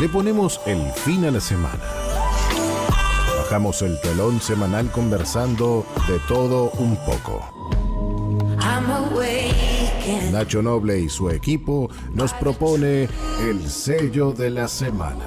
le 0.00 0.08
ponemos 0.08 0.62
el 0.64 0.80
fin 0.92 1.26
a 1.26 1.30
la 1.30 1.40
semana. 1.40 1.84
Bajamos 3.36 3.82
el 3.82 4.00
telón 4.00 4.40
semanal 4.40 4.90
conversando 4.90 5.84
de 6.08 6.18
todo 6.26 6.70
un 6.78 6.96
poco. 7.04 7.44
Nacho 10.32 10.62
Noble 10.62 11.00
y 11.00 11.08
su 11.10 11.28
equipo 11.28 11.90
nos 12.14 12.32
propone 12.32 13.08
el 13.42 13.68
sello 13.68 14.32
de 14.32 14.48
la 14.48 14.68
semana. 14.68 15.24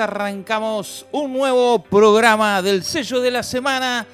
Arrancamos 0.00 1.06
un 1.12 1.32
nuevo 1.32 1.82
programa 1.82 2.62
del 2.62 2.82
sello 2.82 3.20
de 3.20 3.30
la 3.30 3.42
semana 3.42 4.06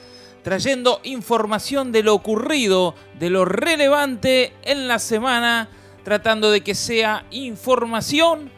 trayendo 0.42 1.01
información 1.03 1.91
de 1.92 2.03
lo 2.03 2.15
ocurrido, 2.15 2.95
de 3.19 3.31
lo 3.31 3.45
relevante 3.45 4.53
en 4.62 4.87
la 4.87 4.98
semana, 4.98 5.69
tratando 6.05 6.51
de 6.51 6.62
que 6.62 6.75
sea 6.75 7.27
información 7.31 8.51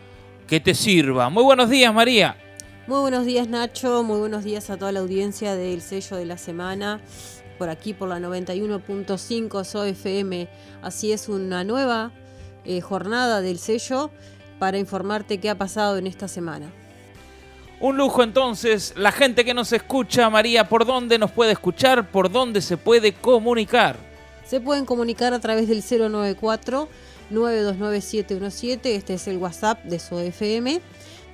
que 0.46 0.60
te 0.60 0.74
sirva. 0.74 1.30
Muy 1.30 1.44
buenos 1.44 1.70
días 1.70 1.94
María. 1.94 2.36
Muy 2.86 3.00
buenos 3.00 3.24
días 3.24 3.48
Nacho, 3.48 4.02
muy 4.02 4.18
buenos 4.18 4.44
días 4.44 4.68
a 4.70 4.76
toda 4.76 4.92
la 4.92 5.00
audiencia 5.00 5.54
del 5.54 5.80
sello 5.80 6.16
de 6.16 6.26
la 6.26 6.38
semana, 6.38 7.00
por 7.58 7.68
aquí 7.68 7.94
por 7.94 8.08
la 8.08 8.18
91.5 8.18 9.64
SOFM. 9.64 10.48
Así 10.82 11.12
es 11.12 11.28
una 11.28 11.64
nueva 11.64 12.12
eh, 12.64 12.80
jornada 12.80 13.40
del 13.40 13.58
sello 13.58 14.10
para 14.58 14.78
informarte 14.78 15.38
qué 15.38 15.50
ha 15.50 15.56
pasado 15.56 15.96
en 15.96 16.06
esta 16.06 16.28
semana. 16.28 16.70
Un 17.80 17.96
lujo 17.96 18.24
entonces, 18.24 18.94
la 18.96 19.12
gente 19.12 19.44
que 19.44 19.54
nos 19.54 19.72
escucha, 19.72 20.28
María, 20.30 20.68
¿por 20.68 20.84
dónde 20.84 21.16
nos 21.16 21.30
puede 21.30 21.52
escuchar? 21.52 22.10
¿Por 22.10 22.30
dónde 22.30 22.60
se 22.60 22.76
puede 22.76 23.12
comunicar? 23.12 23.96
Se 24.44 24.60
pueden 24.60 24.84
comunicar 24.84 25.32
a 25.32 25.38
través 25.38 25.68
del 25.68 25.82
094 25.82 26.88
929717, 27.30 28.96
este 28.96 29.14
es 29.14 29.28
el 29.28 29.36
WhatsApp 29.36 29.84
de 29.84 29.98
SOFM. 30.00 30.80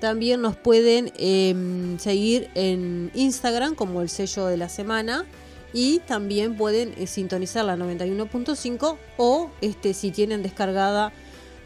También 0.01 0.43
nos 0.43 0.55
pueden 0.57 1.13
em, 1.17 1.99
seguir 1.99 2.51
en 2.55 3.11
Instagram 3.15 3.75
como 3.75 4.03
el 4.03 4.11
sello 4.11 4.45
de 4.47 4.59
la 4.59 4.69
semana 4.69 5.25
y 5.73 6.01
también 6.01 6.57
pueden 6.57 6.93
eh, 6.99 7.07
sintonizar 7.07 7.65
la 7.65 7.77
91.5 7.77 8.97
o 9.17 9.51
este, 9.63 9.95
si 9.95 10.11
tienen 10.11 10.43
descargada 10.43 11.11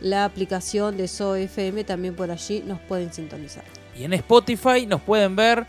la 0.00 0.25
aplicación 0.25 0.97
de 0.97 1.09
SOFM 1.09 1.83
también 1.83 2.15
por 2.15 2.31
allí 2.31 2.62
nos 2.65 2.78
pueden 2.81 3.12
sintonizar. 3.12 3.65
Y 3.98 4.04
en 4.04 4.12
Spotify 4.12 4.86
nos 4.86 5.00
pueden 5.00 5.34
ver 5.34 5.66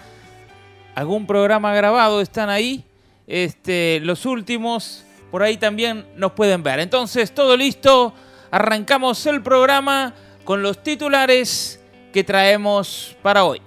algún 0.93 1.25
programa 1.25 1.73
grabado, 1.73 2.21
están 2.21 2.49
ahí. 2.49 2.83
Este, 3.25 3.99
los 4.03 4.25
últimos, 4.25 5.03
por 5.31 5.41
ahí 5.41 5.57
también 5.57 6.05
nos 6.15 6.33
pueden 6.33 6.61
ver. 6.61 6.79
Entonces, 6.79 7.33
todo 7.33 7.57
listo. 7.57 8.13
Arrancamos 8.51 9.25
el 9.25 9.41
programa 9.41 10.13
con 10.43 10.61
los 10.61 10.83
titulares 10.83 11.79
que 12.11 12.23
traemos 12.23 13.15
para 13.21 13.43
hoy. 13.45 13.61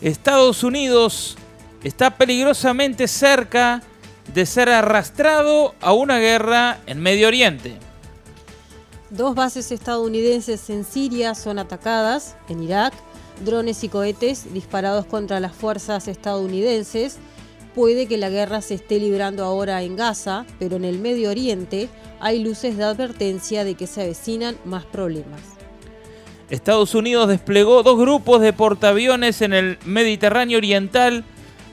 Estados 0.00 0.62
Unidos 0.62 1.36
está 1.82 2.16
peligrosamente 2.16 3.08
cerca 3.08 3.82
de 4.32 4.46
ser 4.46 4.68
arrastrado 4.68 5.74
a 5.80 5.92
una 5.92 6.18
guerra 6.18 6.78
en 6.86 7.00
Medio 7.00 7.26
Oriente. 7.28 7.76
Dos 9.10 9.34
bases 9.34 9.72
estadounidenses 9.72 10.70
en 10.70 10.84
Siria 10.84 11.34
son 11.34 11.58
atacadas, 11.58 12.36
en 12.48 12.62
Irak, 12.62 12.94
drones 13.44 13.82
y 13.82 13.88
cohetes 13.88 14.52
disparados 14.52 15.06
contra 15.06 15.40
las 15.40 15.52
fuerzas 15.52 16.06
estadounidenses. 16.06 17.16
Puede 17.74 18.06
que 18.06 18.18
la 18.18 18.28
guerra 18.28 18.60
se 18.60 18.74
esté 18.74 19.00
librando 19.00 19.44
ahora 19.44 19.82
en 19.82 19.96
Gaza, 19.96 20.46
pero 20.58 20.76
en 20.76 20.84
el 20.84 20.98
Medio 20.98 21.30
Oriente 21.30 21.88
hay 22.20 22.38
luces 22.38 22.76
de 22.76 22.84
advertencia 22.84 23.64
de 23.64 23.74
que 23.74 23.86
se 23.86 24.02
avecinan 24.02 24.56
más 24.64 24.84
problemas. 24.84 25.57
Estados 26.50 26.94
Unidos 26.94 27.28
desplegó 27.28 27.82
dos 27.82 27.98
grupos 27.98 28.40
de 28.40 28.52
portaaviones 28.52 29.42
en 29.42 29.52
el 29.52 29.78
Mediterráneo 29.84 30.58
Oriental 30.58 31.24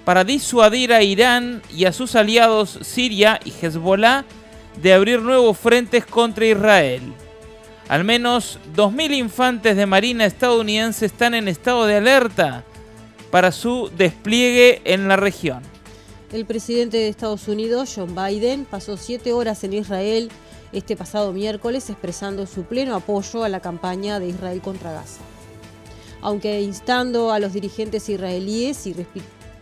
para 0.04 0.24
disuadir 0.24 0.92
a 0.92 1.02
Irán 1.02 1.62
y 1.74 1.86
a 1.86 1.94
sus 1.94 2.16
aliados 2.16 2.78
Siria 2.82 3.40
y 3.46 3.52
Hezbollah 3.52 4.26
de 4.82 4.94
abrir 4.94 5.22
nuevos 5.22 5.58
frentes 5.58 6.06
contra 6.06 6.46
Israel. 6.46 7.02
Al 7.88 8.04
menos 8.04 8.60
2.000 8.76 9.16
infantes 9.16 9.78
de 9.78 9.86
marina 9.86 10.26
estadounidense 10.26 11.06
están 11.06 11.36
en 11.36 11.48
estado 11.48 11.86
de 11.86 11.96
alerta 11.96 12.64
para 13.32 13.52
su 13.52 13.92
despliegue 13.96 14.82
en 14.86 15.08
la 15.08 15.16
región. 15.16 15.62
El 16.34 16.46
presidente 16.46 16.98
de 16.98 17.08
Estados 17.08 17.48
Unidos, 17.48 17.94
John 17.96 18.16
Biden, 18.16 18.66
pasó 18.66 18.98
siete 18.98 19.32
horas 19.32 19.64
en 19.64 19.74
Israel 19.74 20.30
este 20.76 20.96
pasado 20.96 21.34
miércoles 21.34 21.90
expresando 21.90 22.46
su 22.46 22.64
pleno 22.64 22.96
apoyo 22.96 23.44
a 23.44 23.50
la 23.50 23.62
campaña 23.62 24.20
de 24.20 24.28
Israel 24.28 24.62
contra 24.62 24.92
Gaza. 24.92 25.22
Aunque 26.22 26.62
instando 26.62 27.32
a 27.32 27.40
los 27.40 27.54
dirigentes 27.54 28.10
israelíes 28.10 28.86
y 28.86 28.96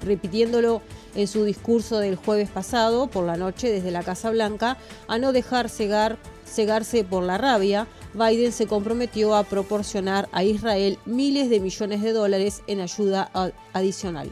repitiéndolo 0.01 0.81
en 1.15 1.27
su 1.27 1.45
discurso 1.45 1.99
del 1.99 2.15
jueves 2.15 2.49
pasado 2.49 3.07
por 3.07 3.25
la 3.25 3.37
noche 3.37 3.71
desde 3.71 3.91
la 3.91 4.03
Casa 4.03 4.31
Blanca 4.31 4.77
a 5.07 5.17
no 5.17 5.31
dejar 5.31 5.69
cegarse 5.69 7.03
por 7.03 7.23
la 7.23 7.37
rabia, 7.37 7.87
Biden 8.13 8.51
se 8.51 8.67
comprometió 8.67 9.35
a 9.35 9.43
proporcionar 9.43 10.29
a 10.31 10.43
Israel 10.43 10.97
miles 11.05 11.49
de 11.49 11.59
millones 11.59 12.01
de 12.01 12.13
dólares 12.13 12.61
en 12.67 12.81
ayuda 12.81 13.29
adicional. 13.73 14.31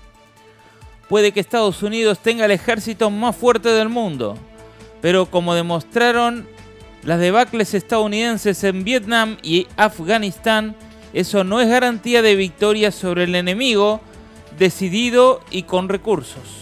Puede 1.10 1.32
que 1.32 1.42
Estados 1.42 1.84
Unidos 1.84 2.20
tenga 2.20 2.46
el 2.46 2.52
ejército 2.52 3.10
más 3.10 3.36
fuerte 3.36 3.70
del 3.70 3.90
mundo, 3.90 4.38
pero 5.02 5.26
como 5.26 5.54
demostraron 5.56 6.48
las 7.04 7.20
debacles 7.20 7.74
estadounidenses 7.74 8.64
en 8.64 8.84
Vietnam 8.84 9.38
y 9.42 9.68
Afganistán, 9.76 10.76
eso 11.14 11.44
no 11.44 11.60
es 11.60 11.68
garantía 11.68 12.22
de 12.22 12.36
victoria 12.36 12.92
sobre 12.92 13.24
el 13.24 13.36
enemigo 13.36 14.02
decidido 14.58 15.42
y 15.50 15.64
con 15.64 15.90
recursos. 15.90 16.62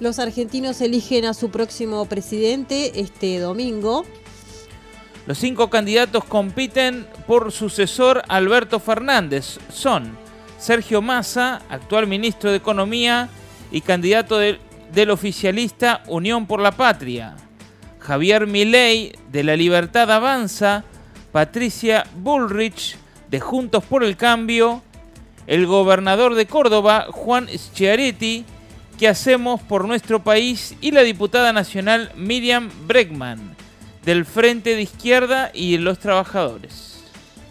Los 0.00 0.20
argentinos 0.20 0.80
eligen 0.80 1.24
a 1.24 1.34
su 1.34 1.50
próximo 1.50 2.06
presidente 2.06 3.00
este 3.00 3.38
domingo. 3.40 4.04
Los 5.26 5.38
cinco 5.38 5.68
candidatos 5.68 6.24
compiten 6.24 7.06
por 7.26 7.50
sucesor 7.50 8.22
Alberto 8.28 8.78
Fernández. 8.78 9.58
Son 9.70 10.16
Sergio 10.58 11.02
Massa, 11.02 11.62
actual 11.68 12.06
ministro 12.06 12.50
de 12.50 12.56
Economía 12.56 13.28
y 13.72 13.80
candidato 13.80 14.38
del 14.38 15.10
oficialista 15.10 16.02
Unión 16.06 16.46
por 16.46 16.60
la 16.60 16.70
Patria. 16.70 17.36
Javier 18.08 18.46
Milei 18.46 19.12
de 19.30 19.44
La 19.44 19.54
Libertad 19.54 20.10
Avanza, 20.10 20.82
Patricia 21.30 22.06
Bullrich 22.16 22.96
de 23.30 23.38
Juntos 23.38 23.84
por 23.84 24.02
el 24.02 24.16
Cambio, 24.16 24.80
el 25.46 25.66
gobernador 25.66 26.34
de 26.34 26.46
Córdoba, 26.46 27.08
Juan 27.10 27.48
Schiaretti, 27.48 28.46
que 28.98 29.08
hacemos 29.08 29.60
por 29.60 29.86
nuestro 29.86 30.24
país, 30.24 30.74
y 30.80 30.92
la 30.92 31.02
diputada 31.02 31.52
nacional 31.52 32.10
Miriam 32.16 32.70
Bregman, 32.86 33.54
del 34.06 34.24
Frente 34.24 34.74
de 34.74 34.80
Izquierda 34.80 35.50
y 35.52 35.76
los 35.76 35.98
Trabajadores. 35.98 37.00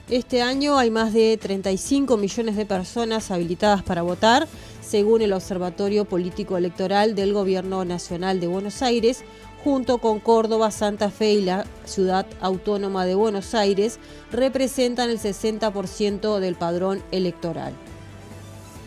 Este 0.09 0.41
año 0.41 0.79
hay 0.79 0.89
más 0.89 1.13
de 1.13 1.37
35 1.37 2.17
millones 2.17 2.55
de 2.55 2.65
personas 2.65 3.29
habilitadas 3.29 3.83
para 3.83 4.01
votar, 4.01 4.47
según 4.81 5.21
el 5.21 5.33
Observatorio 5.33 6.05
Político 6.05 6.57
Electoral 6.57 7.13
del 7.13 7.33
Gobierno 7.33 7.85
Nacional 7.85 8.39
de 8.39 8.47
Buenos 8.47 8.81
Aires, 8.81 9.23
junto 9.63 9.97
con 9.97 10.19
Córdoba, 10.19 10.71
Santa 10.71 11.09
Fe 11.09 11.33
y 11.33 11.41
la 11.41 11.65
Ciudad 11.85 12.25
Autónoma 12.41 13.05
de 13.05 13.15
Buenos 13.15 13.53
Aires, 13.53 13.99
representan 14.31 15.09
el 15.09 15.19
60% 15.19 16.39
del 16.39 16.55
padrón 16.55 17.01
electoral. 17.11 17.73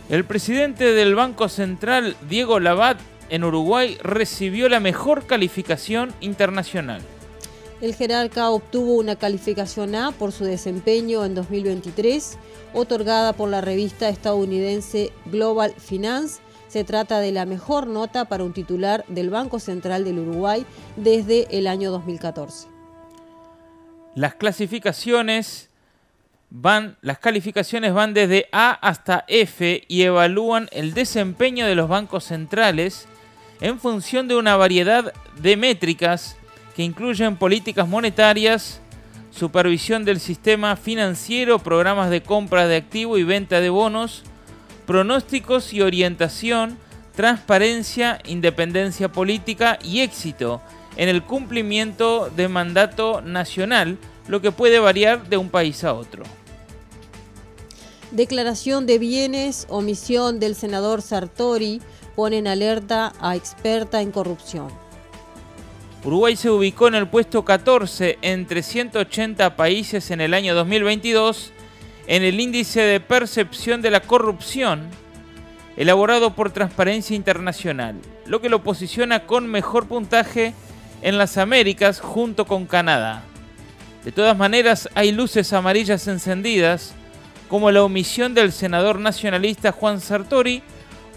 El 0.09 0.25
presidente 0.25 0.93
del 0.93 1.15
Banco 1.15 1.49
Central, 1.49 2.17
Diego 2.29 2.59
Labat, 2.59 2.99
en 3.29 3.45
Uruguay 3.45 3.97
recibió 4.03 4.69
la 4.69 4.81
mejor 4.81 5.27
calificación 5.27 6.13
internacional. 6.21 7.01
El 7.81 7.95
jerarca 7.95 8.51
obtuvo 8.51 8.97
una 8.97 9.17
calificación 9.17 9.95
A 9.95 10.13
por 10.13 10.33
su 10.33 10.45
desempeño 10.45 11.25
en 11.25 11.35
2023, 11.35 12.37
otorgada 12.75 13.33
por 13.33 13.49
la 13.49 13.63
revista 13.63 14.09
estadounidense 14.09 15.13
Global 15.27 15.73
Finance. 15.79 16.41
Se 16.71 16.85
trata 16.85 17.19
de 17.19 17.33
la 17.33 17.47
mejor 17.47 17.89
nota 17.89 18.27
para 18.27 18.45
un 18.45 18.53
titular 18.53 19.05
del 19.09 19.29
Banco 19.29 19.59
Central 19.59 20.05
del 20.05 20.21
Uruguay 20.21 20.65
desde 20.95 21.49
el 21.51 21.67
año 21.67 21.91
2014. 21.91 22.69
Las 24.15 24.37
clasificaciones 24.37 25.69
van, 26.49 26.97
las 27.01 27.19
calificaciones 27.19 27.93
van 27.93 28.15
desde 28.15 28.49
A 28.53 28.71
hasta 28.71 29.25
F 29.27 29.83
y 29.89 30.03
evalúan 30.03 30.69
el 30.71 30.95
desempeño 30.95 31.67
de 31.67 31.75
los 31.75 31.89
bancos 31.89 32.23
centrales 32.23 33.09
en 33.61 33.81
función 33.81 34.29
de 34.29 34.37
una 34.37 34.55
variedad 34.55 35.13
de 35.43 35.57
métricas 35.57 36.37
que 36.77 36.85
incluyen 36.85 37.37
políticas 37.37 37.89
monetarias, 37.89 38.81
supervisión 39.33 40.05
del 40.05 40.21
sistema 40.21 40.77
financiero, 40.77 41.59
programas 41.59 42.11
de 42.11 42.23
compra 42.23 42.69
de 42.69 42.77
activo 42.77 43.19
y 43.19 43.25
venta 43.25 43.59
de 43.59 43.71
bonos, 43.71 44.23
pronósticos 44.87 45.73
y 45.73 45.82
orientación, 45.82 46.79
transparencia, 47.15 48.19
independencia 48.25 49.11
política 49.11 49.79
y 49.82 50.00
éxito 50.00 50.61
en 50.97 51.09
el 51.09 51.23
cumplimiento 51.23 52.31
de 52.35 52.49
mandato 52.49 53.21
nacional, 53.21 53.99
lo 54.29 54.41
que 54.41 54.53
puede 54.53 54.79
variar 54.79 55.29
de 55.29 55.37
un 55.37 55.49
país 55.49 55.85
a 55.85 55.94
otro. 55.94 56.25
Declaración 58.11 58.87
de 58.87 58.99
bienes, 58.99 59.67
omisión 59.69 60.41
del 60.41 60.55
senador 60.55 61.00
Sartori, 61.00 61.81
ponen 62.17 62.47
alerta 62.47 63.12
a 63.21 63.37
experta 63.37 64.03
en 64.03 64.11
corrupción. 64.11 64.69
Uruguay 66.05 66.35
se 66.35 66.50
ubicó 66.50 66.88
en 66.88 66.94
el 66.94 67.09
puesto 67.09 67.44
14 67.44 68.19
entre 68.23 68.62
180 68.62 69.55
países 69.55 70.11
en 70.11 70.21
el 70.21 70.35
año 70.35 70.55
2022 70.55 71.53
en 72.06 72.23
el 72.23 72.41
índice 72.41 72.81
de 72.81 73.00
percepción 73.00 73.82
de 73.82 73.91
la 73.91 74.00
corrupción 74.00 74.88
elaborado 75.76 76.35
por 76.35 76.50
Transparencia 76.50 77.17
Internacional, 77.17 77.97
lo 78.26 78.41
que 78.41 78.49
lo 78.49 78.62
posiciona 78.62 79.26
con 79.26 79.47
mejor 79.47 79.87
puntaje 79.87 80.55
en 81.02 81.17
las 81.17 81.38
Américas 81.38 82.00
junto 82.00 82.47
con 82.47 82.67
Canadá. 82.67 83.23
De 84.05 84.12
todas 84.12 84.37
maneras, 84.37 84.88
hay 84.94 85.12
luces 85.12 85.52
amarillas 85.52 86.06
encendidas, 86.08 86.94
como 87.49 87.70
la 87.70 87.82
omisión 87.82 88.35
del 88.35 88.52
senador 88.52 88.99
nacionalista 88.99 89.73
Juan 89.73 90.00
Sartori, 90.00 90.62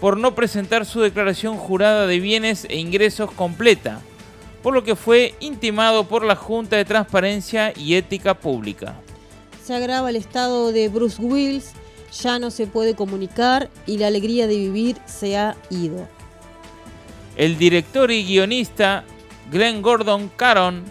por 0.00 0.16
no 0.18 0.34
presentar 0.34 0.84
su 0.84 1.00
declaración 1.00 1.56
jurada 1.56 2.06
de 2.06 2.20
bienes 2.20 2.66
e 2.68 2.78
ingresos 2.78 3.30
completa, 3.32 4.00
por 4.62 4.74
lo 4.74 4.82
que 4.82 4.96
fue 4.96 5.34
intimado 5.40 6.04
por 6.04 6.24
la 6.24 6.36
Junta 6.36 6.76
de 6.76 6.84
Transparencia 6.84 7.72
y 7.76 7.94
Ética 7.94 8.34
Pública. 8.34 8.96
Se 9.64 9.74
agrava 9.74 10.10
el 10.10 10.16
estado 10.16 10.72
de 10.72 10.90
Bruce 10.90 11.22
Wills, 11.22 11.72
ya 12.22 12.38
no 12.38 12.50
se 12.50 12.66
puede 12.66 12.94
comunicar 12.94 13.70
y 13.86 13.96
la 13.96 14.08
alegría 14.08 14.46
de 14.46 14.58
vivir 14.58 14.98
se 15.06 15.38
ha 15.38 15.56
ido. 15.70 16.06
El 17.34 17.56
director 17.56 18.10
y 18.10 18.26
guionista 18.26 19.04
Glenn 19.50 19.80
Gordon 19.80 20.30
Caron, 20.36 20.84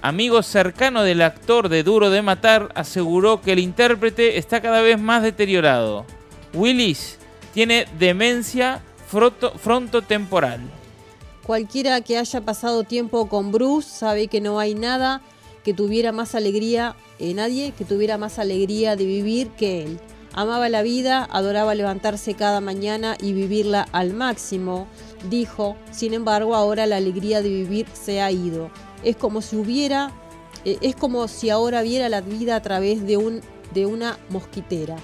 amigo 0.00 0.44
cercano 0.44 1.02
del 1.02 1.22
actor 1.22 1.68
de 1.68 1.82
Duro 1.82 2.10
de 2.10 2.22
Matar, 2.22 2.70
aseguró 2.76 3.42
que 3.42 3.50
el 3.50 3.58
intérprete 3.58 4.38
está 4.38 4.62
cada 4.62 4.80
vez 4.80 5.00
más 5.00 5.24
deteriorado. 5.24 6.06
Willis 6.54 7.18
tiene 7.52 7.86
demencia 7.98 8.80
frontotemporal. 9.60 10.60
Cualquiera 11.42 12.00
que 12.02 12.16
haya 12.16 12.42
pasado 12.42 12.84
tiempo 12.84 13.28
con 13.28 13.50
Bruce 13.50 13.90
sabe 13.90 14.28
que 14.28 14.40
no 14.40 14.60
hay 14.60 14.76
nada 14.76 15.20
que 15.68 15.74
tuviera 15.74 16.12
más 16.12 16.34
alegría, 16.34 16.96
eh, 17.18 17.34
nadie 17.34 17.72
que 17.72 17.84
tuviera 17.84 18.16
más 18.16 18.38
alegría 18.38 18.96
de 18.96 19.04
vivir 19.04 19.50
que 19.50 19.82
él. 19.82 20.00
Amaba 20.32 20.70
la 20.70 20.80
vida, 20.80 21.28
adoraba 21.30 21.74
levantarse 21.74 22.32
cada 22.32 22.62
mañana 22.62 23.18
y 23.20 23.34
vivirla 23.34 23.86
al 23.92 24.14
máximo, 24.14 24.86
dijo. 25.28 25.76
Sin 25.90 26.14
embargo, 26.14 26.54
ahora 26.54 26.86
la 26.86 26.96
alegría 26.96 27.42
de 27.42 27.50
vivir 27.50 27.84
se 27.92 28.22
ha 28.22 28.30
ido. 28.30 28.70
Es 29.04 29.16
como 29.16 29.42
si 29.42 29.56
hubiera, 29.56 30.10
eh, 30.64 30.78
es 30.80 30.96
como 30.96 31.28
si 31.28 31.50
ahora 31.50 31.82
viera 31.82 32.08
la 32.08 32.22
vida 32.22 32.56
a 32.56 32.62
través 32.62 33.06
de, 33.06 33.18
un, 33.18 33.42
de 33.74 33.84
una 33.84 34.18
mosquitera. 34.30 34.96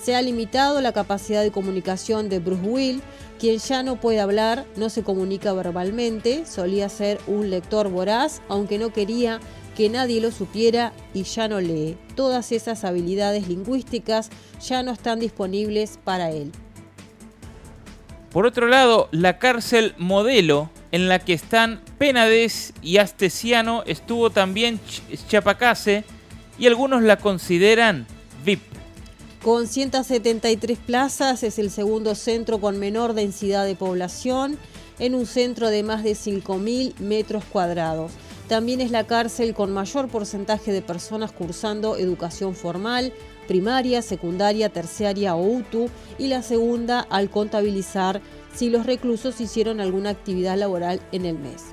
Se 0.00 0.14
ha 0.14 0.22
limitado 0.22 0.80
la 0.80 0.92
capacidad 0.92 1.42
de 1.42 1.50
comunicación 1.50 2.28
de 2.28 2.38
Bruce 2.38 2.62
Will, 2.62 3.02
quien 3.40 3.58
ya 3.58 3.82
no 3.82 3.98
puede 3.98 4.20
hablar, 4.20 4.66
no 4.76 4.88
se 4.88 5.02
comunica 5.02 5.52
verbalmente, 5.52 6.46
solía 6.46 6.88
ser 6.88 7.18
un 7.26 7.50
lector 7.50 7.88
voraz, 7.88 8.40
aunque 8.48 8.78
no 8.78 8.92
quería 8.92 9.40
que 9.80 9.88
nadie 9.88 10.20
lo 10.20 10.30
supiera 10.30 10.92
y 11.14 11.22
ya 11.22 11.48
no 11.48 11.58
lee. 11.58 11.96
Todas 12.14 12.52
esas 12.52 12.84
habilidades 12.84 13.48
lingüísticas 13.48 14.28
ya 14.62 14.82
no 14.82 14.92
están 14.92 15.20
disponibles 15.20 15.98
para 16.04 16.30
él. 16.30 16.52
Por 18.30 18.44
otro 18.44 18.68
lado, 18.68 19.08
la 19.10 19.38
cárcel 19.38 19.94
modelo 19.96 20.68
en 20.92 21.08
la 21.08 21.18
que 21.18 21.32
están 21.32 21.80
Penades 21.96 22.74
y 22.82 22.98
Astesiano 22.98 23.82
estuvo 23.86 24.28
también 24.28 24.78
Chapacase 25.28 26.04
y 26.58 26.66
algunos 26.66 27.02
la 27.02 27.16
consideran 27.16 28.06
VIP. 28.44 28.60
Con 29.42 29.66
173 29.66 30.76
plazas 30.76 31.42
es 31.42 31.58
el 31.58 31.70
segundo 31.70 32.14
centro 32.14 32.60
con 32.60 32.78
menor 32.78 33.14
densidad 33.14 33.64
de 33.64 33.76
población 33.76 34.58
en 34.98 35.14
un 35.14 35.24
centro 35.24 35.70
de 35.70 35.82
más 35.82 36.04
de 36.04 36.12
5.000 36.12 36.98
metros 36.98 37.44
cuadrados. 37.46 38.12
También 38.50 38.80
es 38.80 38.90
la 38.90 39.06
cárcel 39.06 39.54
con 39.54 39.72
mayor 39.72 40.08
porcentaje 40.08 40.72
de 40.72 40.82
personas 40.82 41.30
cursando 41.30 41.96
educación 41.96 42.56
formal, 42.56 43.12
primaria, 43.46 44.02
secundaria, 44.02 44.70
terciaria 44.70 45.36
o 45.36 45.46
UTU 45.46 45.88
y 46.18 46.26
la 46.26 46.42
segunda 46.42 46.98
al 46.98 47.30
contabilizar 47.30 48.20
si 48.52 48.68
los 48.68 48.86
reclusos 48.86 49.40
hicieron 49.40 49.80
alguna 49.80 50.10
actividad 50.10 50.58
laboral 50.58 51.00
en 51.12 51.26
el 51.26 51.38
mes. 51.38 51.66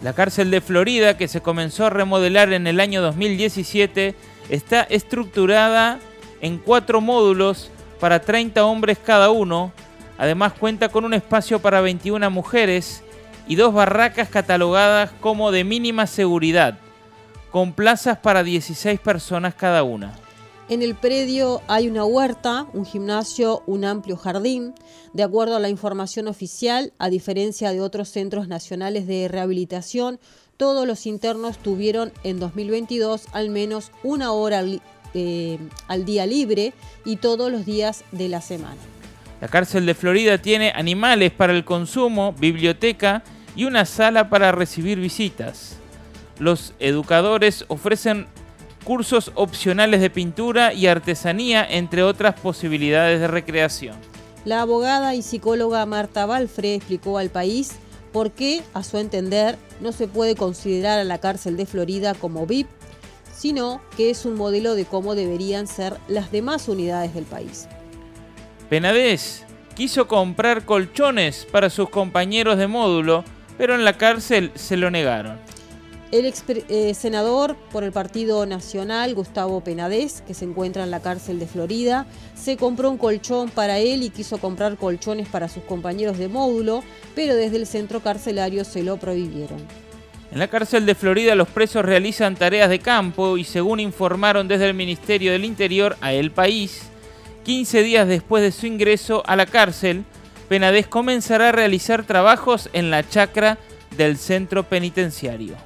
La 0.00 0.12
cárcel 0.12 0.52
de 0.52 0.60
Florida, 0.60 1.16
que 1.16 1.26
se 1.26 1.40
comenzó 1.40 1.86
a 1.86 1.90
remodelar 1.90 2.52
en 2.52 2.68
el 2.68 2.78
año 2.78 3.02
2017, 3.02 4.14
está 4.50 4.82
estructurada 4.82 5.98
en 6.40 6.58
cuatro 6.58 7.00
módulos 7.00 7.72
para 7.98 8.20
30 8.20 8.64
hombres 8.64 8.98
cada 9.04 9.30
uno. 9.30 9.72
Además 10.16 10.52
cuenta 10.52 10.90
con 10.90 11.04
un 11.04 11.14
espacio 11.14 11.58
para 11.58 11.80
21 11.80 12.30
mujeres 12.30 13.02
y 13.48 13.56
dos 13.56 13.72
barracas 13.72 14.28
catalogadas 14.28 15.10
como 15.20 15.50
de 15.50 15.64
mínima 15.64 16.06
seguridad, 16.06 16.78
con 17.50 17.72
plazas 17.72 18.18
para 18.18 18.44
16 18.44 19.00
personas 19.00 19.54
cada 19.54 19.82
una. 19.82 20.12
En 20.68 20.82
el 20.82 20.94
predio 20.94 21.62
hay 21.66 21.88
una 21.88 22.04
huerta, 22.04 22.66
un 22.74 22.84
gimnasio, 22.84 23.62
un 23.66 23.86
amplio 23.86 24.18
jardín. 24.18 24.74
De 25.14 25.22
acuerdo 25.22 25.56
a 25.56 25.60
la 25.60 25.70
información 25.70 26.28
oficial, 26.28 26.92
a 26.98 27.08
diferencia 27.08 27.72
de 27.72 27.80
otros 27.80 28.10
centros 28.10 28.48
nacionales 28.48 29.06
de 29.06 29.28
rehabilitación, 29.28 30.20
todos 30.58 30.86
los 30.86 31.06
internos 31.06 31.56
tuvieron 31.56 32.12
en 32.22 32.38
2022 32.38 33.28
al 33.32 33.48
menos 33.48 33.92
una 34.02 34.32
hora 34.32 34.62
eh, 35.14 35.58
al 35.86 36.04
día 36.04 36.26
libre 36.26 36.74
y 37.06 37.16
todos 37.16 37.50
los 37.50 37.64
días 37.64 38.04
de 38.12 38.28
la 38.28 38.42
semana. 38.42 38.76
La 39.40 39.48
cárcel 39.48 39.86
de 39.86 39.94
Florida 39.94 40.36
tiene 40.36 40.72
animales 40.74 41.30
para 41.30 41.54
el 41.54 41.64
consumo, 41.64 42.34
biblioteca 42.34 43.22
y 43.58 43.64
una 43.64 43.84
sala 43.84 44.30
para 44.30 44.52
recibir 44.52 45.00
visitas. 45.00 45.76
Los 46.38 46.74
educadores 46.78 47.64
ofrecen 47.66 48.28
cursos 48.84 49.32
opcionales 49.34 50.00
de 50.00 50.10
pintura 50.10 50.72
y 50.72 50.86
artesanía, 50.86 51.66
entre 51.68 52.04
otras 52.04 52.38
posibilidades 52.38 53.18
de 53.18 53.26
recreación. 53.26 53.96
La 54.44 54.62
abogada 54.62 55.16
y 55.16 55.22
psicóloga 55.22 55.84
Marta 55.86 56.24
Balfre 56.24 56.76
explicó 56.76 57.18
al 57.18 57.30
país 57.30 57.72
por 58.12 58.30
qué, 58.30 58.62
a 58.74 58.84
su 58.84 58.96
entender, 58.98 59.58
no 59.80 59.90
se 59.90 60.06
puede 60.06 60.36
considerar 60.36 61.00
a 61.00 61.04
la 61.04 61.18
cárcel 61.18 61.56
de 61.56 61.66
Florida 61.66 62.14
como 62.14 62.46
VIP 62.46 62.68
sino 63.36 63.80
que 63.96 64.10
es 64.10 64.24
un 64.24 64.34
modelo 64.34 64.74
de 64.74 64.84
cómo 64.84 65.14
deberían 65.14 65.68
ser 65.68 65.96
las 66.08 66.32
demás 66.32 66.68
unidades 66.68 67.14
del 67.14 67.24
país. 67.24 67.68
Penades 68.68 69.44
quiso 69.76 70.08
comprar 70.08 70.64
colchones 70.64 71.46
para 71.50 71.70
sus 71.70 71.88
compañeros 71.88 72.58
de 72.58 72.66
módulo, 72.66 73.22
pero 73.58 73.74
en 73.74 73.84
la 73.84 73.92
cárcel 73.92 74.52
se 74.54 74.76
lo 74.78 74.90
negaron. 74.90 75.36
El 76.10 76.24
ex 76.24 76.42
eh, 76.48 76.94
senador 76.94 77.54
por 77.70 77.84
el 77.84 77.92
Partido 77.92 78.46
Nacional, 78.46 79.14
Gustavo 79.14 79.60
Penadez, 79.60 80.22
que 80.22 80.32
se 80.32 80.46
encuentra 80.46 80.84
en 80.84 80.90
la 80.90 81.02
cárcel 81.02 81.38
de 81.38 81.46
Florida, 81.46 82.06
se 82.34 82.56
compró 82.56 82.88
un 82.88 82.96
colchón 82.96 83.50
para 83.50 83.78
él 83.78 84.02
y 84.02 84.08
quiso 84.08 84.38
comprar 84.38 84.78
colchones 84.78 85.28
para 85.28 85.48
sus 85.48 85.64
compañeros 85.64 86.16
de 86.16 86.28
módulo, 86.28 86.82
pero 87.14 87.34
desde 87.34 87.58
el 87.58 87.66
centro 87.66 88.00
carcelario 88.00 88.64
se 88.64 88.82
lo 88.82 88.96
prohibieron. 88.96 89.58
En 90.32 90.38
la 90.38 90.48
cárcel 90.48 90.86
de 90.86 90.94
Florida 90.94 91.34
los 91.34 91.48
presos 91.48 91.84
realizan 91.84 92.36
tareas 92.36 92.70
de 92.70 92.78
campo 92.78 93.36
y 93.36 93.44
según 93.44 93.78
informaron 93.78 94.48
desde 94.48 94.66
el 94.66 94.74
Ministerio 94.74 95.32
del 95.32 95.44
Interior 95.44 95.96
a 96.00 96.14
El 96.14 96.30
País, 96.30 96.84
15 97.44 97.82
días 97.82 98.08
después 98.08 98.42
de 98.42 98.52
su 98.52 98.66
ingreso 98.66 99.22
a 99.26 99.36
la 99.36 99.44
cárcel, 99.44 100.04
Penadez 100.48 100.86
comenzará 100.86 101.50
a 101.50 101.52
realizar 101.52 102.04
trabajos 102.04 102.70
en 102.72 102.90
la 102.90 103.06
chacra 103.06 103.58
del 103.96 104.16
centro 104.16 104.64
penitenciario. 104.64 105.56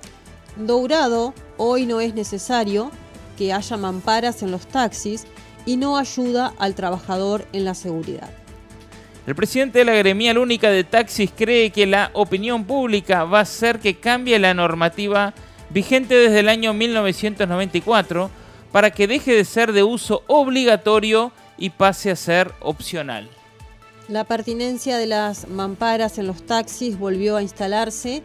Dourado, 0.56 1.34
hoy 1.56 1.86
no 1.86 2.00
es 2.00 2.14
necesario 2.14 2.90
que 3.38 3.52
haya 3.52 3.76
mamparas 3.76 4.42
en 4.42 4.50
los 4.50 4.66
taxis 4.66 5.26
y 5.64 5.76
no 5.76 5.96
ayuda 5.96 6.52
al 6.58 6.74
trabajador 6.74 7.46
en 7.52 7.64
la 7.64 7.74
seguridad. 7.74 8.30
El 9.26 9.36
presidente 9.36 9.78
de 9.78 9.84
la 9.84 9.94
gremial 9.94 10.36
única 10.38 10.68
de 10.68 10.82
taxis 10.82 11.30
cree 11.30 11.70
que 11.70 11.86
la 11.86 12.10
opinión 12.12 12.64
pública 12.64 13.22
va 13.22 13.38
a 13.38 13.42
hacer 13.42 13.78
que 13.78 14.00
cambie 14.00 14.38
la 14.40 14.52
normativa 14.52 15.32
vigente 15.70 16.16
desde 16.16 16.40
el 16.40 16.48
año 16.48 16.74
1994 16.74 18.30
para 18.72 18.90
que 18.90 19.06
deje 19.06 19.32
de 19.32 19.44
ser 19.44 19.72
de 19.72 19.84
uso 19.84 20.24
obligatorio 20.26 21.30
y 21.56 21.70
pase 21.70 22.10
a 22.10 22.16
ser 22.16 22.50
opcional. 22.60 23.28
La 24.08 24.24
pertinencia 24.24 24.98
de 24.98 25.06
las 25.06 25.48
mamparas 25.48 26.18
en 26.18 26.26
los 26.26 26.44
taxis 26.44 26.98
volvió 26.98 27.36
a 27.36 27.42
instalarse 27.42 28.22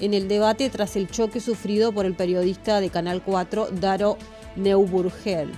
en 0.00 0.12
el 0.12 0.26
debate 0.26 0.68
tras 0.70 0.96
el 0.96 1.08
choque 1.08 1.40
sufrido 1.40 1.92
por 1.92 2.04
el 2.04 2.14
periodista 2.14 2.80
de 2.80 2.90
Canal 2.90 3.22
4, 3.22 3.68
Daro 3.72 4.18
Neuburgel. 4.56 5.50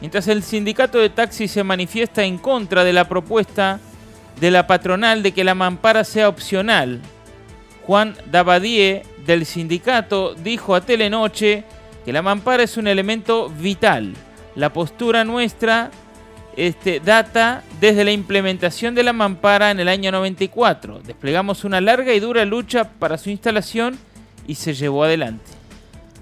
Mientras 0.00 0.28
el 0.28 0.42
sindicato 0.42 0.98
de 0.98 1.08
taxis 1.08 1.50
se 1.50 1.64
manifiesta 1.64 2.24
en 2.24 2.36
contra 2.36 2.84
de 2.84 2.92
la 2.92 3.08
propuesta 3.08 3.80
de 4.38 4.50
la 4.50 4.66
patronal 4.66 5.22
de 5.22 5.32
que 5.32 5.44
la 5.44 5.54
mampara 5.54 6.04
sea 6.04 6.28
opcional, 6.28 7.00
Juan 7.86 8.16
Dabadie 8.30 9.04
del 9.24 9.46
sindicato 9.46 10.34
dijo 10.34 10.74
a 10.74 10.82
Telenoche 10.82 11.64
que 12.04 12.12
la 12.12 12.20
mampara 12.20 12.64
es 12.64 12.76
un 12.76 12.86
elemento 12.86 13.48
vital. 13.48 14.14
La 14.54 14.72
postura 14.72 15.24
nuestra 15.24 15.90
este, 16.56 17.00
data 17.00 17.62
desde 17.80 18.04
la 18.04 18.12
implementación 18.12 18.94
de 18.94 19.02
la 19.02 19.12
mampara 19.12 19.70
en 19.70 19.80
el 19.80 19.88
año 19.88 20.10
94. 20.10 21.00
Desplegamos 21.00 21.64
una 21.64 21.80
larga 21.80 22.14
y 22.14 22.20
dura 22.20 22.44
lucha 22.44 22.90
para 22.98 23.18
su 23.18 23.30
instalación 23.30 23.98
y 24.46 24.54
se 24.54 24.74
llevó 24.74 25.04
adelante. 25.04 25.44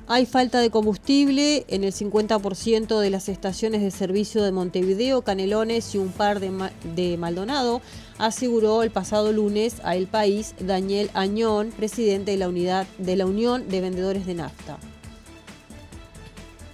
Hay 0.06 0.26
falta 0.26 0.60
de 0.60 0.70
combustible 0.70 1.64
en 1.68 1.82
el 1.82 1.92
50% 1.92 3.00
de 3.00 3.10
las 3.10 3.30
estaciones 3.30 3.80
de 3.80 3.90
servicio 3.90 4.42
de 4.42 4.52
Montevideo, 4.52 5.22
Canelones 5.22 5.94
y 5.94 5.98
un 5.98 6.10
par 6.10 6.40
de, 6.40 6.52
de 6.94 7.16
Maldonado, 7.16 7.80
aseguró 8.18 8.82
el 8.82 8.90
pasado 8.90 9.32
lunes 9.32 9.76
a 9.82 9.96
El 9.96 10.06
País 10.06 10.54
Daniel 10.60 11.10
Añón, 11.14 11.70
presidente 11.74 12.32
de 12.32 12.36
la, 12.36 12.48
unidad, 12.48 12.86
de 12.98 13.16
la 13.16 13.24
Unión 13.24 13.68
de 13.68 13.80
Vendedores 13.80 14.26
de 14.26 14.34
Nafta. 14.34 14.78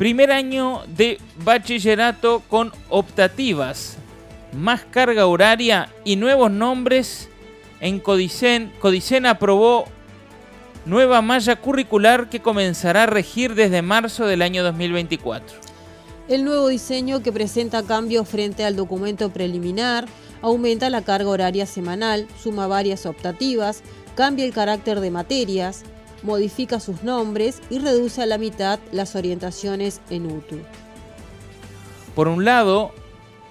Primer 0.00 0.32
año 0.32 0.80
de 0.96 1.18
bachillerato 1.44 2.42
con 2.48 2.72
optativas, 2.88 3.98
más 4.56 4.80
carga 4.90 5.26
horaria 5.26 5.92
y 6.06 6.16
nuevos 6.16 6.50
nombres 6.50 7.28
en 7.80 8.00
Codicen. 8.00 8.72
Codicen 8.80 9.26
aprobó 9.26 9.84
nueva 10.86 11.20
malla 11.20 11.56
curricular 11.56 12.30
que 12.30 12.40
comenzará 12.40 13.02
a 13.02 13.06
regir 13.08 13.54
desde 13.54 13.82
marzo 13.82 14.24
del 14.24 14.40
año 14.40 14.62
2024. 14.62 15.58
El 16.28 16.46
nuevo 16.46 16.68
diseño 16.68 17.22
que 17.22 17.30
presenta 17.30 17.82
cambios 17.82 18.26
frente 18.26 18.64
al 18.64 18.76
documento 18.76 19.28
preliminar 19.28 20.06
aumenta 20.40 20.88
la 20.88 21.02
carga 21.02 21.28
horaria 21.28 21.66
semanal, 21.66 22.26
suma 22.42 22.66
varias 22.66 23.04
optativas, 23.04 23.82
cambia 24.14 24.46
el 24.46 24.54
carácter 24.54 25.00
de 25.00 25.10
materias, 25.10 25.82
modifica 26.22 26.80
sus 26.80 27.02
nombres 27.02 27.60
y 27.70 27.78
reduce 27.78 28.22
a 28.22 28.26
la 28.26 28.38
mitad 28.38 28.78
las 28.92 29.16
orientaciones 29.16 30.00
en 30.10 30.26
UTU. 30.26 30.60
Por 32.14 32.28
un 32.28 32.44
lado, 32.44 32.92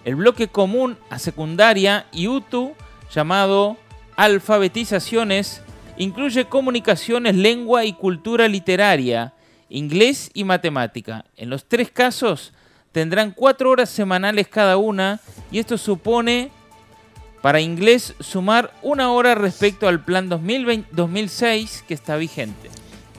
el 0.06 0.16
bloque 0.16 0.48
común 0.48 0.98
a 1.10 1.20
secundaria 1.20 2.06
y 2.12 2.28
UTU, 2.28 2.74
llamado 3.14 3.78
alfabetizaciones, 4.16 5.62
incluye 5.98 6.46
comunicaciones, 6.46 7.36
lengua 7.36 7.86
y 7.86 7.94
cultura 7.94 8.48
literaria, 8.48 9.34
inglés 9.70 10.32
y 10.34 10.44
matemática. 10.44 11.26
En 11.36 11.50
los 11.50 11.66
tres 11.66 11.92
casos 11.92 12.54
tendrán 12.92 13.32
cuatro 13.32 13.70
horas 13.70 13.90
semanales 13.90 14.48
cada 14.48 14.78
una 14.78 15.20
y 15.52 15.60
esto 15.60 15.78
supone 15.78 16.52
para 17.42 17.62
inglés, 17.62 18.14
sumar 18.20 18.74
una 18.82 19.12
hora 19.12 19.36
respecto 19.36 19.88
al 19.88 20.04
plan 20.04 20.30
2006 20.30 21.84
que 21.88 21.94
está 21.94 22.18
vigente. 22.18 22.70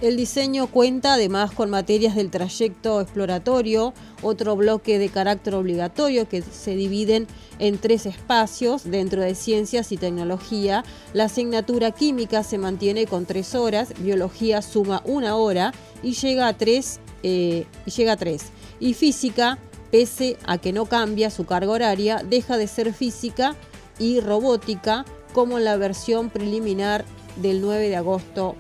El 0.00 0.16
diseño 0.16 0.66
cuenta 0.66 1.14
además 1.14 1.50
con 1.50 1.68
materias 1.68 2.14
del 2.14 2.30
trayecto 2.30 3.02
exploratorio, 3.02 3.92
otro 4.22 4.56
bloque 4.56 4.98
de 4.98 5.10
carácter 5.10 5.54
obligatorio 5.54 6.26
que 6.26 6.40
se 6.40 6.74
dividen 6.74 7.26
en 7.58 7.76
tres 7.76 8.06
espacios 8.06 8.84
dentro 8.84 9.20
de 9.20 9.34
ciencias 9.34 9.92
y 9.92 9.98
tecnología. 9.98 10.84
La 11.12 11.24
asignatura 11.24 11.90
química 11.90 12.42
se 12.44 12.56
mantiene 12.56 13.06
con 13.06 13.26
tres 13.26 13.54
horas, 13.54 13.92
biología 13.98 14.62
suma 14.62 15.02
una 15.04 15.36
hora 15.36 15.74
y 16.02 16.12
llega 16.12 16.48
a 16.48 16.56
tres. 16.56 17.00
Eh, 17.22 17.66
y 17.84 17.90
llega 17.90 18.12
a 18.12 18.16
tres. 18.16 18.44
Y 18.80 18.94
física, 18.94 19.58
pese 19.90 20.38
a 20.46 20.56
que 20.56 20.72
no 20.72 20.86
cambia 20.86 21.28
su 21.28 21.44
carga 21.44 21.72
horaria, 21.72 22.22
deja 22.26 22.56
de 22.56 22.66
ser 22.68 22.94
física 22.94 23.54
y 24.00 24.18
robótica 24.20 25.04
como 25.32 25.58
en 25.58 25.64
la 25.64 25.76
versión 25.76 26.30
preliminar 26.30 27.04
del 27.36 27.60
9 27.60 27.88
de 27.88 27.96
agosto. 27.96 28.56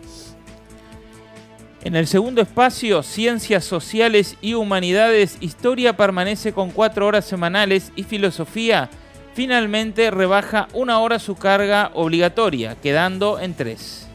En 1.82 1.96
el 1.96 2.06
segundo 2.06 2.42
espacio, 2.42 3.02
Ciencias 3.02 3.64
Sociales 3.64 4.36
y 4.40 4.54
Humanidades, 4.54 5.38
Historia 5.40 5.96
permanece 5.96 6.52
con 6.52 6.70
cuatro 6.70 7.06
horas 7.06 7.24
semanales 7.24 7.90
y 7.96 8.04
Filosofía 8.04 8.90
finalmente 9.34 10.10
rebaja 10.10 10.68
una 10.74 11.00
hora 11.00 11.18
su 11.18 11.34
carga 11.34 11.90
obligatoria, 11.94 12.76
quedando 12.76 13.38
en 13.40 13.54
tres. 13.54 14.06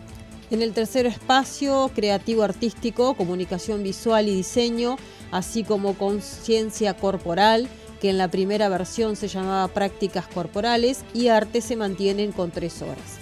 En 0.52 0.62
el 0.62 0.74
tercer 0.74 1.08
espacio, 1.08 1.90
Creativo 1.96 2.44
Artístico, 2.44 3.16
Comunicación 3.16 3.82
Visual 3.82 4.28
y 4.28 4.36
Diseño, 4.36 4.98
así 5.32 5.64
como 5.64 5.96
Conciencia 5.96 6.94
Corporal, 6.94 7.68
que 8.00 8.10
en 8.10 8.18
la 8.18 8.30
primera 8.30 8.70
versión 8.70 9.16
se 9.16 9.28
llamaba 9.28 9.68
Prácticas 9.68 10.28
Corporales, 10.28 11.04
y 11.14 11.30
Arte 11.30 11.62
se 11.62 11.76
mantienen 11.76 12.32
con 12.32 12.52
tres 12.52 12.82
horas. 12.82 13.20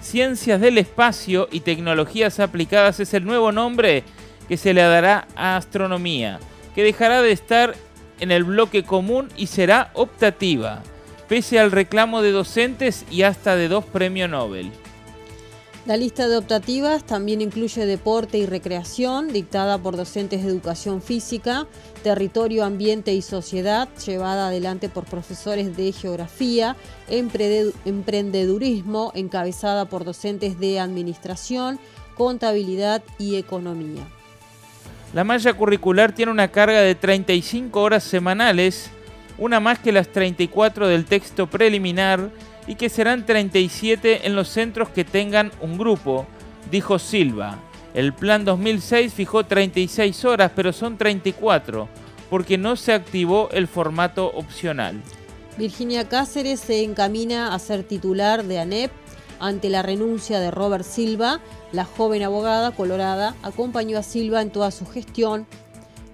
Ciencias 0.00 0.60
del 0.60 0.78
Espacio 0.78 1.48
y 1.52 1.60
Tecnologías 1.60 2.40
Aplicadas 2.40 2.98
es 3.00 3.14
el 3.14 3.24
nuevo 3.24 3.52
nombre 3.52 4.02
que 4.48 4.56
se 4.56 4.74
le 4.74 4.82
dará 4.82 5.28
a 5.36 5.56
Astronomía, 5.56 6.40
que 6.74 6.82
dejará 6.82 7.22
de 7.22 7.32
estar 7.32 7.74
en 8.18 8.30
el 8.30 8.44
bloque 8.44 8.82
común 8.82 9.28
y 9.36 9.46
será 9.46 9.90
optativa, 9.94 10.82
pese 11.28 11.58
al 11.58 11.70
reclamo 11.70 12.22
de 12.22 12.32
docentes 12.32 13.04
y 13.10 13.22
hasta 13.22 13.56
de 13.56 13.68
dos 13.68 13.84
premios 13.84 14.28
Nobel. 14.28 14.72
La 15.84 15.96
lista 15.96 16.28
de 16.28 16.36
optativas 16.36 17.04
también 17.04 17.40
incluye 17.40 17.86
deporte 17.86 18.38
y 18.38 18.46
recreación, 18.46 19.32
dictada 19.32 19.78
por 19.78 19.96
docentes 19.96 20.44
de 20.44 20.50
educación 20.50 21.02
física, 21.02 21.66
territorio, 22.04 22.64
ambiente 22.64 23.12
y 23.14 23.20
sociedad, 23.20 23.88
llevada 24.06 24.46
adelante 24.46 24.88
por 24.88 25.06
profesores 25.06 25.76
de 25.76 25.90
geografía, 25.90 26.76
emprendedurismo, 27.08 29.10
encabezada 29.16 29.86
por 29.86 30.04
docentes 30.04 30.60
de 30.60 30.78
administración, 30.78 31.80
contabilidad 32.16 33.02
y 33.18 33.34
economía. 33.34 34.06
La 35.12 35.24
malla 35.24 35.52
curricular 35.52 36.14
tiene 36.14 36.30
una 36.30 36.46
carga 36.46 36.80
de 36.80 36.94
35 36.94 37.82
horas 37.82 38.04
semanales, 38.04 38.88
una 39.36 39.58
más 39.58 39.80
que 39.80 39.90
las 39.90 40.06
34 40.06 40.86
del 40.86 41.06
texto 41.06 41.48
preliminar, 41.48 42.30
y 42.66 42.76
que 42.76 42.88
serán 42.88 43.26
37 43.26 44.26
en 44.26 44.36
los 44.36 44.48
centros 44.48 44.88
que 44.88 45.04
tengan 45.04 45.50
un 45.60 45.78
grupo, 45.78 46.26
dijo 46.70 46.98
Silva. 46.98 47.58
El 47.94 48.12
plan 48.12 48.44
2006 48.44 49.12
fijó 49.12 49.44
36 49.44 50.24
horas, 50.24 50.52
pero 50.54 50.72
son 50.72 50.96
34, 50.96 51.88
porque 52.30 52.56
no 52.56 52.76
se 52.76 52.92
activó 52.92 53.50
el 53.50 53.68
formato 53.68 54.28
opcional. 54.28 55.02
Virginia 55.58 56.08
Cáceres 56.08 56.60
se 56.60 56.82
encamina 56.82 57.54
a 57.54 57.58
ser 57.58 57.82
titular 57.82 58.44
de 58.44 58.58
ANEP 58.58 58.90
ante 59.38 59.68
la 59.68 59.82
renuncia 59.82 60.40
de 60.40 60.50
Robert 60.50 60.84
Silva. 60.84 61.40
La 61.72 61.84
joven 61.84 62.22
abogada 62.22 62.70
colorada 62.70 63.34
acompañó 63.42 63.98
a 63.98 64.02
Silva 64.02 64.40
en 64.40 64.50
toda 64.50 64.70
su 64.70 64.86
gestión 64.86 65.46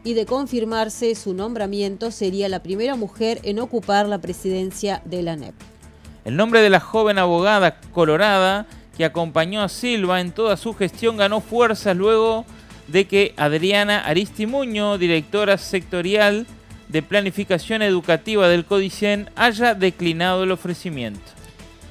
y 0.02 0.14
de 0.14 0.26
confirmarse 0.26 1.14
su 1.14 1.35
nombramiento 1.35 2.11
sería 2.11 2.49
la 2.49 2.62
primera 2.62 2.97
mujer 2.97 3.40
en 3.45 3.61
ocupar 3.61 4.09
la 4.09 4.19
presidencia 4.19 5.02
de 5.05 5.23
la 5.23 5.33
ANEP. 5.33 5.55
El 6.25 6.37
nombre 6.37 6.61
de 6.61 6.71
la 6.71 6.81
joven 6.81 7.19
abogada 7.19 7.81
colorada, 7.93 8.67
que 8.97 9.05
acompañó 9.05 9.63
a 9.63 9.69
Silva 9.69 10.21
en 10.21 10.33
toda 10.33 10.57
su 10.57 10.75
gestión, 10.75 11.17
ganó 11.17 11.41
fuerzas 11.41 11.97
luego 11.97 12.45
de 12.89 13.07
que 13.07 13.35
Adriana 13.37 14.01
Aristimuño, 14.01 14.99
directora 14.99 15.59
sectorial 15.59 16.47
de 16.89 17.03
planificación 17.03 17.83
educativa 17.83 18.49
del 18.49 18.65
Codicen, 18.65 19.31
haya 19.37 19.75
declinado 19.75 20.43
el 20.43 20.53
ofrecimiento. 20.53 21.21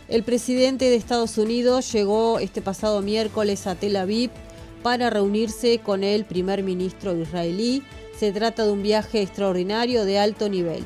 El 0.07 0.23
presidente 0.23 0.85
de 0.85 0.95
Estados 0.95 1.37
Unidos 1.37 1.91
llegó 1.91 2.39
este 2.39 2.61
pasado 2.61 3.01
miércoles 3.01 3.67
a 3.67 3.75
Tel 3.75 3.95
Aviv 3.95 4.31
para 4.81 5.09
reunirse 5.09 5.79
con 5.79 6.03
el 6.03 6.25
primer 6.25 6.63
ministro 6.63 7.15
israelí. 7.15 7.83
Se 8.17 8.31
trata 8.31 8.65
de 8.65 8.71
un 8.71 8.83
viaje 8.83 9.21
extraordinario 9.21 10.05
de 10.05 10.17
alto 10.17 10.49
nivel. 10.49 10.83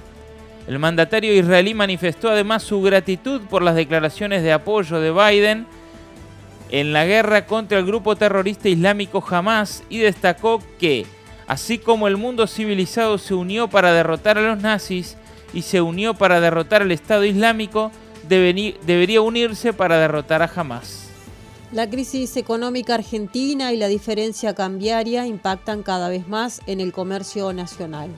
El 0.67 0.79
mandatario 0.79 1.33
israelí 1.33 1.73
manifestó 1.73 2.29
además 2.29 2.63
su 2.63 2.81
gratitud 2.81 3.41
por 3.49 3.61
las 3.61 3.75
declaraciones 3.75 4.43
de 4.43 4.53
apoyo 4.53 4.99
de 4.99 5.11
Biden 5.11 5.65
en 6.69 6.93
la 6.93 7.05
guerra 7.05 7.45
contra 7.45 7.79
el 7.79 7.85
grupo 7.85 8.15
terrorista 8.15 8.69
islámico 8.69 9.23
Hamas 9.27 9.83
y 9.89 9.97
destacó 9.97 10.61
que, 10.79 11.05
así 11.47 11.77
como 11.77 12.07
el 12.07 12.17
mundo 12.17 12.47
civilizado 12.47 13.17
se 13.17 13.33
unió 13.33 13.67
para 13.67 13.91
derrotar 13.91 14.37
a 14.37 14.41
los 14.41 14.61
nazis 14.61 15.17
y 15.53 15.63
se 15.63 15.81
unió 15.81 16.13
para 16.13 16.39
derrotar 16.39 16.81
al 16.81 16.91
Estado 16.91 17.25
Islámico, 17.25 17.91
debería 18.27 19.21
unirse 19.21 19.73
para 19.73 19.97
derrotar 19.97 20.41
a 20.41 20.51
Hamas. 20.55 21.09
La 21.73 21.89
crisis 21.89 22.37
económica 22.37 22.95
argentina 22.95 23.73
y 23.73 23.77
la 23.77 23.87
diferencia 23.87 24.53
cambiaria 24.53 25.25
impactan 25.25 25.83
cada 25.83 26.09
vez 26.09 26.27
más 26.27 26.61
en 26.67 26.81
el 26.81 26.91
comercio 26.91 27.51
nacional. 27.53 28.09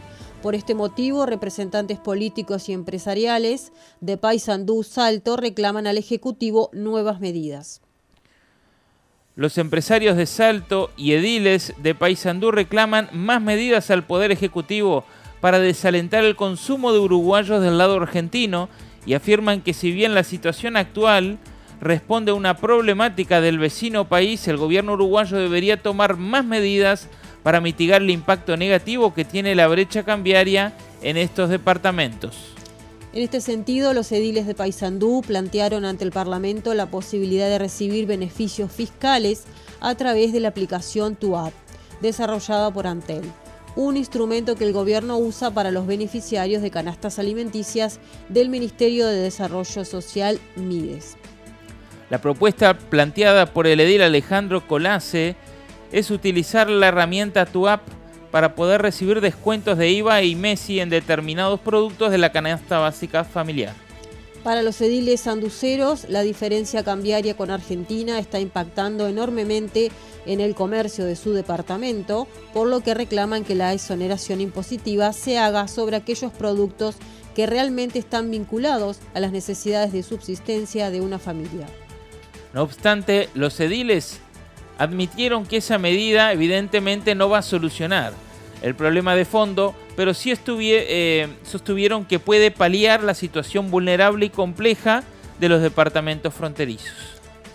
Por 0.43 0.55
este 0.55 0.75
motivo, 0.75 1.25
representantes 1.25 2.00
políticos 2.00 2.67
y 2.67 2.73
empresariales 2.73 3.71
de 4.01 4.17
Paysandú 4.17 4.83
Salto 4.83 5.38
reclaman 5.38 5.88
al 5.88 5.97
Ejecutivo 5.97 6.69
nuevas 6.73 7.21
medidas. 7.21 7.81
Los 9.38 9.57
empresarios 9.57 10.17
de 10.17 10.25
Salto 10.25 10.91
y 10.97 11.13
ediles 11.13 11.73
de 11.81 11.95
Paysandú 11.95 12.51
reclaman 12.51 13.07
más 13.13 13.41
medidas 13.41 13.89
al 13.89 14.05
Poder 14.05 14.33
Ejecutivo 14.33 15.05
para 15.39 15.59
desalentar 15.59 16.25
el 16.25 16.35
consumo 16.35 16.91
de 16.91 17.00
uruguayos 17.00 17.62
del 17.62 17.77
lado 17.77 17.95
argentino 17.95 18.67
y 19.05 19.13
afirman 19.13 19.62
que 19.62 19.73
si 19.73 19.93
bien 19.93 20.13
la 20.13 20.25
situación 20.25 20.75
actual 20.75 21.39
responde 21.79 22.31
a 22.31 22.35
una 22.35 22.57
problemática 22.57 23.39
del 23.39 23.59
vecino 23.59 24.09
país, 24.09 24.45
el 24.50 24.57
gobierno 24.57 24.91
uruguayo 24.93 25.38
debería 25.38 25.81
tomar 25.81 26.17
más 26.17 26.43
medidas 26.43 27.07
para 27.43 27.62
mitigar 27.62 28.01
el 28.01 28.09
impacto 28.09 28.57
negativo 28.57 29.13
que 29.13 29.25
tiene 29.25 29.53
la 29.53 29.67
brecha 29.67 30.03
cambiaria 30.03 30.73
en 31.01 31.17
estos 31.17 31.50
departamentos. 31.50 32.53
En 33.13 33.21
este 33.21 33.41
sentido, 33.41 33.93
los 33.93 34.12
ediles 34.12 34.47
de 34.47 34.55
Paysandú 34.55 35.21
plantearon 35.21 35.85
ante 35.85 36.03
el 36.03 36.12
Parlamento 36.12 36.73
la 36.73 36.88
posibilidad 36.88 37.47
de 37.47 37.59
recibir 37.59 38.07
beneficios 38.07 38.71
fiscales 38.71 39.43
a 39.81 39.93
través 39.93 40.33
de 40.33 40.39
la 40.39 40.47
aplicación 40.47 41.15
TUAP, 41.15 41.53
desarrollada 42.01 42.71
por 42.71 42.88
Antel, 42.88 43.21
un 43.75 43.97
instrumento 43.97 44.55
que 44.55 44.63
el 44.63 44.73
gobierno 44.73 45.17
usa 45.17 45.51
para 45.51 45.69
los 45.69 45.85
beneficiarios 45.85 46.63
de 46.63 46.71
canastas 46.71 47.19
alimenticias 47.19 48.00
del 48.29 48.50
Ministerio 48.50 49.05
de 49.05 49.17
Desarrollo 49.17 49.85
Social 49.85 50.39
MIDES. 50.55 51.17
La 52.09 52.19
propuesta 52.19 52.77
planteada 52.77 53.45
por 53.47 53.67
el 53.67 53.79
edil 53.79 54.01
Alejandro 54.01 54.67
Colase 54.67 55.35
es 55.93 56.09
utilizar 56.12 56.69
la 56.69 56.88
herramienta 56.88 57.45
TUAP 57.45 57.81
para 58.31 58.55
poder 58.55 58.81
recibir 58.81 59.21
descuentos 59.21 59.77
de 59.77 59.91
IVA 59.91 60.23
y 60.23 60.35
MESI 60.35 60.79
en 60.79 60.89
determinados 60.89 61.59
productos 61.59 62.09
de 62.12 62.17
la 62.17 62.31
canasta 62.31 62.79
básica 62.79 63.23
familiar. 63.23 63.75
Para 64.43 64.63
los 64.63 64.81
ediles 64.81 65.21
sanduceros, 65.21 66.09
la 66.09 66.21
diferencia 66.21 66.83
cambiaria 66.83 67.38
con 67.38 67.51
Argentina 67.51 68.17
está 68.17 68.39
impactando 68.39 69.07
enormemente 69.07 69.91
en 70.25 70.41
el 70.41 70.55
comercio 70.55 71.05
de 71.05 71.15
su 71.15 71.31
departamento, 71.31 72.27
por 72.53 72.67
lo 72.67 72.81
que 72.81 72.95
reclaman 72.95 73.45
que 73.45 73.55
la 73.55 73.72
exoneración 73.72 74.41
impositiva 74.41 75.13
se 75.13 75.37
haga 75.37 75.68
sobre 75.68 75.96
aquellos 75.96 76.31
productos 76.33 76.96
que 77.35 77.46
realmente 77.46 78.00
están 78.00 78.31
vinculados 78.31 78.98
a 79.13 79.20
las 79.20 79.31
necesidades 79.31 79.94
de 79.94 80.01
subsistencia 80.01 80.89
de 80.89 81.01
una 81.01 81.20
familia. 81.20 81.68
No 82.53 82.63
obstante, 82.63 83.29
los 83.35 83.59
ediles 83.59 84.20
admitieron 84.77 85.46
que 85.46 85.57
esa 85.57 85.77
medida 85.77 86.31
evidentemente 86.31 87.16
no 87.16 87.29
va 87.29 87.40
a 87.40 87.44
solucionar 87.44 88.14
el 88.62 88.75
problema 88.75 89.16
de 89.16 89.25
fondo, 89.25 89.75
pero 89.96 90.14
sí 90.14 90.33
eh, 90.55 91.27
sostuvieron 91.44 92.05
que 92.05 92.20
puede 92.20 92.50
paliar 92.50 93.03
la 93.03 93.14
situación 93.14 93.70
vulnerable 93.70 94.25
y 94.25 94.29
compleja 94.29 95.03
de 95.40 95.50
los 95.50 95.62
departamentos 95.62 96.33
fronterizos. 96.33 96.94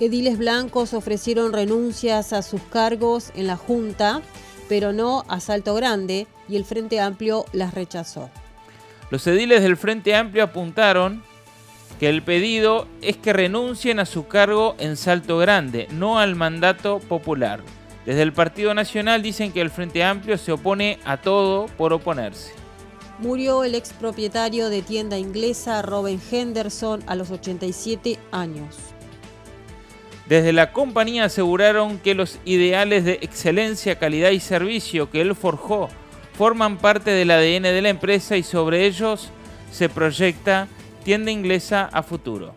Ediles 0.00 0.38
blancos 0.38 0.94
ofrecieron 0.94 1.52
renuncias 1.52 2.32
a 2.32 2.42
sus 2.42 2.60
cargos 2.60 3.32
en 3.34 3.46
la 3.46 3.56
Junta, 3.56 4.20
pero 4.68 4.92
no 4.92 5.24
a 5.28 5.40
Salto 5.40 5.74
Grande, 5.74 6.26
y 6.48 6.56
el 6.56 6.64
Frente 6.64 7.00
Amplio 7.00 7.46
las 7.52 7.74
rechazó. 7.74 8.30
Los 9.10 9.26
ediles 9.26 9.62
del 9.62 9.78
Frente 9.78 10.14
Amplio 10.14 10.44
apuntaron 10.44 11.22
que 11.98 12.08
el 12.08 12.22
pedido 12.22 12.86
es 13.02 13.16
que 13.16 13.32
renuncien 13.32 13.98
a 13.98 14.06
su 14.06 14.26
cargo 14.26 14.76
en 14.78 14.96
Salto 14.96 15.38
Grande, 15.38 15.88
no 15.90 16.18
al 16.18 16.36
mandato 16.36 17.00
popular. 17.00 17.60
Desde 18.06 18.22
el 18.22 18.32
Partido 18.32 18.72
Nacional 18.72 19.22
dicen 19.22 19.52
que 19.52 19.60
el 19.60 19.70
Frente 19.70 20.04
Amplio 20.04 20.38
se 20.38 20.52
opone 20.52 20.98
a 21.04 21.16
todo 21.18 21.66
por 21.76 21.92
oponerse. 21.92 22.52
Murió 23.18 23.64
el 23.64 23.74
expropietario 23.74 24.70
de 24.70 24.80
tienda 24.80 25.18
inglesa 25.18 25.82
Robin 25.82 26.20
Henderson 26.30 27.02
a 27.06 27.16
los 27.16 27.30
87 27.32 28.18
años. 28.30 28.76
Desde 30.28 30.52
la 30.52 30.72
compañía 30.72 31.24
aseguraron 31.24 31.98
que 31.98 32.14
los 32.14 32.38
ideales 32.44 33.04
de 33.04 33.18
excelencia, 33.22 33.98
calidad 33.98 34.30
y 34.30 34.40
servicio 34.40 35.10
que 35.10 35.20
él 35.20 35.34
forjó 35.34 35.88
forman 36.34 36.78
parte 36.78 37.10
del 37.10 37.32
ADN 37.32 37.62
de 37.62 37.82
la 37.82 37.88
empresa 37.88 38.36
y 38.36 38.44
sobre 38.44 38.86
ellos 38.86 39.30
se 39.72 39.88
proyecta 39.88 40.68
tienda 41.08 41.30
inglesa 41.30 41.88
a 41.90 42.02
futuro. 42.02 42.52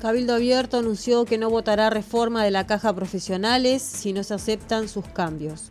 Cabildo 0.00 0.32
Abierto 0.32 0.78
anunció 0.78 1.26
que 1.26 1.36
no 1.36 1.50
votará 1.50 1.90
reforma 1.90 2.42
de 2.42 2.50
la 2.50 2.66
caja 2.66 2.94
profesionales 2.94 3.82
si 3.82 4.14
no 4.14 4.24
se 4.24 4.32
aceptan 4.32 4.88
sus 4.88 5.06
cambios. 5.06 5.68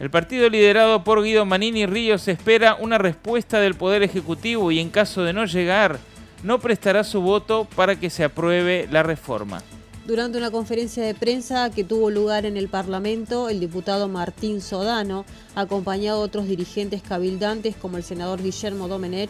El 0.00 0.08
partido 0.08 0.48
liderado 0.48 1.04
por 1.04 1.22
Guido 1.22 1.44
Manini 1.44 1.84
Ríos 1.84 2.28
espera 2.28 2.76
una 2.80 2.96
respuesta 2.96 3.60
del 3.60 3.74
Poder 3.74 4.02
Ejecutivo 4.02 4.72
y 4.72 4.78
en 4.78 4.88
caso 4.88 5.22
de 5.22 5.34
no 5.34 5.44
llegar, 5.44 5.98
no 6.44 6.60
prestará 6.60 7.04
su 7.04 7.20
voto 7.20 7.68
para 7.76 8.00
que 8.00 8.08
se 8.08 8.24
apruebe 8.24 8.88
la 8.90 9.02
reforma. 9.02 9.62
Durante 10.06 10.38
una 10.38 10.50
conferencia 10.50 11.04
de 11.04 11.14
prensa 11.14 11.68
que 11.68 11.84
tuvo 11.84 12.08
lugar 12.08 12.46
en 12.46 12.56
el 12.56 12.68
Parlamento, 12.68 13.50
el 13.50 13.60
diputado 13.60 14.08
Martín 14.08 14.62
Sodano, 14.62 15.26
acompañado 15.54 16.20
de 16.20 16.24
otros 16.24 16.48
dirigentes 16.48 17.02
cabildantes 17.02 17.76
como 17.76 17.98
el 17.98 18.02
senador 18.02 18.42
Guillermo 18.42 18.88
Domenet, 18.88 19.28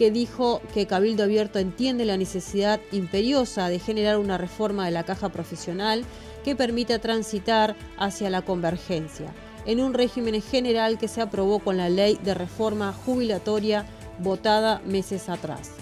que 0.00 0.10
dijo 0.10 0.62
que 0.72 0.86
Cabildo 0.86 1.24
Abierto 1.24 1.58
entiende 1.58 2.06
la 2.06 2.16
necesidad 2.16 2.80
imperiosa 2.90 3.68
de 3.68 3.78
generar 3.78 4.16
una 4.16 4.38
reforma 4.38 4.86
de 4.86 4.92
la 4.92 5.04
caja 5.04 5.28
profesional 5.28 6.06
que 6.42 6.56
permita 6.56 7.00
transitar 7.00 7.76
hacia 7.98 8.30
la 8.30 8.40
convergencia, 8.40 9.26
en 9.66 9.78
un 9.78 9.92
régimen 9.92 10.40
general 10.40 10.96
que 10.96 11.06
se 11.06 11.20
aprobó 11.20 11.58
con 11.58 11.76
la 11.76 11.90
ley 11.90 12.18
de 12.24 12.32
reforma 12.32 12.94
jubilatoria 12.94 13.84
votada 14.18 14.80
meses 14.86 15.28
atrás. 15.28 15.72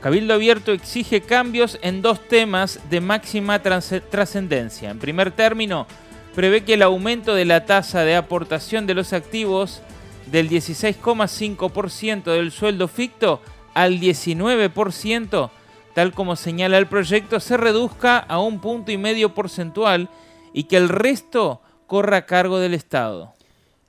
Cabildo 0.00 0.32
Abierto 0.32 0.72
exige 0.72 1.20
cambios 1.20 1.78
en 1.82 2.00
dos 2.00 2.26
temas 2.26 2.80
de 2.88 3.02
máxima 3.02 3.60
trascendencia. 3.60 4.88
En 4.88 4.98
primer 4.98 5.32
término, 5.32 5.86
prevé 6.34 6.64
que 6.64 6.74
el 6.74 6.82
aumento 6.82 7.34
de 7.34 7.44
la 7.44 7.66
tasa 7.66 8.04
de 8.04 8.16
aportación 8.16 8.86
de 8.86 8.94
los 8.94 9.12
activos 9.12 9.82
del 10.26 10.48
16,5% 10.48 12.24
del 12.24 12.50
sueldo 12.50 12.88
ficto 12.88 13.40
al 13.74 14.00
19%, 14.00 15.50
tal 15.94 16.12
como 16.12 16.36
señala 16.36 16.78
el 16.78 16.86
proyecto, 16.86 17.40
se 17.40 17.56
reduzca 17.56 18.18
a 18.18 18.38
un 18.40 18.60
punto 18.60 18.92
y 18.92 18.98
medio 18.98 19.34
porcentual 19.34 20.08
y 20.52 20.64
que 20.64 20.76
el 20.76 20.88
resto 20.88 21.60
corra 21.86 22.18
a 22.18 22.26
cargo 22.26 22.58
del 22.58 22.74
Estado. 22.74 23.34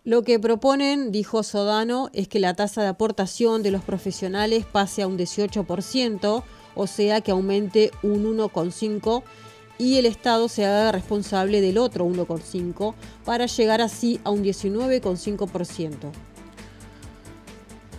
Lo 0.03 0.21
que 0.21 0.39
proponen, 0.39 1.11
dijo 1.11 1.41
Sodano, 1.41 2.09
es 2.13 2.27
que 2.27 2.39
la 2.39 2.53
tasa 2.53 2.83
de 2.83 2.89
aportación 2.89 3.63
de 3.63 3.71
los 3.71 3.83
profesionales 3.83 4.65
pase 4.65 5.01
a 5.01 5.07
un 5.07 5.17
18%, 5.17 6.43
o 6.75 6.87
sea 6.87 7.21
que 7.21 7.31
aumente 7.31 7.91
un 8.03 8.37
1,5% 8.37 9.23
y 9.77 9.97
el 9.97 10.05
Estado 10.05 10.47
se 10.47 10.65
haga 10.65 10.91
responsable 10.91 11.61
del 11.61 11.77
otro 11.77 12.05
1,5% 12.05 12.93
para 13.25 13.45
llegar 13.45 13.81
así 13.81 14.19
a 14.23 14.29
un 14.29 14.43
19,5%. 14.43 16.11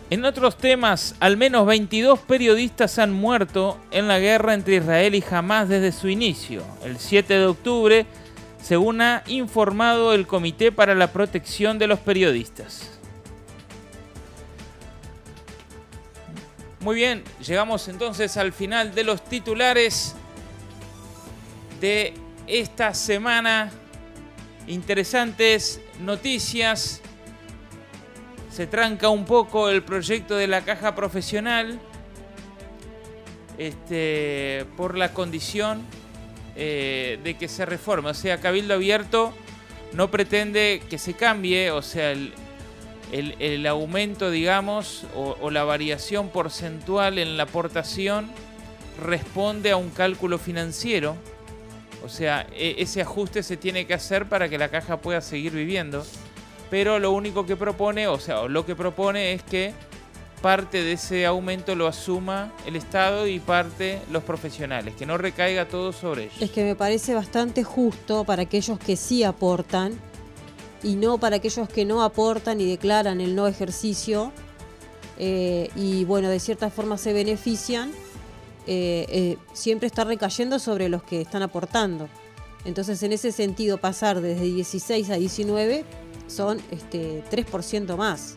En 0.08 0.24
otros 0.24 0.56
temas, 0.56 1.16
al 1.18 1.36
menos 1.36 1.66
22 1.66 2.20
periodistas 2.20 3.00
han 3.00 3.12
muerto 3.12 3.76
en 3.90 4.06
la 4.06 4.20
guerra 4.20 4.54
entre 4.54 4.76
Israel 4.76 5.16
y 5.16 5.24
Hamas 5.28 5.68
desde 5.68 5.90
su 5.90 6.08
inicio, 6.08 6.62
el 6.84 6.98
7 6.98 7.34
de 7.34 7.46
octubre, 7.46 8.06
según 8.62 9.00
ha 9.00 9.24
informado 9.26 10.14
el 10.14 10.28
Comité 10.28 10.70
para 10.70 10.94
la 10.94 11.12
Protección 11.12 11.78
de 11.78 11.88
los 11.88 11.98
Periodistas. 11.98 12.92
Muy 16.80 16.94
bien, 16.94 17.24
llegamos 17.44 17.88
entonces 17.88 18.36
al 18.36 18.52
final 18.52 18.94
de 18.94 19.02
los 19.02 19.24
titulares 19.24 20.14
de 21.80 22.14
esta 22.46 22.94
semana. 22.94 23.70
Interesantes 24.66 25.80
noticias. 26.00 27.00
Se 28.50 28.66
tranca 28.66 29.08
un 29.08 29.24
poco 29.24 29.68
el 29.68 29.82
proyecto 29.82 30.36
de 30.36 30.46
la 30.46 30.62
caja 30.62 30.94
profesional 30.94 31.78
este, 33.58 34.64
por 34.76 34.96
la 34.96 35.12
condición 35.12 35.82
eh, 36.56 37.18
de 37.22 37.36
que 37.36 37.48
se 37.48 37.66
reforme. 37.66 38.10
O 38.10 38.14
sea, 38.14 38.40
Cabildo 38.40 38.74
Abierto 38.74 39.32
no 39.92 40.10
pretende 40.10 40.82
que 40.88 40.98
se 40.98 41.14
cambie, 41.14 41.70
o 41.70 41.82
sea, 41.82 42.12
el, 42.12 42.32
el, 43.12 43.66
aumento, 43.66 44.30
digamos, 44.30 45.04
o, 45.14 45.50
la 45.50 45.64
variación 45.64 46.28
porcentual 46.28 47.18
en 47.18 47.36
la 47.36 47.44
aportación 47.44 48.30
responde 49.02 49.70
a 49.70 49.76
un 49.76 49.90
cálculo 49.90 50.38
financiero. 50.38 51.16
O 52.06 52.08
sea, 52.08 52.46
e, 52.52 52.76
ese 52.78 53.02
ajuste 53.02 53.42
se 53.42 53.56
tiene 53.56 53.84
que 53.84 53.94
hacer 53.94 54.28
para 54.28 54.48
que 54.48 54.58
la 54.58 54.68
caja 54.68 54.98
pueda 54.98 55.20
seguir 55.20 55.52
viviendo. 55.52 56.06
Pero 56.70 56.98
lo 56.98 57.10
único 57.10 57.44
que 57.46 57.56
propone, 57.56 58.06
o 58.06 58.18
sea, 58.18 58.44
lo 58.44 58.64
que 58.64 58.76
propone 58.76 59.32
es 59.32 59.42
que 59.42 59.74
parte 60.40 60.84
de 60.84 60.92
ese 60.92 61.26
aumento 61.26 61.74
lo 61.74 61.88
asuma 61.88 62.52
el 62.64 62.76
Estado 62.76 63.26
y 63.26 63.40
parte 63.40 64.00
los 64.12 64.22
profesionales, 64.22 64.94
que 64.94 65.04
no 65.04 65.18
recaiga 65.18 65.66
todo 65.66 65.92
sobre 65.92 66.24
ellos. 66.24 66.36
Es 66.40 66.52
que 66.52 66.62
me 66.62 66.76
parece 66.76 67.14
bastante 67.14 67.64
justo 67.64 68.22
para 68.22 68.42
aquellos 68.42 68.78
que 68.78 68.96
sí 68.96 69.24
aportan 69.24 69.98
y 70.84 70.94
no 70.94 71.18
para 71.18 71.36
aquellos 71.36 71.68
que 71.68 71.84
no 71.84 72.02
aportan 72.02 72.60
y 72.60 72.70
declaran 72.70 73.20
el 73.20 73.34
no 73.34 73.48
ejercicio 73.48 74.32
eh, 75.18 75.70
y 75.74 76.04
bueno, 76.04 76.28
de 76.28 76.38
cierta 76.38 76.70
forma 76.70 76.98
se 76.98 77.12
benefician, 77.12 77.90
eh, 78.66 79.06
eh, 79.08 79.36
siempre 79.52 79.86
está 79.86 80.04
recayendo 80.04 80.58
sobre 80.58 80.88
los 80.88 81.02
que 81.02 81.20
están 81.20 81.42
aportando. 81.42 82.08
Entonces, 82.64 83.02
en 83.02 83.12
ese 83.12 83.32
sentido, 83.32 83.78
pasar 83.78 84.20
desde 84.20 84.44
16 84.44 85.10
a 85.10 85.14
19 85.14 85.84
son 86.26 86.60
este, 86.70 87.22
3% 87.30 87.96
más, 87.96 88.34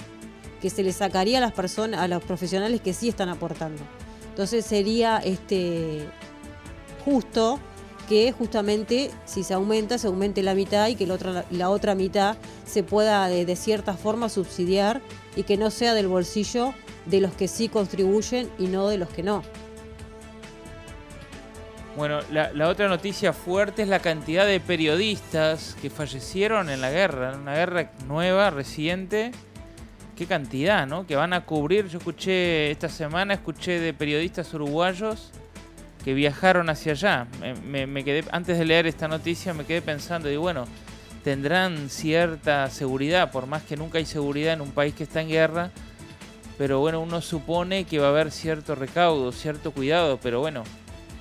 que 0.62 0.70
se 0.70 0.84
le 0.84 0.94
sacaría 0.94 1.40
a 1.40 1.42
las 1.42 1.54
personas, 1.54 2.02
a 2.02 2.08
los 2.08 2.24
profesionales 2.24 2.82
que 2.82 2.94
sí 2.94 3.10
están 3.10 3.30
aportando. 3.30 3.82
Entonces 4.30 4.66
sería 4.66 5.18
este, 5.18 6.08
justo 7.04 7.60
que 8.08 8.32
justamente 8.32 9.12
si 9.26 9.44
se 9.44 9.54
aumenta, 9.54 9.98
se 9.98 10.08
aumente 10.08 10.42
la 10.44 10.56
mitad 10.56 10.88
y 10.88 10.96
que 10.96 11.06
la 11.06 11.16
otra, 11.16 11.46
la 11.52 11.70
otra 11.70 11.94
mitad 11.94 12.38
se 12.66 12.82
pueda 12.82 13.28
de, 13.28 13.56
cierta 13.56 13.94
forma 13.96 14.30
subsidiar 14.30 15.02
y 15.36 15.44
que 15.44 15.58
no 15.58 15.70
sea 15.70 15.94
del 15.94 16.08
bolsillo 16.08 16.74
de 17.06 17.22
los 17.22 17.34
que 17.34 17.48
sí 17.48 17.70
contribuyen 17.70 18.50
y 18.58 18.68
no 18.68 18.88
de 18.88 18.98
los 18.98 19.10
que 19.10 19.24
no. 19.24 19.44
Bueno, 22.00 22.22
la, 22.32 22.70
otra 22.70 22.88
noticia 22.88 23.34
fuerte 23.34 23.82
es 23.82 23.90
la 23.90 24.00
cantidad 24.00 24.46
de 24.46 24.62
periodistas 24.62 25.76
que 25.82 25.90
fallecieron 25.90 26.70
en 26.70 26.80
la 26.80 26.92
guerra, 26.92 27.34
en 27.34 27.42
una 27.42 27.56
guerra 27.56 27.92
nueva, 28.08 28.52
reciente. 28.52 29.32
Qué 30.16 30.26
cantidad, 30.26 30.88
¿no? 30.88 31.06
Que 31.06 31.18
van 31.18 31.34
a 31.34 31.44
cubrir. 31.44 31.90
Yo 31.90 31.98
escuché 31.98 32.72
esta 32.72 32.88
semana, 32.88 33.34
escuché 33.34 33.82
de 33.82 33.94
periodistas 33.94 34.54
uruguayos 34.54 35.32
que 36.06 36.14
viajaron 36.14 36.70
hacia 36.70 36.94
allá. 36.94 37.28
Me, 37.66 38.06
quedé, 38.06 38.24
antes 38.32 38.58
de 38.58 38.64
leer 38.64 38.88
esta 38.88 39.10
noticia 39.10 39.54
me 39.54 39.66
quedé 39.66 39.82
pensando, 39.82 40.32
y 40.32 40.38
bueno, 40.38 40.68
tendrán 41.26 41.90
cierta 41.90 42.70
seguridad, 42.70 43.30
por 43.30 43.46
más 43.46 43.64
que 43.64 43.76
nunca 43.76 43.98
hay 43.98 44.06
seguridad 44.06 44.54
en 44.54 44.62
un 44.62 44.72
país 44.72 44.94
que 44.94 45.04
está 45.04 45.20
en 45.20 45.28
guerra, 45.28 45.72
pero 46.58 46.80
bueno, 46.80 47.02
uno 47.02 47.20
supone 47.20 47.84
que 47.84 48.00
va 48.00 48.08
a 48.08 48.12
haber 48.12 48.32
cierto 48.32 48.74
recaudo, 48.74 49.34
cierto 49.34 49.72
cuidado, 49.72 50.18
pero 50.24 50.40
bueno, 50.40 50.64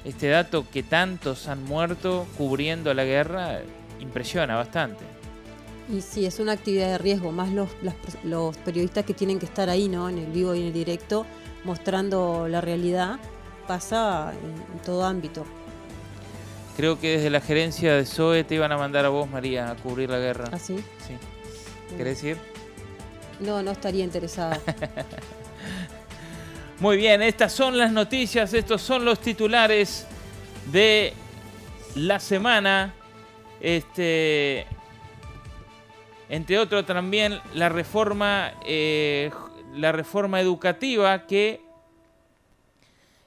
este 0.05 0.29
dato 0.29 0.67
que 0.71 0.83
tantos 0.83 1.49
han 1.49 1.65
muerto 1.65 2.27
cubriendo 2.37 2.93
la 2.95 3.05
guerra 3.05 3.61
impresiona 4.01 4.57
bastante. 4.57 5.05
Y 5.93 6.03
sí, 6.03 6.27
es 6.27 6.39
una 6.39 6.53
actividad 6.53 6.89
de 6.89 6.99
riesgo, 6.99 7.33
más 7.33 7.51
los, 7.51 7.71
los 8.23 8.57
periodistas 8.59 9.05
que 9.05 9.15
tienen 9.15 9.39
que 9.39 9.47
estar 9.47 9.71
ahí, 9.71 9.89
¿no? 9.89 10.09
En 10.09 10.19
el 10.19 10.27
vivo 10.27 10.55
y 10.55 10.61
en 10.61 10.67
el 10.67 10.73
directo, 10.73 11.25
mostrando 11.65 12.47
la 12.49 12.61
realidad 12.61 13.19
pasa 13.67 14.33
en, 14.33 14.81
todo 14.81 15.05
ámbito. 15.05 15.45
Creo 16.77 17.01
que 17.01 17.17
desde 17.17 17.31
la 17.31 17.41
gerencia 17.41 17.95
de 17.95 18.07
SOE 18.07 18.45
te 18.45 18.55
iban 18.55 18.71
a 18.73 18.77
mandar 18.77 19.05
a 19.05 19.09
vos, 19.09 19.29
María, 19.29 19.71
a 19.71 19.77
cubrir 19.77 20.11
la 20.11 20.19
guerra. 20.19 20.49
¿Ah, 20.53 20.59
sí? 20.59 20.77
Sí. 21.07 21.15
¿Querés 21.97 22.23
ir? 22.23 22.37
No, 23.41 23.63
no 23.63 23.71
estaría 23.71 24.05
interesada. 24.05 24.61
Muy 26.81 26.97
bien, 26.97 27.23
estas 27.23 27.53
son 27.53 27.77
las 27.77 27.91
noticias, 27.91 28.55
estos 28.55 28.81
son 28.83 29.05
los 29.05 29.19
titulares 29.19 30.07
de 30.71 31.12
la 31.97 32.21
semana. 32.21 32.95
Este, 33.61 34.64
entre 36.29 36.57
otros 36.57 36.87
también 36.87 37.41
la 37.55 37.69
reforma, 37.69 38.53
eh, 38.64 39.33
la 39.75 39.91
reforma 39.91 40.41
educativa 40.41 41.25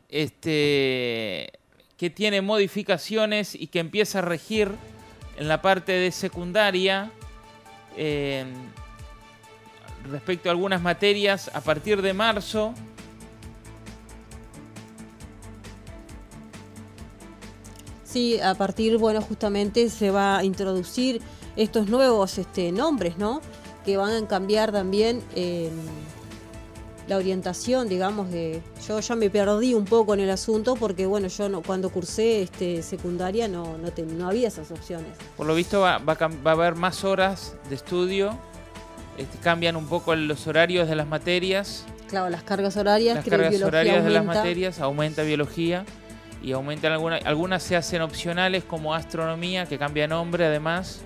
este, 0.08 1.52
que 1.98 2.10
tiene 2.10 2.40
modificaciones 2.40 3.54
y 3.54 3.68
que 3.68 3.80
empieza 3.80 4.20
a 4.20 4.22
regir 4.22 4.72
en 5.36 5.50
la 5.50 5.62
parte 5.62 5.92
de 5.92 6.14
secundaria 6.14 7.12
respecto 10.10 10.48
a 10.48 10.54
algunas 10.54 10.82
materias 10.82 11.52
a 11.54 11.60
partir 11.60 12.02
de 12.02 12.14
marzo. 12.14 12.74
Sí, 18.12 18.42
a 18.42 18.56
partir, 18.56 18.98
bueno, 18.98 19.22
justamente 19.22 19.90
se 19.90 20.12
va 20.12 20.40
a 20.40 20.44
introducir 20.44 21.22
estos 21.56 21.88
nuevos 21.88 22.38
este, 22.38 22.74
nombres, 22.74 23.18
¿no? 23.18 23.40
Que 23.86 23.96
van 23.96 24.26
a 24.26 24.28
cambiar 24.28 24.74
también 24.74 25.22
la 27.08 27.16
orientación, 27.16 27.88
digamos, 27.88 28.30
de 28.30 28.62
yo 28.86 29.00
ya 29.00 29.16
me 29.16 29.30
perdí 29.30 29.74
un 29.74 29.86
poco 29.86 30.14
en 30.14 30.20
el 30.20 30.30
asunto 30.30 30.76
porque 30.76 31.06
bueno, 31.06 31.30
yo 31.30 31.48
no, 31.48 31.62
cuando 31.62 31.90
cursé 31.90 32.42
este 32.42 32.84
secundaria 32.84 33.48
no 33.48 33.78
no, 33.78 33.90
no 34.18 34.28
había 34.28 34.50
esas 34.50 34.72
opciones. 34.72 35.08
Por 35.38 35.48
lo 35.48 35.56
visto 35.56 35.80
va, 35.80 35.98
va, 35.98 36.18
a 36.20 36.52
haber 36.52 36.76
más 36.76 37.06
horas 37.06 37.56
de 37.70 37.76
estudio, 37.76 38.38
este, 39.18 39.38
cambian 39.40 39.78
un 39.78 39.88
poco 39.88 40.16
los 40.16 40.48
horarios 40.48 40.90
de 40.90 40.96
las 40.96 41.08
materias. 41.08 41.86
Claro, 42.08 42.30
las 42.30 42.44
cargas 42.44 42.76
horarias, 42.76 43.16
las 43.16 43.26
cargas 43.26 43.62
horarias 43.62 44.04
de 44.04 44.10
las 44.10 44.26
materias, 44.26 44.80
aumenta 44.80 45.24
biología 45.24 45.86
y 46.42 46.52
aumentan 46.54 46.92
algunas, 46.92 47.26
algunas 47.26 47.64
se 47.64 47.76
hacen 47.76 48.02
opcionales 48.02 48.64
como 48.64 48.94
astronomía, 48.94 49.66
que 49.66 49.78
cambia 49.78 50.08
nombre 50.08 50.46
además 50.46 51.02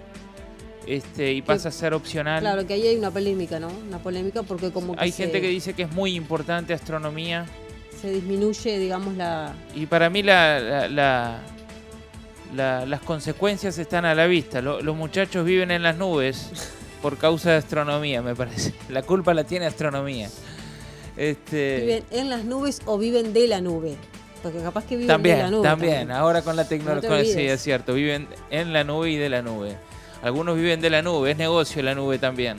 este, 0.88 1.34
y 1.34 1.42
pasa 1.42 1.70
a 1.70 1.72
ser 1.72 1.94
opcional. 1.94 2.42
Claro, 2.42 2.66
que 2.66 2.74
ahí 2.74 2.88
hay 2.88 2.96
una 2.96 3.12
polémica, 3.12 3.60
¿no? 3.60 3.70
Una 3.88 3.98
polémica 3.98 4.44
porque 4.44 4.72
como 4.72 4.96
Hay 4.98 5.12
gente 5.12 5.42
que 5.42 5.48
dice 5.48 5.74
que 5.74 5.84
es 5.84 5.92
muy 5.92 6.16
importante 6.16 6.74
astronomía. 6.74 7.46
Se 8.00 8.12
disminuye, 8.12 8.78
digamos, 8.78 9.16
la... 9.16 9.54
Y 9.74 9.88
para 9.88 10.10
mí 10.10 10.22
la, 10.22 10.88
la, 10.90 11.42
las 12.54 13.02
consecuencias 13.02 13.78
están 13.78 14.06
a 14.06 14.14
la 14.14 14.28
vista. 14.28 14.62
los 14.62 14.96
muchachos 14.96 15.46
viven 15.46 15.72
en 15.72 15.84
las 15.84 15.98
nubes 15.98 16.50
por 17.02 17.18
causa 17.18 17.52
de 17.52 17.58
astronomía, 17.58 18.22
me 18.22 18.36
parece. 18.36 18.74
La 18.90 19.02
culpa 19.02 19.34
la 19.34 19.44
tiene 19.44 19.66
astronomía. 19.66 20.30
Este... 21.18 21.80
¿Viven 21.82 22.04
en 22.12 22.30
las 22.30 22.46
nubes 22.46 22.82
o 22.86 22.98
viven 22.98 23.34
de 23.34 23.48
la 23.48 23.62
nube? 23.62 23.96
Porque 24.46 24.60
capaz 24.60 24.86
que 24.86 24.96
viven 24.96 25.24
de 25.24 25.38
la 25.38 25.50
nube. 25.50 25.64
También, 25.64 25.94
también. 25.94 26.12
ahora 26.12 26.44
con 26.44 26.56
la 26.56 26.68
tecnología, 26.68 27.26
sí, 27.26 27.48
es 27.48 27.64
cierto, 27.64 27.96
viven 27.96 28.28
en 28.52 28.74
la 28.74 28.84
nube 28.84 29.10
y 29.10 29.18
de 29.18 29.28
la 29.28 29.42
nube. 29.42 29.76
Algunos 30.22 30.56
viven 30.56 30.82
de 30.82 30.92
la 30.92 31.02
nube, 31.02 31.32
es 31.32 31.38
negocio 31.38 31.82
la 31.82 31.96
nube 31.96 32.20
también. 32.20 32.58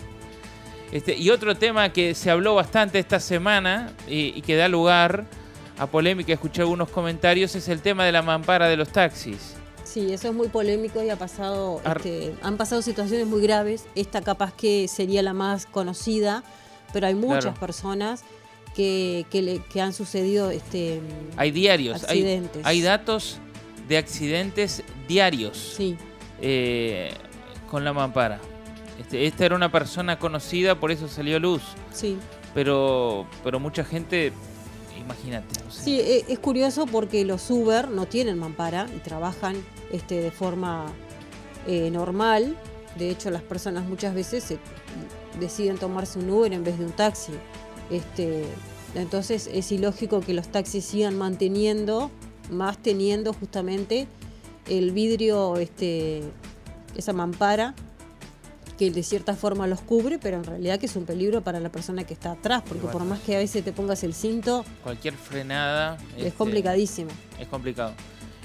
Este, 0.91 1.17
y 1.17 1.31
otro 1.31 1.55
tema 1.55 1.93
que 1.93 2.17
se 2.17 2.29
habló 2.29 2.57
bastante 2.57 2.99
esta 2.99 3.21
semana 3.21 3.93
y, 4.09 4.43
que 4.43 4.57
da 4.57 4.67
lugar 4.67 5.27
a 5.79 5.87
polémica, 5.87 6.33
escuché 6.33 6.63
algunos 6.63 6.89
comentarios, 6.89 7.55
es 7.55 7.69
el 7.69 7.81
tema 7.83 8.05
de 8.05 8.11
la 8.11 8.23
mampara 8.23 8.67
de 8.67 8.77
los 8.77 8.89
taxis. 8.89 9.55
Sí, 9.85 10.13
eso 10.13 10.27
es 10.27 10.35
muy 10.35 10.49
polémico 10.49 11.01
y 11.05 11.11
ha 11.11 11.17
pasado, 11.17 11.81
este, 11.85 12.35
han 12.43 12.57
pasado 12.57 12.83
situaciones 12.83 13.29
muy 13.29 13.43
graves. 13.43 13.85
Esta 13.95 14.23
capaz 14.23 14.53
que 14.55 14.89
sería 14.89 15.23
la 15.23 15.35
más 15.35 15.67
conocida, 15.67 16.43
pero 16.93 17.07
hay 17.07 17.15
muchas 17.15 17.57
personas 17.57 18.25
que, 18.77 19.25
que, 19.73 19.81
han 19.81 19.95
sucedido 19.95 20.51
este, 20.51 21.01
hay 21.37 21.51
diarios, 21.51 22.05
accidentes. 22.05 22.65
Hay, 22.65 22.83
datos 22.83 23.39
de 23.89 23.97
accidentes 23.97 24.83
diarios. 25.09 25.75
Sí. 25.79 25.97
Eh, 26.43 27.11
con 27.71 27.85
la 27.85 27.95
mampara. 27.95 28.39
Este, 29.01 29.27
esta 29.27 29.47
era 29.47 29.57
una 29.57 29.73
persona 29.73 30.19
conocida, 30.19 30.79
por 30.79 30.91
eso 30.91 31.09
salió 31.09 31.41
luz. 31.41 31.63
Sí. 31.93 32.19
Pero, 32.55 33.27
pero 33.43 33.59
mucha 33.59 33.83
gente, 33.83 34.33
imagínate. 34.99 35.55
Sí, 35.71 35.99
e, 35.99 36.27
es 36.29 36.39
curioso 36.39 36.87
porque 36.87 37.25
los 37.25 37.51
Uber 37.51 37.89
no 37.89 38.05
tienen 38.05 38.39
mampara 38.39 38.87
y 38.95 38.99
trabajan 38.99 39.57
este, 39.91 40.21
de 40.21 40.31
forma 40.31 40.87
eh, 41.67 41.91
normal. 41.91 42.57
De 42.97 43.11
hecho, 43.11 43.31
las 43.31 43.43
personas 43.43 43.87
muchas 43.87 44.15
veces 44.15 44.55
deciden 45.41 45.79
tomarse 45.79 46.19
un 46.19 46.29
Uber 46.29 46.53
en 46.53 46.63
vez 46.63 46.79
de 46.79 46.85
un 46.85 46.93
taxi. 46.93 47.33
Este, 47.91 48.45
entonces 48.95 49.49
es 49.53 49.71
ilógico 49.73 50.21
que 50.21 50.35
los 50.35 50.49
taxis 50.49 50.85
sigan 50.85 51.17
manteniendo, 51.17 52.11
más 52.51 52.79
teniendo 52.79 53.33
justamente 53.33 54.07
el 54.69 54.91
vidrio, 54.93 55.57
este, 55.59 56.23
esa 56.97 57.13
mampara 57.13 57.75
que 58.79 58.91
de 58.91 59.03
cierta 59.03 59.35
forma 59.35 59.67
los 59.67 59.81
cubre, 59.81 60.19
pero 60.19 60.37
en 60.37 60.45
realidad 60.45 60.79
que 60.79 60.85
es 60.87 60.97
un 60.97 61.07
peligro 61.07 61.41
para 61.41 61.61
la 61.61 61.71
persona 61.71 62.05
que 62.05 62.13
está 62.13 62.33
atrás, 62.33 62.63
porque 62.67 62.83
bueno. 62.83 62.99
por 62.99 63.07
más 63.09 63.21
que 63.21 63.35
a 63.35 63.39
veces 63.39 63.65
te 63.65 63.73
pongas 63.73 64.03
el 64.05 64.13
cinto, 64.13 64.65
Cualquier 64.83 65.15
frenada. 65.15 65.97
es 66.17 66.25
este, 66.27 66.33
complicadísimo. 66.33 67.11
Es 67.41 67.49
complicado. 67.49 67.95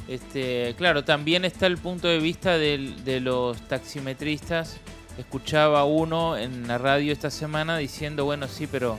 Este, 0.08 0.74
claro, 0.78 1.04
también 1.04 1.44
está 1.44 1.68
el 1.68 1.78
punto 1.78 2.08
de 2.08 2.20
vista 2.20 2.58
del- 2.58 3.04
de 3.04 3.20
los 3.20 3.58
taximetristas. 3.68 4.78
Escuchaba 5.18 5.84
uno 5.84 6.38
en 6.38 6.66
la 6.68 6.78
radio 6.78 7.12
esta 7.12 7.30
semana 7.30 7.78
diciendo, 7.78 8.24
bueno, 8.24 8.48
sí, 8.48 8.68
pero 8.68 8.98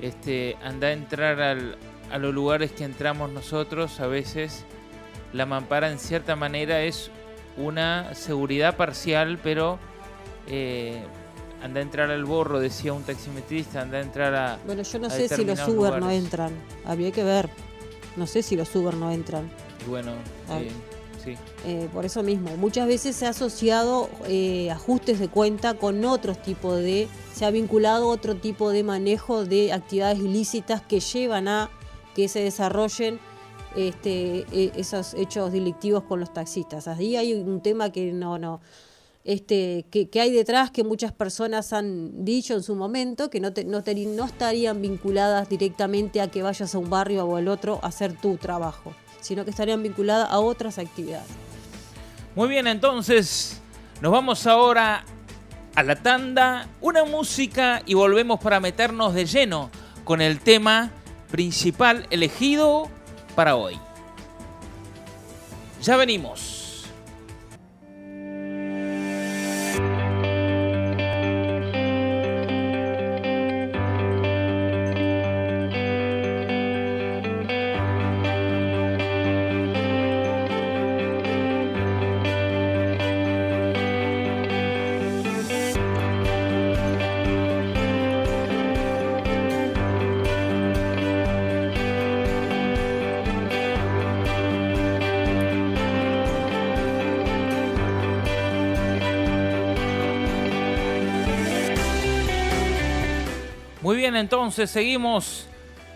este, 0.00 0.56
anda 0.62 0.88
a 0.88 0.92
entrar 0.92 1.40
al- 1.40 1.76
a 2.12 2.18
los 2.18 2.32
lugares 2.34 2.70
que 2.72 2.84
entramos 2.84 3.30
nosotros, 3.30 3.98
a 4.00 4.06
veces 4.06 4.64
la 5.32 5.44
mampara 5.46 5.90
en 5.90 5.98
cierta 5.98 6.36
manera 6.36 6.82
es 6.82 7.10
una 7.56 8.14
seguridad 8.14 8.76
parcial, 8.76 9.38
pero 9.42 9.78
eh, 10.48 11.02
anda 11.62 11.80
a 11.80 11.82
entrar 11.82 12.10
al 12.10 12.24
borro, 12.24 12.60
decía 12.60 12.92
un 12.92 13.02
taximetrista, 13.02 13.80
anda 13.80 13.98
a 13.98 14.02
entrar 14.02 14.34
a... 14.34 14.58
Bueno, 14.66 14.82
yo 14.82 14.98
no 14.98 15.10
sé 15.10 15.28
si 15.28 15.44
los 15.44 15.66
Uber 15.66 15.98
no 15.98 16.10
entran, 16.10 16.52
habría 16.84 17.10
que 17.10 17.24
ver. 17.24 17.48
No 18.16 18.26
sé 18.26 18.42
si 18.42 18.56
los 18.56 18.74
Uber 18.76 18.94
no 18.94 19.10
entran. 19.12 19.50
y 19.84 19.90
bueno, 19.90 20.12
Ah. 20.48 20.58
eh, 20.60 20.70
Eh, 21.64 21.88
por 21.92 22.04
eso 22.04 22.22
mismo, 22.22 22.50
muchas 22.56 22.86
veces 22.86 23.16
se 23.16 23.26
ha 23.26 23.30
asociado 23.30 24.08
eh, 24.28 24.70
ajustes 24.70 25.18
de 25.18 25.28
cuenta 25.28 25.74
con 25.74 26.04
otros 26.04 26.40
tipos 26.42 26.78
de, 26.78 27.08
se 27.34 27.44
ha 27.44 27.50
vinculado 27.50 28.08
otro 28.08 28.36
tipo 28.36 28.70
de 28.70 28.82
manejo 28.82 29.44
de 29.44 29.72
actividades 29.72 30.18
ilícitas 30.20 30.82
que 30.82 31.00
llevan 31.00 31.48
a 31.48 31.70
que 32.14 32.28
se 32.28 32.40
desarrollen 32.40 33.18
este, 33.76 34.46
e- 34.52 34.72
esos 34.76 35.14
hechos 35.14 35.52
delictivos 35.52 36.02
con 36.04 36.20
los 36.20 36.32
taxistas. 36.32 36.88
Ahí 36.88 37.16
hay 37.16 37.34
un 37.34 37.60
tema 37.60 37.90
que 37.90 38.12
no, 38.12 38.38
no, 38.38 38.60
este, 39.24 39.84
que, 39.90 40.08
que 40.08 40.20
hay 40.20 40.30
detrás 40.32 40.70
que 40.70 40.84
muchas 40.84 41.12
personas 41.12 41.72
han 41.72 42.24
dicho 42.24 42.54
en 42.54 42.62
su 42.62 42.74
momento 42.76 43.28
que 43.28 43.40
no, 43.40 43.52
te- 43.52 43.64
no, 43.64 43.82
teri- 43.82 44.06
no 44.06 44.24
estarían 44.24 44.80
vinculadas 44.80 45.48
directamente 45.48 46.20
a 46.20 46.30
que 46.30 46.42
vayas 46.42 46.74
a 46.74 46.78
un 46.78 46.88
barrio 46.88 47.26
o 47.26 47.36
al 47.36 47.48
otro 47.48 47.80
a 47.82 47.88
hacer 47.88 48.16
tu 48.16 48.36
trabajo, 48.36 48.92
sino 49.26 49.44
que 49.44 49.50
estarían 49.50 49.82
vinculadas 49.82 50.28
a 50.30 50.38
otras 50.38 50.78
actividades. 50.78 51.26
Muy 52.36 52.48
bien, 52.48 52.66
entonces 52.66 53.60
nos 54.00 54.12
vamos 54.12 54.46
ahora 54.46 55.04
a 55.74 55.82
la 55.82 55.96
tanda, 55.96 56.68
una 56.80 57.04
música 57.04 57.82
y 57.86 57.94
volvemos 57.94 58.38
para 58.40 58.60
meternos 58.60 59.14
de 59.14 59.26
lleno 59.26 59.70
con 60.04 60.20
el 60.20 60.38
tema 60.38 60.90
principal 61.30 62.06
elegido 62.10 62.88
para 63.34 63.56
hoy. 63.56 63.78
Ya 65.82 65.96
venimos. 65.96 66.55
Entonces 104.16 104.70
seguimos 104.70 105.46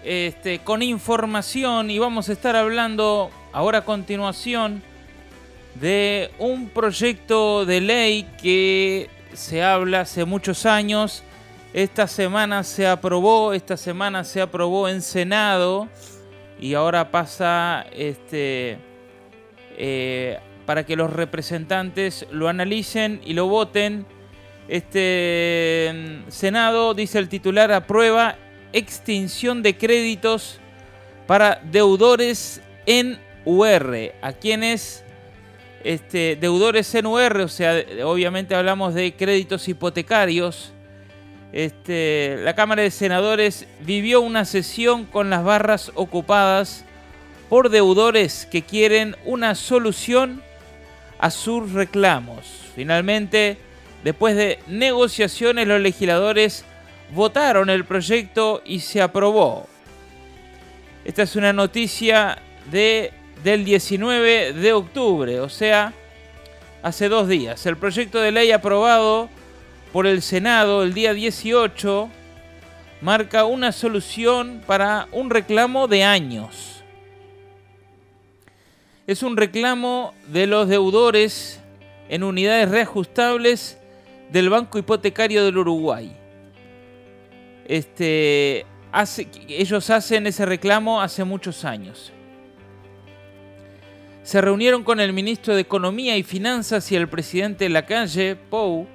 este, 0.05 0.61
con 0.61 0.83
información 0.83 1.91
y 1.91 1.99
vamos 1.99 2.29
a 2.29 2.33
estar 2.33 2.57
hablando 2.57 3.31
ahora 3.53 3.79
a 3.79 3.85
continuación 3.85 4.83
de 5.75 6.31
un 6.39 6.69
proyecto 6.69 7.65
de 7.65 7.81
ley 7.81 8.29
que 8.41 9.11
se 9.35 9.63
habla 9.63 10.01
hace 10.01 10.25
muchos 10.25 10.67
años. 10.67 11.23
Esta 11.73 12.07
semana 12.07 12.65
se 12.65 12.87
aprobó, 12.87 13.53
esta 13.53 13.77
semana 13.77 14.25
se 14.25 14.41
aprobó 14.41 14.89
en 14.89 15.03
Senado 15.03 15.89
y 16.59 16.75
ahora 16.75 17.11
pasa 17.11 17.87
este, 17.93 18.79
eh, 19.77 20.39
para 20.67 20.85
que 20.85 20.97
los 20.97 21.13
representantes 21.13 22.27
lo 22.31 22.49
analicen 22.49 23.21
y 23.25 23.35
lo 23.35 23.47
voten. 23.47 24.07
Este 24.71 25.91
mm, 25.93 26.31
Senado, 26.31 26.95
dice 26.95 27.19
el 27.19 27.29
titular, 27.29 27.73
aprueba 27.73 28.37
extinción 28.73 29.65
de 29.65 29.77
créditos 29.77 30.61
para 31.27 31.61
deudores 31.65 32.63
en 32.87 33.19
UR. 33.45 34.13
¿A 34.23 34.33
quienes 34.33 35.03
este, 35.83 36.37
deudores 36.37 36.95
en 36.95 37.07
UR? 37.07 37.41
O 37.41 37.49
sea, 37.49 37.85
obviamente 38.05 38.55
hablamos 38.55 38.95
de 38.95 39.13
créditos 39.13 39.67
hipotecarios. 39.67 40.73
Este, 41.53 42.37
la 42.39 42.55
Cámara 42.55 42.83
de 42.83 42.93
Senadores 42.93 43.67
vivió 43.81 44.21
una 44.21 44.45
sesión 44.45 45.05
con 45.05 45.31
las 45.31 45.43
barras 45.43 45.91
ocupadas 45.97 46.85
por 47.49 47.71
deudores 47.71 48.47
que 48.47 48.63
quieren 48.63 49.17
una 49.25 49.57
solución 49.57 50.41
a 51.19 51.33
sus 51.33 51.73
reclamos. 51.73 52.47
Finalmente, 52.77 53.59
después 54.05 54.37
de 54.37 54.59
negociaciones, 54.67 55.67
los 55.67 55.81
legisladores 55.81 56.65
votaron 57.15 57.71
el 57.71 57.85
proyecto 57.85 58.63
y 58.65 58.81
se 58.81 59.03
aprobó. 59.03 59.67
Esta 61.05 61.23
es 61.23 61.37
una 61.37 61.53
noticia 61.53 62.39
de, 62.71 63.13
del 63.43 63.65
19 63.65 64.53
de 64.53 64.73
octubre, 64.73 65.41
o 65.41 65.49
sea, 65.49 65.93
hace 66.83 67.09
dos 67.09 67.29
días. 67.29 67.65
El 67.67 67.77
proyecto 67.77 68.21
de 68.21 68.33
ley 68.33 68.53
aprobado 68.53 69.29
por 69.93 70.07
el 70.07 70.23
Senado 70.23 70.83
el 70.83 70.95
día 70.95 71.15
18 71.15 72.11
marca 73.01 73.45
una 73.45 73.73
solución 73.73 74.63
para 74.67 75.09
un 75.13 75.31
reclamo 75.31 75.89
de 75.89 76.05
años. 76.05 76.85
Es 79.07 79.23
un 79.23 79.37
reclamo 79.37 80.15
de 80.29 80.47
los 80.47 80.69
deudores 80.69 81.61
en 82.09 82.23
unidades 82.23 82.69
reajustables 82.69 83.80
del 84.31 84.49
Banco 84.49 84.79
Hipotecario 84.79 85.45
del 85.45 85.59
Uruguay. 85.59 86.16
Este, 87.66 88.66
hace, 88.93 89.29
ellos 89.49 89.90
hacen 89.90 90.27
ese 90.27 90.47
reclamo 90.47 91.01
hace 91.01 91.25
muchos 91.25 91.64
años. 91.64 92.12
Se 94.23 94.40
reunieron 94.40 94.85
con 94.85 95.01
el 95.01 95.12
ministro 95.12 95.55
de 95.55 95.62
Economía 95.62 96.16
y 96.16 96.23
Finanzas 96.23 96.90
y 96.93 96.97
el 96.97 97.09
presidente 97.09 97.64
de 97.64 97.71
la 97.71 97.87
calle, 97.87 98.37
Pou. 98.37 98.87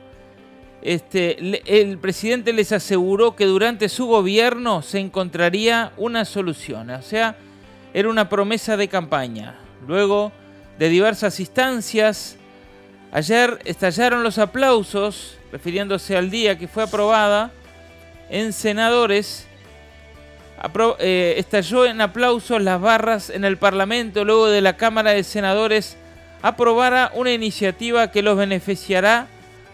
Este, 0.82 1.38
el 1.66 1.98
presidente 1.98 2.54
les 2.54 2.72
aseguró 2.72 3.36
que 3.36 3.46
durante 3.46 3.90
su 3.90 4.06
gobierno 4.06 4.84
se 4.84 5.00
encontraría 5.00 5.92
una 5.98 6.26
solución. 6.26 6.92
O 6.92 7.02
sea, 7.02 7.36
era 7.94 8.08
una 8.08 8.30
promesa 8.30 8.78
de 8.78 8.88
campaña. 8.88 9.56
Luego 9.88 10.32
de 10.78 10.90
diversas 10.90 11.40
instancias, 11.40 12.38
ayer 13.16 13.60
estallaron 13.64 14.24
los 14.24 14.38
aplausos, 14.40 15.38
refiriéndose 15.50 16.18
al 16.18 16.30
día 16.30 16.58
que 16.58 16.68
fue 16.68 16.84
aprobada 16.84 17.50
en 18.30 18.52
senadores. 18.52 19.48
Eh, 21.00 21.36
estalló 21.38 21.86
en 21.86 22.02
aplausos 22.02 22.62
las 22.62 22.82
barras 22.82 23.30
en 23.30 23.46
el 23.46 23.58
Parlamento 23.58 24.26
luego 24.26 24.48
de 24.48 24.60
la 24.60 24.76
Cámara 24.76 25.12
de 25.12 25.24
Senadores 25.24 25.96
aprobara 26.42 27.12
una 27.14 27.32
iniciativa 27.32 28.12
que 28.12 28.22
los 28.22 28.38
beneficiará 28.38 29.28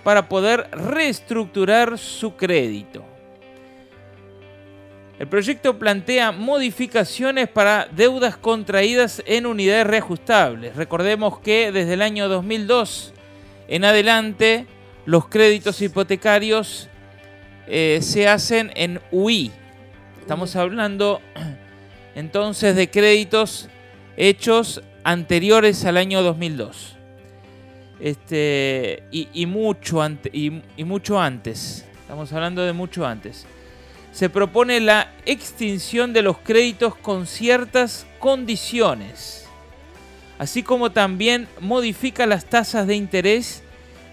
para 0.04 0.30
poder 0.30 0.68
reestructurar 0.72 1.98
su 1.98 2.36
crédito. 2.36 3.04
El 5.18 5.28
proyecto 5.28 5.80
plantea 5.80 6.32
modificaciones 6.32 7.48
para 7.48 7.88
deudas 7.92 8.38
contraídas 8.38 9.24
en 9.26 9.48
unidades 9.48 9.88
reajustables. 9.88 10.76
Recordemos 10.76 11.40
que 11.40 11.72
desde 11.72 11.94
el 11.94 12.02
año 12.04 12.28
2002 12.28 13.14
en 13.72 13.86
adelante 13.86 14.68
los 15.06 15.28
créditos 15.28 15.82
hipotecarios 15.82 16.90
eh, 17.68 18.00
se 18.02 18.28
hacen 18.28 18.72
en 18.76 19.00
UI. 19.12 19.52
Estamos 20.20 20.56
hablando 20.56 21.22
entonces 22.16 22.76
de 22.76 22.90
créditos 22.90 23.70
hechos 24.18 24.82
anteriores 25.04 25.86
al 25.86 25.98
año 25.98 26.22
2002. 26.22 26.98
Este, 28.00 29.04
y, 29.12 29.30
y 29.34 29.46
mucho 29.46 30.02
ante- 30.02 30.32
y- 30.34 30.62
y 30.76 30.84
mucho 30.84 31.20
antes. 31.20 31.86
Estamos 32.02 32.34
hablando 32.34 32.64
de 32.64 32.74
mucho 32.74 33.06
antes. 33.06 33.46
Se 34.12 34.30
propone 34.30 34.80
la 34.82 35.14
extinción 35.26 36.12
de 36.12 36.22
los 36.24 36.40
créditos 36.40 36.96
con 36.96 37.26
ciertas 37.26 38.06
condiciones. 38.20 39.48
así 40.40 40.64
como 40.64 40.92
también 40.92 41.48
modifica 41.60 42.26
las 42.26 42.46
tasas 42.46 42.88
de 42.88 42.96
interés 42.96 43.61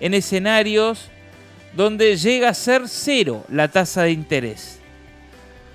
en 0.01 0.15
escenarios 0.15 1.11
donde 1.75 2.17
llega 2.17 2.49
a 2.49 2.55
ser 2.55 2.89
cero 2.89 3.45
la 3.49 3.69
tasa 3.69 4.03
de 4.03 4.13
interés. 4.13 4.81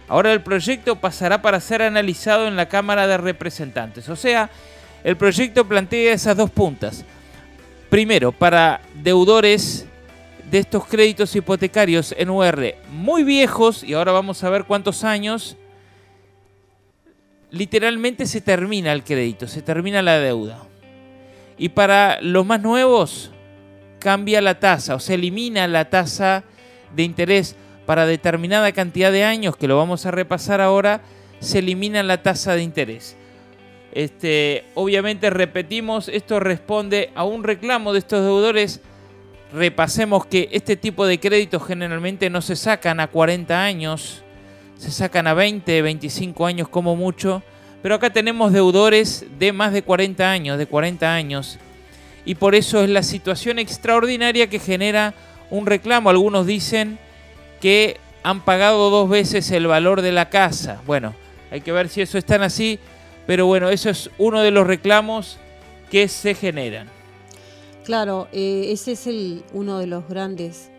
Ahora 0.08 0.34
el 0.34 0.42
proyecto 0.42 0.98
pasará 0.98 1.42
para 1.42 1.60
ser 1.60 1.82
analizado 1.82 2.48
en 2.48 2.56
la 2.56 2.68
Cámara 2.68 3.08
de 3.08 3.18
Representantes. 3.18 4.10
O 4.10 4.16
sea, 4.16 4.50
el 5.04 5.18
proyecto 5.18 5.68
plantea 5.68 6.14
esas 6.14 6.38
dos 6.38 6.52
puntas. 6.52 7.06
Primero, 7.90 8.32
para 8.32 8.82
deudores 9.02 9.86
de 10.50 10.60
estos 10.60 10.86
créditos 10.86 11.36
hipotecarios 11.36 12.14
en 12.18 12.30
UR 12.30 12.76
muy 12.92 13.24
viejos, 13.24 13.84
y 13.84 13.94
ahora 13.94 14.12
vamos 14.12 14.44
a 14.44 14.50
ver 14.50 14.66
cuántos 14.66 15.04
años, 15.04 15.58
literalmente 17.50 18.26
se 18.26 18.42
termina 18.42 18.94
el 18.94 19.04
crédito, 19.04 19.48
se 19.48 19.62
termina 19.62 20.02
la 20.02 20.20
deuda. 20.20 20.60
Y 21.58 21.70
para 21.70 22.20
los 22.22 22.46
más 22.46 22.62
nuevos, 22.62 23.32
cambia 24.04 24.42
la 24.42 24.60
tasa 24.60 24.96
o 24.96 25.00
se 25.00 25.14
elimina 25.14 25.66
la 25.66 25.90
tasa 25.90 26.44
de 26.94 27.04
interés 27.04 27.56
para 27.86 28.06
determinada 28.06 28.74
cantidad 28.74 29.14
de 29.14 29.24
años, 29.24 29.56
que 29.56 29.68
lo 29.68 29.78
vamos 29.78 30.06
a 30.06 30.12
repasar 30.12 30.60
ahora, 30.60 31.02
se 31.40 31.60
elimina 31.60 32.04
la 32.04 32.22
tasa 32.22 32.54
de 32.54 32.64
interés. 32.64 33.16
Este, 33.94 34.66
obviamente 34.76 35.30
repetimos, 35.30 36.10
esto 36.10 36.42
responde 36.42 37.12
a 37.16 37.24
un 37.24 37.46
reclamo 37.46 37.94
de 37.94 38.00
estos 38.00 38.22
deudores. 38.22 38.82
Repasemos 39.54 40.26
que 40.26 40.50
este 40.52 40.76
tipo 40.76 41.06
de 41.06 41.20
créditos 41.20 41.66
generalmente 41.66 42.30
no 42.30 42.42
se 42.42 42.58
sacan 42.58 43.00
a 43.00 43.08
40 43.08 43.64
años, 43.64 44.22
se 44.76 44.92
sacan 44.92 45.28
a 45.28 45.34
20, 45.34 45.82
25 45.82 46.46
años 46.46 46.68
como 46.68 46.98
mucho, 46.98 47.42
pero 47.82 47.96
acá 47.96 48.10
tenemos 48.10 48.52
deudores 48.52 49.26
de 49.40 49.54
más 49.54 49.72
de 49.72 49.82
40 49.82 50.30
años, 50.30 50.58
de 50.58 50.66
40 50.66 51.14
años, 51.14 51.58
y 52.26 52.36
por 52.36 52.56
eso 52.56 52.84
es 52.84 52.90
la 52.90 53.04
situación 53.04 53.60
extraordinaria 53.60 54.50
que 54.50 54.60
genera 54.60 55.14
un 55.50 55.66
reclamo. 55.66 56.10
Algunos 56.10 56.48
dicen 56.48 57.00
que 57.60 57.98
han 58.24 58.44
pagado 58.44 58.90
dos 58.90 59.10
veces 59.10 59.52
el 59.52 59.68
valor 59.68 60.02
de 60.02 60.12
la 60.12 60.30
casa. 60.30 60.82
Bueno, 60.86 61.14
hay 61.52 61.62
que 61.62 61.72
ver 61.72 61.90
si 61.90 62.02
eso 62.02 62.18
es 62.18 62.26
tan 62.26 62.42
así, 62.42 62.80
pero 63.28 63.46
bueno, 63.46 63.70
eso 63.70 63.90
es 63.90 64.10
uno 64.18 64.42
de 64.42 64.52
los 64.52 64.66
reclamos 64.66 65.38
que 65.92 66.08
se 66.08 66.34
generan. 66.34 66.88
Claro, 67.84 68.28
eh, 68.32 68.70
ese 68.72 68.94
es 68.94 69.08
uno 69.52 69.78
de 69.78 69.88
los 69.88 70.08
grandes 70.08 70.72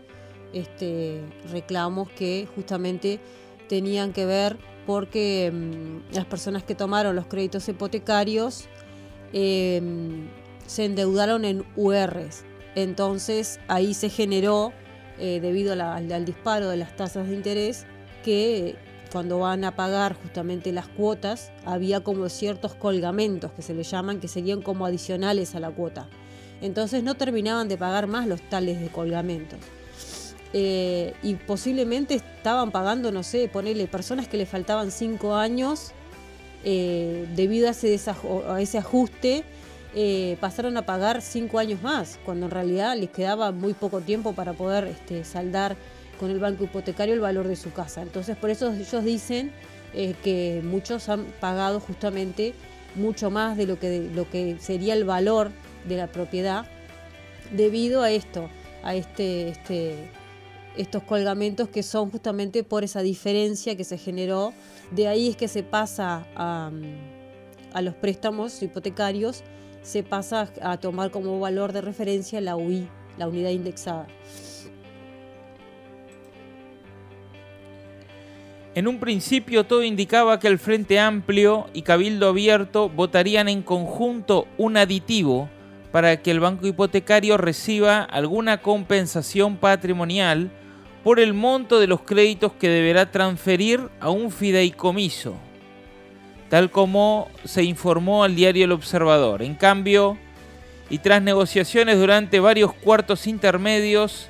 este, 0.53 1.21
reclamos 1.51 2.09
que 2.09 2.47
justamente 2.55 3.19
tenían 3.67 4.13
que 4.13 4.25
ver 4.25 4.57
porque 4.85 5.51
mm, 5.53 6.15
las 6.15 6.25
personas 6.25 6.63
que 6.63 6.75
tomaron 6.75 7.15
los 7.15 7.27
créditos 7.27 7.67
hipotecarios 7.67 8.65
em, 9.33 10.27
se 10.67 10.85
endeudaron 10.85 11.45
en 11.45 11.65
URs. 11.75 12.43
Entonces 12.75 13.59
ahí 13.67 13.93
se 13.93 14.09
generó, 14.09 14.73
eh, 15.17 15.39
debido 15.41 15.73
al, 15.73 16.25
disparo 16.25 16.69
de 16.69 16.77
las 16.77 16.95
tasas 16.95 17.27
de 17.27 17.35
interés, 17.35 17.85
que 18.23 18.75
cuando 19.11 19.39
van 19.39 19.63
a 19.63 19.75
pagar 19.75 20.13
justamente 20.13 20.71
las 20.73 20.87
cuotas, 20.87 21.51
había 21.63 22.01
como 22.01 22.27
ciertos 22.27 22.75
colgamentos 22.75 23.51
que 23.53 23.61
se 23.61 23.73
le 23.73 23.83
llaman, 23.83 24.19
que 24.19 24.27
serían 24.27 24.61
como 24.61 24.85
adicionales 24.85 25.55
a 25.55 25.59
la 25.59 25.71
cuota. 25.71 26.09
Entonces 26.61 27.03
no 27.03 27.15
terminaban 27.15 27.67
de 27.67 27.77
pagar 27.77 28.07
más 28.07 28.27
los 28.27 28.41
tales 28.49 28.81
de 28.81 28.89
colgamentos. 28.89 29.59
Eh, 30.53 31.13
y 31.21 31.35
posiblemente 31.35 32.15
estaban 32.15 32.71
pagando, 32.71 33.11
no 33.11 33.23
sé, 33.23 33.47
ponerle 33.47 33.87
personas 33.87 34.27
que 34.27 34.37
le 34.37 34.45
faltaban 34.45 34.91
cinco 34.91 35.35
años 35.35 35.91
eh, 36.63 37.27
debido 37.35 37.67
a 37.67 37.71
ese, 37.71 37.99
a 38.49 38.61
ese 38.61 38.77
ajuste 38.77 39.43
eh, 39.97 40.35
pasaron 40.41 40.75
a 40.75 40.85
pagar 40.85 41.21
cinco 41.21 41.57
años 41.57 41.81
más, 41.81 42.19
cuando 42.25 42.47
en 42.47 42.51
realidad 42.51 42.97
les 42.97 43.09
quedaba 43.09 43.53
muy 43.53 43.73
poco 43.73 44.01
tiempo 44.01 44.33
para 44.33 44.51
poder 44.51 44.87
este, 44.87 45.23
saldar 45.23 45.77
con 46.19 46.29
el 46.31 46.39
banco 46.39 46.65
hipotecario 46.65 47.13
el 47.13 47.21
valor 47.21 47.47
de 47.47 47.55
su 47.55 47.71
casa. 47.71 48.01
Entonces 48.01 48.35
por 48.35 48.49
eso 48.49 48.73
ellos 48.73 49.03
dicen 49.05 49.53
eh, 49.93 50.13
que 50.21 50.61
muchos 50.65 51.07
han 51.07 51.23
pagado 51.39 51.79
justamente 51.79 52.53
mucho 52.95 53.31
más 53.31 53.55
de 53.55 53.67
lo 53.67 53.79
que, 53.79 54.09
lo 54.13 54.29
que 54.29 54.57
sería 54.59 54.93
el 54.93 55.05
valor 55.05 55.51
de 55.87 55.95
la 55.95 56.07
propiedad 56.07 56.65
debido 57.55 58.01
a 58.01 58.11
esto, 58.11 58.49
a 58.83 58.95
este, 58.95 59.47
este, 59.47 60.09
estos 60.75 61.03
colgamentos 61.03 61.69
que 61.69 61.83
son 61.83 62.11
justamente 62.11 62.65
por 62.65 62.83
esa 62.83 63.01
diferencia 63.01 63.77
que 63.77 63.85
se 63.85 63.97
generó. 63.97 64.53
De 64.91 65.07
ahí 65.07 65.29
es 65.29 65.37
que 65.37 65.47
se 65.47 65.63
pasa 65.63 66.25
a, 66.35 66.69
a 67.73 67.81
los 67.81 67.95
préstamos 67.95 68.61
hipotecarios 68.61 69.43
se 69.85 70.01
pasa 70.01 70.51
a 70.63 70.77
tomar 70.77 71.11
como 71.11 71.39
valor 71.39 71.71
de 71.71 71.79
referencia 71.81 72.41
la 72.41 72.55
UI, 72.55 72.89
la 73.19 73.27
unidad 73.27 73.51
indexada. 73.51 74.07
En 78.73 78.87
un 78.87 78.99
principio 78.99 79.63
todo 79.63 79.83
indicaba 79.83 80.39
que 80.39 80.47
el 80.47 80.57
Frente 80.57 80.99
Amplio 80.99 81.67
y 81.71 81.83
Cabildo 81.83 82.27
Abierto 82.27 82.89
votarían 82.89 83.47
en 83.47 83.61
conjunto 83.61 84.47
un 84.57 84.75
aditivo 84.75 85.49
para 85.91 86.21
que 86.21 86.31
el 86.31 86.39
banco 86.39 86.67
hipotecario 86.67 87.37
reciba 87.37 88.01
alguna 88.01 88.61
compensación 88.63 89.57
patrimonial 89.57 90.51
por 91.03 91.19
el 91.19 91.35
monto 91.35 91.79
de 91.79 91.87
los 91.87 92.01
créditos 92.01 92.53
que 92.53 92.69
deberá 92.69 93.11
transferir 93.11 93.87
a 93.99 94.09
un 94.09 94.31
fideicomiso 94.31 95.37
tal 96.55 96.71
como 96.71 97.29
se 97.43 97.63
informó 97.63 98.23
al 98.23 98.33
diario 98.33 98.63
El 98.63 98.71
Observador. 98.71 99.41
En 99.41 99.55
cambio, 99.55 100.17
y 100.89 100.99
tras 100.99 101.21
negociaciones 101.21 101.97
durante 101.97 102.39
varios 102.39 102.71
cuartos 102.71 103.27
intermedios, 103.27 104.29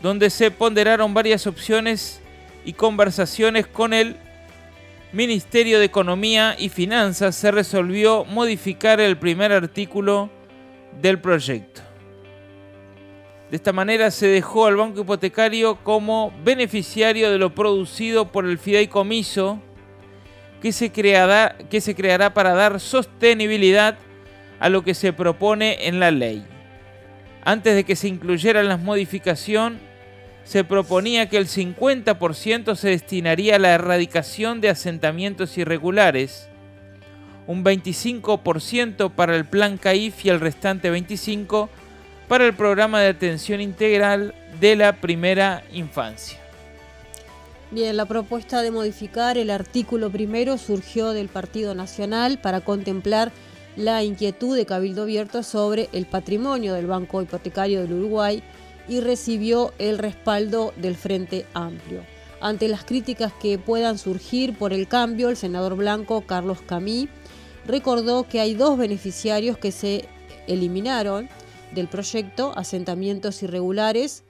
donde 0.00 0.30
se 0.30 0.52
ponderaron 0.52 1.14
varias 1.14 1.48
opciones 1.48 2.20
y 2.64 2.74
conversaciones 2.74 3.66
con 3.66 3.92
el 3.92 4.14
Ministerio 5.12 5.80
de 5.80 5.86
Economía 5.86 6.54
y 6.56 6.68
Finanzas, 6.68 7.34
se 7.34 7.50
resolvió 7.50 8.24
modificar 8.24 9.00
el 9.00 9.16
primer 9.16 9.50
artículo 9.50 10.30
del 11.00 11.18
proyecto. 11.18 11.80
De 13.50 13.56
esta 13.56 13.72
manera 13.72 14.12
se 14.12 14.28
dejó 14.28 14.66
al 14.66 14.76
banco 14.76 15.00
hipotecario 15.00 15.74
como 15.82 16.32
beneficiario 16.44 17.32
de 17.32 17.38
lo 17.38 17.52
producido 17.52 18.30
por 18.30 18.46
el 18.46 18.60
fideicomiso 18.60 19.58
que 20.62 20.72
se, 20.72 20.92
creará, 20.92 21.56
que 21.68 21.80
se 21.80 21.96
creará 21.96 22.32
para 22.32 22.54
dar 22.54 22.78
sostenibilidad 22.78 23.98
a 24.60 24.68
lo 24.68 24.84
que 24.84 24.94
se 24.94 25.12
propone 25.12 25.88
en 25.88 25.98
la 25.98 26.12
ley. 26.12 26.44
Antes 27.44 27.74
de 27.74 27.82
que 27.82 27.96
se 27.96 28.06
incluyeran 28.06 28.68
las 28.68 28.80
modificaciones, 28.80 29.80
se 30.44 30.62
proponía 30.62 31.28
que 31.28 31.36
el 31.36 31.48
50% 31.48 32.76
se 32.76 32.88
destinaría 32.90 33.56
a 33.56 33.58
la 33.58 33.74
erradicación 33.74 34.60
de 34.60 34.68
asentamientos 34.68 35.58
irregulares, 35.58 36.48
un 37.48 37.64
25% 37.64 39.10
para 39.10 39.34
el 39.34 39.44
plan 39.44 39.78
CAIF 39.78 40.24
y 40.24 40.28
el 40.28 40.40
restante 40.40 40.92
25% 40.92 41.68
para 42.28 42.46
el 42.46 42.54
programa 42.54 43.00
de 43.00 43.08
atención 43.08 43.60
integral 43.60 44.34
de 44.60 44.76
la 44.76 44.92
primera 44.94 45.64
infancia. 45.72 46.41
Bien, 47.72 47.96
la 47.96 48.04
propuesta 48.04 48.60
de 48.60 48.70
modificar 48.70 49.38
el 49.38 49.48
artículo 49.48 50.10
primero 50.10 50.58
surgió 50.58 51.12
del 51.12 51.30
Partido 51.30 51.74
Nacional 51.74 52.38
para 52.38 52.60
contemplar 52.60 53.32
la 53.76 54.04
inquietud 54.04 54.54
de 54.54 54.66
Cabildo 54.66 55.04
Abierto 55.04 55.42
sobre 55.42 55.88
el 55.94 56.04
patrimonio 56.04 56.74
del 56.74 56.86
Banco 56.86 57.22
Hipotecario 57.22 57.80
del 57.80 57.94
Uruguay 57.94 58.42
y 58.88 59.00
recibió 59.00 59.72
el 59.78 59.96
respaldo 59.96 60.74
del 60.76 60.96
Frente 60.96 61.46
Amplio. 61.54 62.04
Ante 62.42 62.68
las 62.68 62.84
críticas 62.84 63.32
que 63.40 63.56
puedan 63.56 63.96
surgir 63.96 64.58
por 64.58 64.74
el 64.74 64.86
cambio, 64.86 65.30
el 65.30 65.38
senador 65.38 65.74
blanco 65.74 66.26
Carlos 66.26 66.60
Camí 66.60 67.08
recordó 67.66 68.28
que 68.28 68.40
hay 68.40 68.52
dos 68.52 68.76
beneficiarios 68.76 69.56
que 69.56 69.72
se 69.72 70.04
eliminaron 70.46 71.30
del 71.74 71.88
proyecto, 71.88 72.52
asentamientos 72.54 73.42
irregulares, 73.42 74.24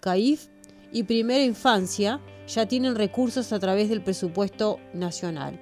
CAIF 0.00 0.48
y 0.92 1.04
Primera 1.04 1.42
Infancia, 1.42 2.20
ya 2.46 2.66
tienen 2.66 2.96
recursos 2.96 3.52
a 3.52 3.58
través 3.58 3.88
del 3.88 4.02
presupuesto 4.02 4.78
nacional. 4.92 5.60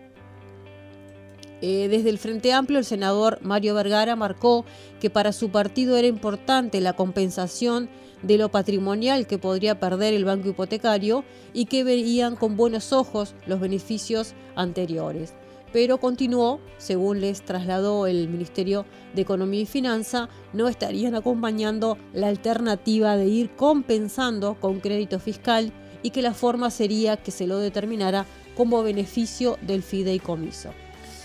Eh, 1.62 1.88
desde 1.88 2.08
el 2.08 2.18
Frente 2.18 2.52
Amplio, 2.52 2.78
el 2.78 2.86
senador 2.86 3.38
Mario 3.42 3.74
Vergara 3.74 4.16
marcó 4.16 4.64
que 4.98 5.10
para 5.10 5.32
su 5.32 5.50
partido 5.50 5.96
era 5.96 6.08
importante 6.08 6.80
la 6.80 6.94
compensación 6.94 7.90
de 8.22 8.38
lo 8.38 8.50
patrimonial 8.50 9.26
que 9.26 9.38
podría 9.38 9.78
perder 9.78 10.14
el 10.14 10.24
banco 10.24 10.48
hipotecario 10.48 11.24
y 11.52 11.66
que 11.66 11.84
veían 11.84 12.36
con 12.36 12.56
buenos 12.56 12.92
ojos 12.92 13.34
los 13.46 13.60
beneficios 13.60 14.34
anteriores 14.56 15.34
pero 15.72 15.98
continuó, 15.98 16.60
según 16.78 17.20
les 17.20 17.42
trasladó 17.42 18.06
el 18.06 18.28
Ministerio 18.28 18.86
de 19.14 19.22
Economía 19.22 19.62
y 19.62 19.66
Finanza, 19.66 20.28
no 20.52 20.68
estarían 20.68 21.14
acompañando 21.14 21.96
la 22.12 22.28
alternativa 22.28 23.16
de 23.16 23.26
ir 23.26 23.50
compensando 23.54 24.56
con 24.58 24.80
crédito 24.80 25.20
fiscal 25.20 25.72
y 26.02 26.10
que 26.10 26.22
la 26.22 26.34
forma 26.34 26.70
sería 26.70 27.16
que 27.16 27.30
se 27.30 27.46
lo 27.46 27.58
determinara 27.58 28.26
como 28.56 28.82
beneficio 28.82 29.58
del 29.62 29.82
fideicomiso. 29.82 30.70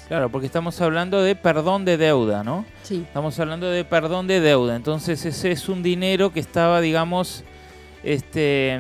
Claro, 0.08 0.30
porque 0.30 0.46
estamos 0.46 0.80
hablando 0.82 1.24
de 1.24 1.36
perdón 1.36 1.84
de 1.84 1.98
deuda, 1.98 2.44
¿no? 2.44 2.64
Sí. 2.84 3.04
Estamos 3.08 3.40
hablando 3.40 3.70
de 3.72 3.84
perdón 3.86 4.28
de 4.28 4.40
deuda. 4.40 4.76
Entonces 4.76 5.26
ese 5.26 5.52
es 5.52 5.68
un 5.68 5.82
dinero 5.82 6.32
que 6.32 6.40
estaba, 6.40 6.80
digamos, 6.80 7.44
este, 8.04 8.80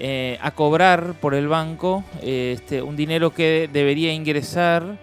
eh, 0.00 0.38
a 0.42 0.50
cobrar 0.50 1.14
por 1.20 1.34
el 1.34 1.48
banco, 1.48 2.04
eh, 2.20 2.52
este, 2.56 2.82
un 2.82 2.96
dinero 2.96 3.32
que 3.32 3.70
debería 3.72 4.12
ingresar 4.12 4.98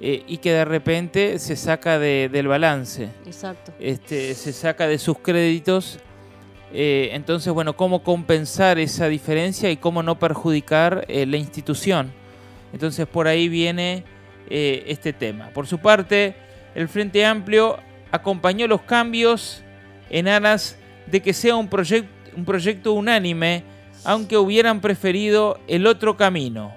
eh, 0.00 0.24
y 0.26 0.38
que 0.38 0.52
de 0.52 0.64
repente 0.64 1.38
se 1.38 1.54
saca 1.56 1.98
de- 2.00 2.28
del 2.30 2.48
balance, 2.48 3.08
Exacto. 3.24 3.72
este, 3.78 4.34
se 4.34 4.52
saca 4.52 4.86
de 4.88 4.98
sus 4.98 5.18
créditos. 5.18 5.98
Eh, 6.76 7.10
entonces, 7.12 7.52
bueno, 7.52 7.76
¿cómo 7.76 8.02
compensar 8.02 8.80
esa 8.80 9.06
diferencia 9.06 9.70
y 9.70 9.76
cómo 9.76 10.02
no 10.02 10.18
perjudicar 10.18 11.04
eh, 11.06 11.24
la 11.24 11.36
institución? 11.36 12.12
Entonces, 12.72 13.06
por 13.06 13.28
ahí 13.28 13.48
viene 13.48 14.02
eh, 14.50 14.82
este 14.88 15.12
tema. 15.12 15.50
Por 15.50 15.68
su 15.68 15.78
parte, 15.78 16.34
el 16.74 16.88
Frente 16.88 17.24
Amplio 17.24 17.78
acompañó 18.10 18.66
los 18.66 18.82
cambios 18.82 19.62
en 20.10 20.26
aras 20.26 20.76
de 21.06 21.22
que 21.22 21.32
sea 21.32 21.54
un, 21.54 21.70
un 22.36 22.44
proyecto 22.44 22.92
unánime, 22.92 23.62
aunque 24.02 24.36
hubieran 24.36 24.80
preferido 24.80 25.60
el 25.68 25.86
otro 25.86 26.16
camino. 26.16 26.72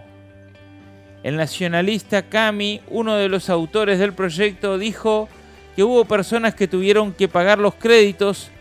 El 1.23 1.37
nacionalista 1.37 2.29
Cami, 2.29 2.81
uno 2.91 3.15
de 3.15 3.29
los 3.29 3.49
autores 3.49 3.97
del 3.97 4.13
proyecto, 4.13 4.77
dijo 4.77 5.27
que 5.75 5.83
hubo 5.83 6.05
personas 6.05 6.53
que 6.53 6.67
tuvieron 6.67 7.13
que 7.13 7.27
pagar 7.27 7.57
los 7.57 7.73
créditos 7.73 8.51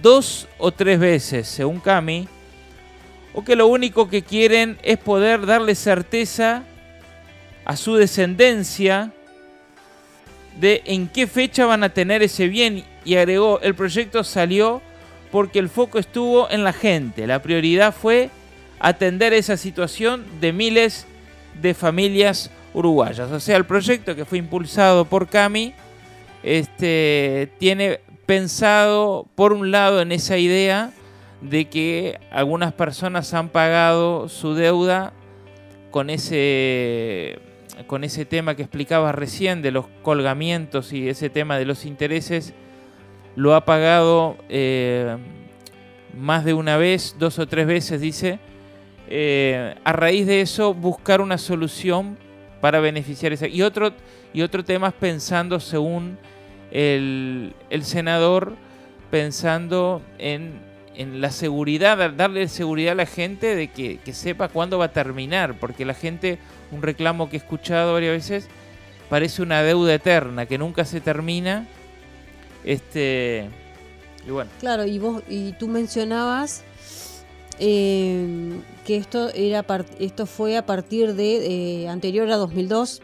dos 0.00 0.48
o 0.58 0.72
tres 0.72 0.98
veces, 0.98 1.48
según 1.48 1.80
Cami, 1.80 2.28
o 3.34 3.44
que 3.44 3.56
lo 3.56 3.66
único 3.66 4.08
que 4.08 4.22
quieren 4.22 4.78
es 4.82 4.98
poder 4.98 5.46
darle 5.46 5.74
certeza 5.74 6.64
a 7.64 7.76
su 7.76 7.96
descendencia 7.96 9.12
de 10.60 10.82
en 10.84 11.08
qué 11.08 11.26
fecha 11.26 11.66
van 11.66 11.82
a 11.82 11.88
tener 11.88 12.22
ese 12.22 12.48
bien 12.48 12.84
y 13.04 13.16
agregó, 13.16 13.60
el 13.60 13.74
proyecto 13.74 14.22
salió 14.24 14.82
porque 15.30 15.58
el 15.58 15.68
foco 15.68 15.98
estuvo 15.98 16.50
en 16.50 16.62
la 16.62 16.72
gente, 16.72 17.26
la 17.26 17.40
prioridad 17.40 17.94
fue 17.94 18.30
atender 18.78 19.32
esa 19.32 19.56
situación 19.56 20.26
de 20.40 20.52
miles 20.52 21.06
de 21.60 21.72
familias 21.72 22.50
uruguayas. 22.74 23.30
O 23.30 23.40
sea, 23.40 23.56
el 23.56 23.64
proyecto 23.64 24.14
que 24.14 24.24
fue 24.24 24.38
impulsado 24.38 25.04
por 25.04 25.28
Cami 25.28 25.72
este, 26.42 27.50
tiene 27.58 28.00
pensado, 28.32 29.26
por 29.34 29.52
un 29.52 29.70
lado, 29.70 30.00
en 30.00 30.10
esa 30.10 30.38
idea 30.38 30.90
de 31.42 31.66
que 31.66 32.18
algunas 32.30 32.72
personas 32.72 33.34
han 33.34 33.50
pagado 33.50 34.30
su 34.30 34.54
deuda 34.54 35.12
con 35.90 36.08
ese, 36.08 37.40
con 37.86 38.04
ese 38.04 38.24
tema 38.24 38.54
que 38.54 38.62
explicabas 38.62 39.14
recién 39.14 39.60
de 39.60 39.70
los 39.70 39.84
colgamientos 40.00 40.94
y 40.94 41.10
ese 41.10 41.28
tema 41.28 41.58
de 41.58 41.66
los 41.66 41.84
intereses, 41.84 42.54
lo 43.36 43.54
ha 43.54 43.66
pagado 43.66 44.38
eh, 44.48 45.18
más 46.18 46.46
de 46.46 46.54
una 46.54 46.78
vez, 46.78 47.16
dos 47.18 47.38
o 47.38 47.46
tres 47.46 47.66
veces, 47.66 48.00
dice. 48.00 48.38
Eh, 49.08 49.74
a 49.84 49.92
raíz 49.92 50.26
de 50.26 50.40
eso, 50.40 50.72
buscar 50.72 51.20
una 51.20 51.36
solución 51.36 52.16
para 52.62 52.80
beneficiar 52.80 53.34
esa. 53.34 53.46
Y 53.46 53.60
otro, 53.60 53.92
y 54.32 54.40
otro 54.40 54.64
tema 54.64 54.88
es 54.88 54.94
pensando, 54.94 55.60
según 55.60 56.16
el, 56.72 57.54
senador, 57.82 58.56
pensando 59.10 60.02
en, 60.18 60.60
la 61.20 61.30
seguridad, 61.30 62.12
darle 62.12 62.48
seguridad 62.48 62.92
a 62.92 62.96
la 62.96 63.06
gente 63.06 63.54
de 63.54 63.68
que, 63.68 64.12
sepa 64.12 64.48
cuándo 64.48 64.78
va 64.78 64.86
a 64.86 64.92
terminar, 64.92 65.58
porque 65.58 65.84
la 65.84 65.94
gente, 65.94 66.38
un 66.70 66.82
reclamo 66.82 67.28
que 67.28 67.36
he 67.36 67.40
escuchado 67.40 67.92
varias 67.94 68.12
veces, 68.12 68.48
parece 69.08 69.42
una 69.42 69.62
deuda 69.62 69.94
eterna 69.94 70.46
que 70.46 70.58
nunca 70.58 70.84
se 70.84 71.00
termina. 71.00 71.66
Este, 72.64 73.48
y 74.26 74.30
bueno, 74.30 74.50
Claro, 74.60 74.86
y 74.86 74.98
vos 74.98 75.22
y 75.28 75.52
tú 75.52 75.68
mencionabas 75.68 76.62
eh, 77.58 78.60
que 78.86 78.96
esto 78.96 79.30
era 79.34 79.64
esto 79.98 80.26
fue 80.26 80.56
a 80.56 80.64
partir 80.64 81.14
de 81.14 81.82
eh, 81.82 81.88
anterior 81.88 82.30
a 82.30 82.36
2002. 82.36 83.02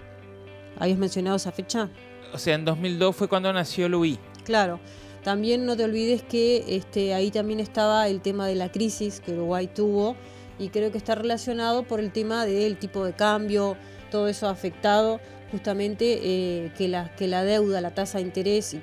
¿Habías 0.79 0.99
mencionado 0.99 1.37
esa 1.37 1.53
fecha? 1.53 1.91
O 2.33 2.39
sea, 2.39 2.55
en 2.55 2.65
2002 2.65 3.15
fue 3.15 3.29
cuando 3.29 3.53
nació 3.53 3.89
Luis. 3.89 4.19
Claro. 4.45 4.81
También 5.23 5.67
no 5.67 5.77
te 5.77 5.85
olvides 5.85 6.23
que 6.23 6.65
este, 6.69 7.13
ahí 7.13 7.31
también 7.31 7.61
estaba 7.61 8.09
el 8.09 8.21
tema 8.21 8.47
de 8.47 8.55
la 8.55 8.71
crisis 8.71 9.21
que 9.21 9.33
Uruguay 9.33 9.67
tuvo 9.67 10.17
y 10.59 10.69
creo 10.71 10.91
que 10.91 10.99
está 10.99 11.15
relacionado 11.15 11.83
por 11.83 12.01
el 12.01 12.13
tema 12.13 12.47
del 12.47 12.79
tipo 12.79 13.05
de 13.05 13.13
cambio, 13.13 13.77
todo 14.11 14.29
eso 14.29 14.49
ha 14.49 14.51
afectado 14.51 15.21
justamente 15.51 16.21
eh, 16.23 16.73
que, 16.77 16.89
la, 16.89 17.15
que 17.15 17.27
la 17.27 17.45
deuda, 17.45 17.81
la 17.81 17.95
tasa 17.95 18.19
de 18.19 18.25
interés 18.25 18.75
y 18.75 18.81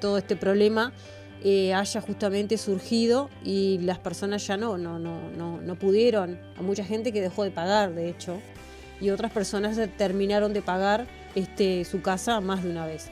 todo 0.00 0.18
este 0.18 0.36
problema 0.36 0.92
eh, 1.42 1.74
haya 1.74 2.00
justamente 2.00 2.56
surgido 2.56 3.28
y 3.44 3.78
las 3.82 3.98
personas 3.98 4.46
ya 4.46 4.56
no, 4.56 4.78
no, 4.78 4.98
no, 4.98 5.30
no, 5.36 5.60
no 5.60 5.74
pudieron. 5.76 6.38
A 6.56 6.62
mucha 6.62 6.84
gente 6.84 7.12
que 7.12 7.20
dejó 7.20 7.44
de 7.44 7.50
pagar, 7.50 7.94
de 7.94 8.08
hecho, 8.08 8.40
y 9.00 9.10
otras 9.10 9.32
personas 9.32 9.78
terminaron 9.98 10.54
de 10.54 10.62
pagar 10.62 11.06
su 11.84 12.02
casa 12.02 12.40
más 12.40 12.62
de 12.62 12.70
una 12.70 12.86
vez. 12.86 13.10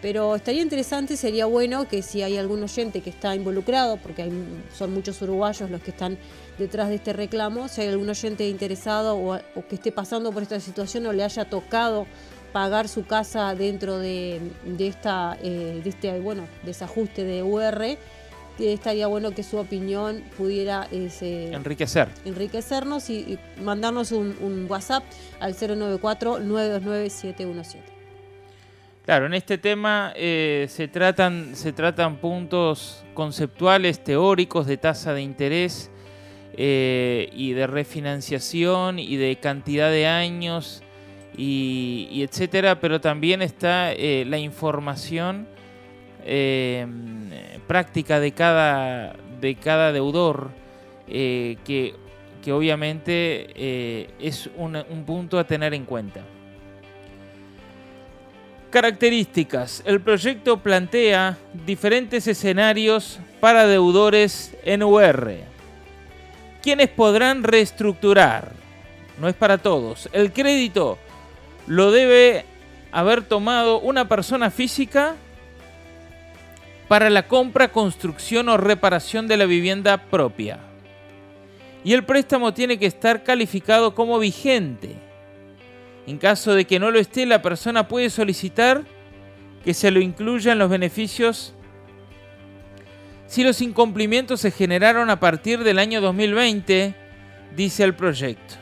Pero 0.00 0.36
estaría 0.36 0.62
interesante, 0.62 1.16
sería 1.16 1.46
bueno 1.46 1.88
que 1.88 2.02
si 2.02 2.22
hay 2.22 2.36
algún 2.36 2.62
oyente 2.62 3.00
que 3.00 3.10
está 3.10 3.34
involucrado, 3.34 3.96
porque 3.96 4.30
son 4.76 4.94
muchos 4.94 5.20
uruguayos 5.22 5.70
los 5.70 5.82
que 5.82 5.90
están 5.90 6.16
detrás 6.56 6.88
de 6.88 6.96
este 6.96 7.12
reclamo, 7.12 7.66
si 7.66 7.80
hay 7.80 7.88
algún 7.88 8.08
oyente 8.08 8.48
interesado 8.48 9.16
o, 9.16 9.40
que 9.68 9.74
esté 9.74 9.90
pasando 9.90 10.30
por 10.30 10.42
esta 10.42 10.60
situación 10.60 11.06
o 11.06 11.12
le 11.12 11.24
haya 11.24 11.46
tocado 11.46 12.06
pagar 12.52 12.88
su 12.88 13.06
casa 13.06 13.54
dentro 13.56 13.98
de, 13.98 14.40
de 14.64 14.94
eh, 15.42 15.82
este 15.84 16.20
bueno 16.20 16.46
desajuste 16.64 17.24
de 17.24 17.42
UR, 17.42 17.98
estaría 18.60 19.06
bueno 19.06 19.32
que 19.32 19.42
su 19.42 19.56
opinión 19.58 20.22
pudiera 20.36 20.88
se- 21.10 21.52
Enriquecer. 21.52 22.08
enriquecernos 22.24 23.10
y, 23.10 23.18
y 23.18 23.38
mandarnos 23.62 24.12
un, 24.12 24.34
un 24.40 24.66
WhatsApp 24.68 25.04
al 25.40 25.54
094-929-717. 25.54 27.76
Claro, 29.04 29.26
en 29.26 29.34
este 29.34 29.56
tema 29.56 30.12
eh, 30.16 30.66
se, 30.68 30.86
tratan, 30.88 31.54
se 31.56 31.72
tratan 31.72 32.16
puntos 32.16 33.04
conceptuales, 33.14 34.02
teóricos 34.04 34.66
de 34.66 34.76
tasa 34.76 35.14
de 35.14 35.22
interés 35.22 35.90
eh, 36.54 37.30
y 37.32 37.52
de 37.54 37.66
refinanciación 37.66 38.98
y 38.98 39.16
de 39.16 39.36
cantidad 39.36 39.90
de 39.90 40.06
años 40.06 40.82
y, 41.36 42.08
y 42.10 42.22
etcétera, 42.22 42.80
pero 42.80 43.00
también 43.00 43.40
está 43.40 43.92
eh, 43.92 44.24
la 44.26 44.36
información 44.38 45.48
eh, 46.30 46.86
práctica 47.66 48.20
de 48.20 48.32
cada, 48.32 49.14
de 49.40 49.54
cada 49.54 49.92
deudor, 49.92 50.50
eh, 51.08 51.56
que, 51.64 51.94
que 52.44 52.52
obviamente 52.52 53.48
eh, 53.54 54.10
es 54.20 54.50
un- 54.56 54.76
un 54.76 55.04
punto 55.04 55.38
a 55.38 55.44
tener 55.44 55.72
en 55.74 55.84
cuenta. 55.84 56.20
Características. 58.70 59.82
El 59.86 60.00
proyecto 60.00 60.58
plantea 60.58 61.38
diferentes 61.66 62.26
escenarios 62.26 63.18
para 63.40 63.66
deudores 63.66 64.54
en 64.62 64.82
UR. 64.82 65.36
Quienes 66.62 66.88
podrán 66.90 67.42
reestructurar. 67.44 68.52
No 69.18 69.26
es 69.28 69.34
para 69.34 69.56
todos. 69.58 70.08
El 70.12 70.32
crédito 70.32 70.98
lo 71.66 71.90
debe 71.90 72.44
haber 72.92 73.22
tomado 73.22 73.80
una 73.80 74.06
persona 74.06 74.50
física 74.50 75.16
para 76.88 77.10
la 77.10 77.28
compra, 77.28 77.70
construcción 77.70 78.48
o 78.48 78.56
reparación 78.56 79.28
de 79.28 79.36
la 79.36 79.46
vivienda 79.46 79.98
propia. 80.10 80.58
Y 81.84 81.92
el 81.92 82.04
préstamo 82.04 82.52
tiene 82.54 82.78
que 82.78 82.86
estar 82.86 83.22
calificado 83.22 83.94
como 83.94 84.18
vigente. 84.18 84.96
En 86.06 86.18
caso 86.18 86.54
de 86.54 86.64
que 86.64 86.80
no 86.80 86.90
lo 86.90 86.98
esté, 86.98 87.26
la 87.26 87.42
persona 87.42 87.86
puede 87.86 88.10
solicitar 88.10 88.82
que 89.64 89.74
se 89.74 89.90
lo 89.90 90.00
incluya 90.00 90.52
en 90.52 90.58
los 90.58 90.70
beneficios 90.70 91.54
si 93.28 93.44
los 93.44 93.60
incumplimientos 93.60 94.40
se 94.40 94.50
generaron 94.50 95.10
a 95.10 95.20
partir 95.20 95.62
del 95.62 95.78
año 95.78 96.00
2020, 96.00 96.94
dice 97.54 97.84
el 97.84 97.94
proyecto. 97.94 98.54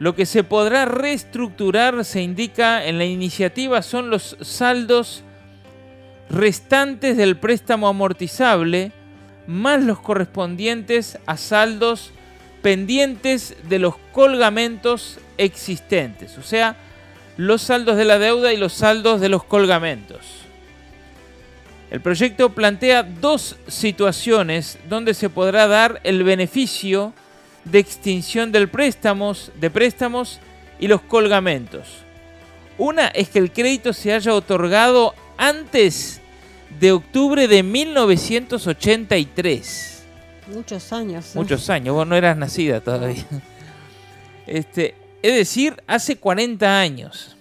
Lo 0.00 0.16
que 0.16 0.26
se 0.26 0.42
podrá 0.42 0.84
reestructurar, 0.84 2.04
se 2.04 2.22
indica 2.22 2.84
en 2.84 2.98
la 2.98 3.04
iniciativa, 3.04 3.82
son 3.82 4.10
los 4.10 4.36
saldos 4.40 5.22
restantes 6.30 7.16
del 7.16 7.36
préstamo 7.36 7.88
amortizable, 7.88 8.92
más 9.46 9.82
los 9.82 9.98
correspondientes 9.98 11.18
a 11.26 11.36
saldos 11.36 12.12
pendientes 12.62 13.56
de 13.68 13.78
los 13.78 13.96
colgamentos 14.12 15.18
existentes, 15.38 16.38
o 16.38 16.42
sea, 16.42 16.76
los 17.36 17.62
saldos 17.62 17.96
de 17.96 18.04
la 18.04 18.18
deuda 18.18 18.52
y 18.52 18.56
los 18.56 18.74
saldos 18.74 19.20
de 19.20 19.28
los 19.28 19.42
colgamentos. 19.44 20.20
El 21.90 22.00
proyecto 22.00 22.50
plantea 22.50 23.02
dos 23.02 23.56
situaciones 23.66 24.78
donde 24.88 25.14
se 25.14 25.30
podrá 25.30 25.66
dar 25.66 26.00
el 26.04 26.22
beneficio 26.22 27.12
de 27.64 27.80
extinción 27.80 28.52
del 28.52 28.68
préstamos, 28.68 29.50
de 29.56 29.70
préstamos 29.70 30.38
y 30.78 30.86
los 30.86 31.00
colgamentos. 31.00 31.88
Una 32.78 33.08
es 33.08 33.28
que 33.28 33.40
el 33.40 33.50
crédito 33.50 33.92
se 33.92 34.12
haya 34.12 34.34
otorgado 34.34 35.14
antes 35.36 36.19
de 36.78 36.92
octubre 36.92 37.48
de 37.48 37.62
1983. 37.62 40.02
Muchos 40.52 40.92
años. 40.92 41.34
¿eh? 41.34 41.38
Muchos 41.38 41.70
años, 41.70 41.94
vos 41.94 42.06
no 42.06 42.16
eras 42.16 42.36
nacida 42.36 42.80
todavía. 42.80 43.24
Este, 44.46 44.94
es 45.22 45.34
decir, 45.34 45.76
hace 45.86 46.16
40 46.16 46.80
años. 46.80 47.36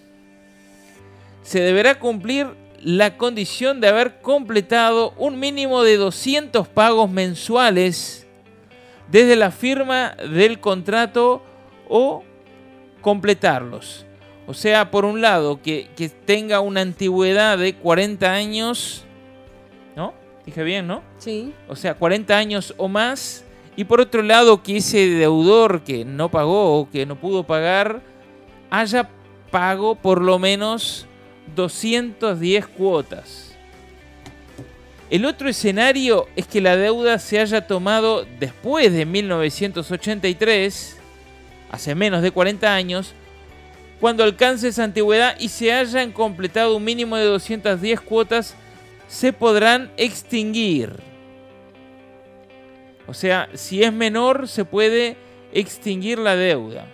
Se 1.41 1.59
deberá 1.59 1.97
cumplir 1.97 2.47
la 2.83 3.17
condición 3.17 3.81
de 3.81 3.87
haber 3.87 4.21
completado 4.21 5.13
un 5.17 5.39
mínimo 5.39 5.83
de 5.83 5.97
200 5.97 6.67
pagos 6.67 7.09
mensuales 7.09 8.27
desde 9.11 9.35
la 9.35 9.51
firma 9.51 10.15
del 10.31 10.59
contrato 10.59 11.41
o 11.87 12.23
completarlos. 13.01 14.05
O 14.45 14.53
sea, 14.53 14.91
por 14.91 15.05
un 15.05 15.21
lado, 15.21 15.61
que, 15.61 15.89
que 15.95 16.09
tenga 16.09 16.59
una 16.59 16.81
antigüedad 16.81 17.57
de 17.57 17.75
40 17.75 18.31
años. 18.31 19.05
Dije 20.49 20.63
bien, 20.63 20.87
¿no? 20.87 21.03
Sí. 21.19 21.53
O 21.67 21.75
sea, 21.75 21.93
40 21.93 22.35
años 22.35 22.73
o 22.77 22.87
más. 22.87 23.45
Y 23.75 23.83
por 23.83 24.01
otro 24.01 24.23
lado, 24.23 24.63
que 24.63 24.77
ese 24.77 25.07
deudor 25.07 25.83
que 25.83 26.03
no 26.05 26.31
pagó 26.31 26.79
o 26.79 26.89
que 26.89 27.05
no 27.05 27.15
pudo 27.17 27.43
pagar 27.43 28.01
haya 28.71 29.11
pago 29.51 29.93
por 29.93 30.23
lo 30.23 30.39
menos 30.39 31.05
210 31.55 32.65
cuotas. 32.65 33.55
El 35.11 35.25
otro 35.25 35.49
escenario 35.49 36.25
es 36.35 36.47
que 36.47 36.61
la 36.61 36.75
deuda 36.75 37.19
se 37.19 37.39
haya 37.39 37.67
tomado 37.67 38.25
después 38.39 38.91
de 38.91 39.05
1983, 39.05 40.97
hace 41.69 41.93
menos 41.93 42.23
de 42.23 42.31
40 42.31 42.73
años, 42.73 43.13
cuando 43.99 44.23
alcance 44.23 44.69
esa 44.69 44.83
antigüedad 44.83 45.35
y 45.39 45.49
se 45.49 45.71
hayan 45.71 46.11
completado 46.11 46.75
un 46.75 46.83
mínimo 46.83 47.17
de 47.17 47.25
210 47.25 48.01
cuotas, 48.01 48.55
se 49.09 49.33
podrán 49.33 49.91
extinguir. 49.97 50.93
O 53.07 53.13
sea, 53.13 53.49
si 53.55 53.83
es 53.83 53.91
menor, 53.91 54.47
se 54.47 54.63
puede 54.63 55.17
extinguir 55.51 56.19
la 56.19 56.35
deuda. 56.35 56.85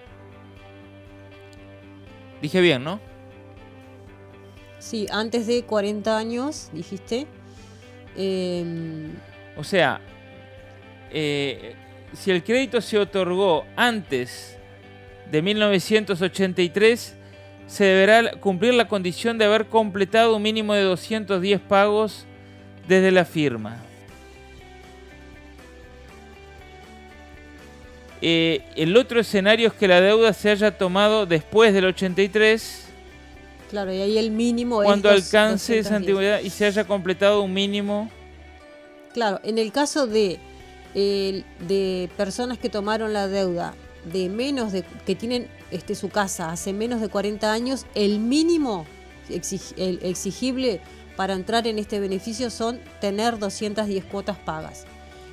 Dije 2.41 2.61
bien, 2.61 2.85
¿no? 2.85 3.01
Sí, 4.79 5.07
antes 5.11 5.45
de 5.45 5.63
40 5.63 6.17
años, 6.17 6.69
dijiste. 6.71 7.27
Em, 8.15 9.11
O 9.57 9.63
sea, 9.63 9.99
eh, 11.11 11.75
si 12.13 12.31
el 12.31 12.43
crédito 12.43 12.79
se 12.79 12.97
otorgó 12.97 13.65
antes 13.75 14.57
de 15.29 15.41
1983, 15.41 17.17
se 17.67 17.83
deberá 17.85 18.31
cumplir 18.39 18.73
la 18.73 18.87
condición 18.87 19.37
de 19.37 19.45
haber 19.45 19.65
completado 19.67 20.35
un 20.35 20.41
mínimo 20.43 20.73
de 20.73 20.81
210 20.83 21.59
pagos 21.61 22.25
desde 22.87 23.11
la 23.11 23.25
firma. 23.25 23.81
Eh, 28.21 28.61
el 28.75 28.95
otro 28.97 29.19
escenario 29.19 29.67
es 29.67 29.73
que 29.73 29.87
la 29.87 30.01
deuda 30.01 30.33
se 30.33 30.49
haya 30.49 30.77
tomado 30.77 31.25
después 31.25 31.73
del 31.73 31.85
83, 31.85 32.85
claro, 33.69 33.93
y 33.93 34.01
ahí 34.01 34.17
el 34.17 34.31
mínimo 34.31 34.81
es 34.81 34.85
cuando 34.87 35.09
dos- 35.11 35.25
alcance 35.25 35.77
esa 35.79 35.89
210. 35.95 35.95
antigüedad 36.01 36.39
y 36.41 36.49
se 36.49 36.65
haya 36.65 36.85
completado 36.85 37.41
un 37.41 37.53
mínimo. 37.53 38.09
Claro, 39.13 39.39
en 39.43 39.57
el 39.57 39.71
caso 39.71 40.07
de, 40.07 40.39
eh, 40.95 41.43
de 41.67 42.09
personas 42.17 42.57
que 42.57 42.69
tomaron 42.69 43.13
la 43.13 43.27
deuda 43.27 43.73
de 44.11 44.29
menos 44.29 44.71
de 44.71 44.83
que 45.05 45.15
tienen 45.15 45.47
este, 45.71 45.95
su 45.95 46.09
casa 46.09 46.51
hace 46.51 46.73
menos 46.73 47.01
de 47.01 47.09
40 47.09 47.51
años, 47.51 47.85
el 47.95 48.19
mínimo 48.19 48.85
exigible 49.29 50.81
para 51.15 51.33
entrar 51.33 51.65
en 51.67 51.79
este 51.79 51.99
beneficio 51.99 52.49
son 52.49 52.79
tener 53.01 53.39
210 53.39 54.05
cuotas 54.05 54.37
pagas. 54.37 54.85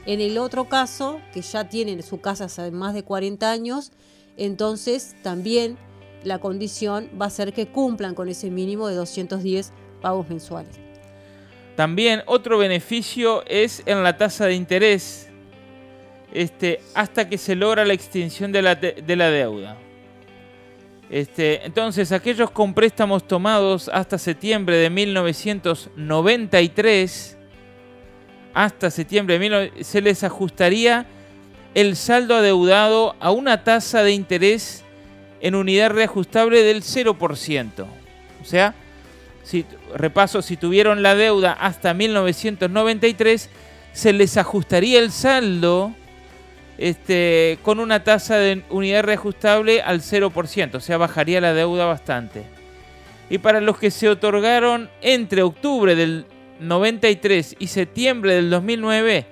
En 0.06 0.20
el 0.20 0.38
otro 0.38 0.68
caso, 0.68 1.20
que 1.32 1.42
ya 1.42 1.68
tienen 1.68 2.02
su 2.02 2.20
casa 2.20 2.46
hace 2.46 2.70
más 2.70 2.94
de 2.94 3.04
40 3.04 3.50
años, 3.50 3.92
entonces 4.36 5.14
también 5.22 5.76
la 6.24 6.38
condición 6.38 7.10
va 7.20 7.26
a 7.26 7.30
ser 7.30 7.52
que 7.52 7.66
cumplan 7.66 8.14
con 8.14 8.28
ese 8.28 8.50
mínimo 8.50 8.88
de 8.88 8.94
210 8.94 9.72
pagos 10.00 10.28
mensuales. 10.28 10.76
También 11.76 12.22
otro 12.26 12.58
beneficio 12.58 13.44
es 13.46 13.82
en 13.86 14.02
la 14.02 14.16
tasa 14.16 14.46
de 14.46 14.54
interés, 14.54 15.28
este, 16.33 16.80
hasta 16.95 17.28
que 17.28 17.37
se 17.39 17.55
logra 17.55 17.85
la 17.85 17.93
extinción 17.93 18.51
de 18.53 18.62
la, 18.62 18.74
de- 18.74 19.03
de 19.07 19.16
la 19.16 19.30
deuda. 19.30 19.76
Este, 21.11 21.64
entonces, 21.66 22.11
aquellos 22.12 22.51
con 22.51 22.72
préstamos 22.72 23.26
tomados 23.28 23.91
hasta 23.93 24.16
septiembre 24.16 24.76
de 24.76 24.89
1993, 24.91 27.37
hasta 28.55 28.91
septiembre 28.91 29.39
de 29.39 29.49
19 29.49 29.85
se 29.85 30.01
les 30.01 30.24
ajustaría 30.24 31.07
el 31.74 31.97
saldo 31.97 32.37
adeudado 32.37 33.16
a 33.20 33.30
una 33.30 33.64
tasa 33.64 34.03
de 34.03 34.12
interés 34.12 34.85
en 35.41 35.55
unidad 35.55 35.91
reajustable 35.91 36.62
del 36.62 36.83
0%. 36.83 37.87
O 38.41 38.45
sea, 38.45 38.74
si, 39.43 39.64
repaso, 39.95 40.43
si 40.43 40.57
tuvieron 40.57 41.03
la 41.03 41.14
deuda 41.14 41.53
hasta 41.53 41.95
1993, 41.95 43.51
se 43.93 44.12
les 44.12 44.37
ajustaría 44.37 44.99
el 44.99 45.11
saldo 45.11 45.95
este, 46.83 47.61
con 47.62 47.78
una 47.78 48.03
tasa 48.03 48.39
de 48.39 48.64
unidad 48.68 49.05
reajustable 49.05 49.83
al 49.83 50.01
0%, 50.01 50.74
o 50.74 50.80
sea, 50.80 50.99
bajaría 50.99 51.41
la 51.41 51.55
deuda 51.55 51.85
bastante. 51.85 52.45
Y 53.30 53.39
para 53.39 53.61
los 53.61 53.78
que 53.78 53.93
se 53.93 54.09
otorgaron 54.09 54.91
entre 55.01 55.43
octubre 55.43 55.95
del 55.95 56.26
93 56.59 57.55
y 57.61 57.68
septiembre 57.68 58.35
del 58.35 58.51
2009, 58.51 59.26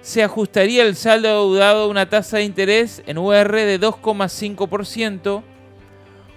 se 0.00 0.22
ajustaría 0.22 0.82
el 0.82 0.96
saldo 0.96 1.28
adeudado 1.28 1.84
a 1.84 1.88
una 1.88 2.08
tasa 2.08 2.38
de 2.38 2.44
interés 2.44 3.02
en 3.06 3.18
UR 3.18 3.52
de 3.52 3.78
2,5% 3.78 5.42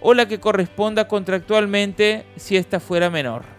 o 0.02 0.14
la 0.14 0.28
que 0.28 0.42
corresponda 0.42 1.08
contractualmente 1.08 2.26
si 2.36 2.58
ésta 2.58 2.82
fuera 2.82 3.10
menor. 3.10 3.57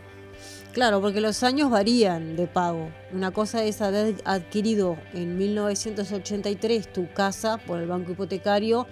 Claro, 0.79 1.01
porque 1.01 1.21
los 1.21 1.43
años 1.43 1.71
varían 1.71 2.37
de 2.37 2.47
pago. 2.47 2.91
Una 3.13 3.33
cosa 3.33 3.65
es 3.65 3.83
haber 3.83 4.15
adquirido 4.25 4.97
en 5.13 5.37
1983 5.37 6.93
tu 6.93 7.13
casa 7.13 7.59
por 7.59 7.81
el 7.81 7.89
banco 7.89 8.13
hipotecario 8.13 8.87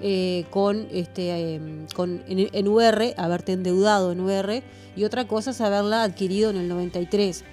eh, 0.00 0.46
con 0.48 0.88
este 0.90 1.56
eh, 1.56 1.60
con, 1.94 2.22
en, 2.26 2.48
en 2.50 2.68
UR, 2.68 3.12
haberte 3.18 3.52
endeudado 3.52 4.12
en 4.12 4.20
UR, 4.20 4.62
y 4.96 5.04
otra 5.04 5.28
cosa 5.28 5.50
es 5.50 5.60
haberla 5.60 6.04
adquirido 6.04 6.48
en 6.48 6.56
el 6.56 6.68
93 6.68 7.44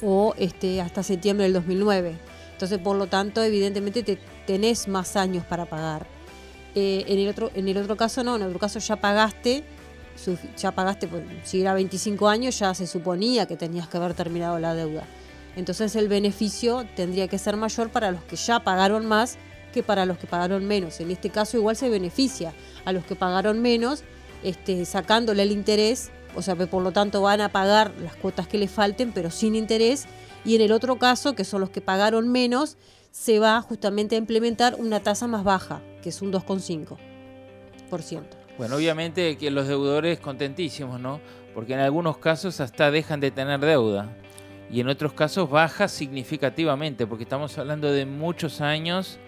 o 0.00 0.32
este 0.38 0.80
hasta 0.80 1.02
septiembre 1.02 1.44
del 1.44 1.52
2009. 1.52 2.16
Entonces, 2.54 2.78
por 2.78 2.96
lo 2.96 3.06
tanto, 3.06 3.42
evidentemente 3.42 4.02
te 4.02 4.18
tenés 4.46 4.88
más 4.88 5.16
años 5.16 5.44
para 5.44 5.66
pagar. 5.66 6.06
Eh, 6.74 7.04
en, 7.06 7.18
el 7.18 7.28
otro, 7.28 7.50
en 7.54 7.68
el 7.68 7.76
otro 7.76 7.98
caso 7.98 8.24
no, 8.24 8.36
en 8.36 8.40
el 8.40 8.48
otro 8.48 8.60
caso 8.60 8.78
ya 8.78 8.96
pagaste, 8.96 9.62
ya 10.56 10.72
pagaste, 10.72 11.08
si 11.44 11.62
era 11.62 11.74
25 11.74 12.28
años 12.28 12.58
ya 12.58 12.74
se 12.74 12.86
suponía 12.86 13.46
que 13.46 13.56
tenías 13.56 13.88
que 13.88 13.96
haber 13.96 14.14
terminado 14.14 14.58
la 14.58 14.74
deuda. 14.74 15.04
Entonces 15.56 15.96
el 15.96 16.08
beneficio 16.08 16.86
tendría 16.94 17.28
que 17.28 17.38
ser 17.38 17.56
mayor 17.56 17.90
para 17.90 18.12
los 18.12 18.22
que 18.24 18.36
ya 18.36 18.60
pagaron 18.60 19.06
más 19.06 19.38
que 19.72 19.82
para 19.82 20.06
los 20.06 20.18
que 20.18 20.26
pagaron 20.26 20.66
menos. 20.66 21.00
En 21.00 21.10
este 21.10 21.30
caso 21.30 21.56
igual 21.56 21.76
se 21.76 21.88
beneficia 21.88 22.52
a 22.84 22.92
los 22.92 23.04
que 23.04 23.16
pagaron 23.16 23.60
menos, 23.60 24.02
este, 24.42 24.84
sacándole 24.84 25.42
el 25.42 25.52
interés, 25.52 26.10
o 26.34 26.42
sea, 26.42 26.56
que 26.56 26.66
por 26.66 26.82
lo 26.82 26.92
tanto 26.92 27.22
van 27.22 27.40
a 27.40 27.50
pagar 27.50 27.92
las 28.00 28.16
cuotas 28.16 28.46
que 28.46 28.58
les 28.58 28.70
falten, 28.70 29.12
pero 29.12 29.30
sin 29.30 29.54
interés. 29.54 30.06
Y 30.44 30.56
en 30.56 30.62
el 30.62 30.72
otro 30.72 30.98
caso, 30.98 31.34
que 31.34 31.44
son 31.44 31.60
los 31.60 31.70
que 31.70 31.80
pagaron 31.80 32.28
menos, 32.28 32.76
se 33.10 33.38
va 33.38 33.60
justamente 33.62 34.14
a 34.14 34.18
implementar 34.18 34.76
una 34.78 35.00
tasa 35.00 35.26
más 35.26 35.44
baja, 35.44 35.82
que 36.02 36.10
es 36.10 36.22
un 36.22 36.32
2,5%. 36.32 38.39
Bueno, 38.60 38.76
obviamente 38.76 39.38
que 39.38 39.50
los 39.50 39.66
deudores 39.66 40.18
contentísimos, 40.18 41.00
¿no? 41.00 41.18
Porque 41.54 41.72
en 41.72 41.80
algunos 41.80 42.18
casos 42.18 42.60
hasta 42.60 42.90
dejan 42.90 43.18
de 43.18 43.30
tener 43.30 43.58
deuda. 43.58 44.14
Y 44.70 44.80
en 44.80 44.88
otros 44.90 45.14
casos 45.14 45.48
baja 45.48 45.88
significativamente, 45.88 47.06
porque 47.06 47.22
estamos 47.22 47.56
hablando 47.56 47.90
de 47.90 48.04
muchos 48.04 48.60
años 48.60 49.18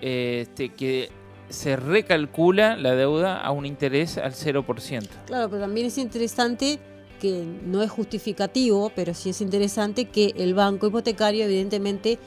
este, 0.00 0.68
que 0.68 1.10
se 1.48 1.74
recalcula 1.74 2.76
la 2.76 2.94
deuda 2.94 3.40
a 3.40 3.50
un 3.50 3.66
interés 3.66 4.18
al 4.18 4.34
0%. 4.34 5.08
Claro, 5.26 5.50
pero 5.50 5.62
también 5.62 5.88
es 5.88 5.98
interesante 5.98 6.78
que 7.20 7.44
no 7.64 7.82
es 7.82 7.90
justificativo, 7.90 8.92
pero 8.94 9.14
sí 9.14 9.30
es 9.30 9.40
interesante 9.40 10.04
que 10.04 10.32
el 10.36 10.54
banco 10.54 10.86
hipotecario 10.86 11.44
evidentemente 11.44 12.20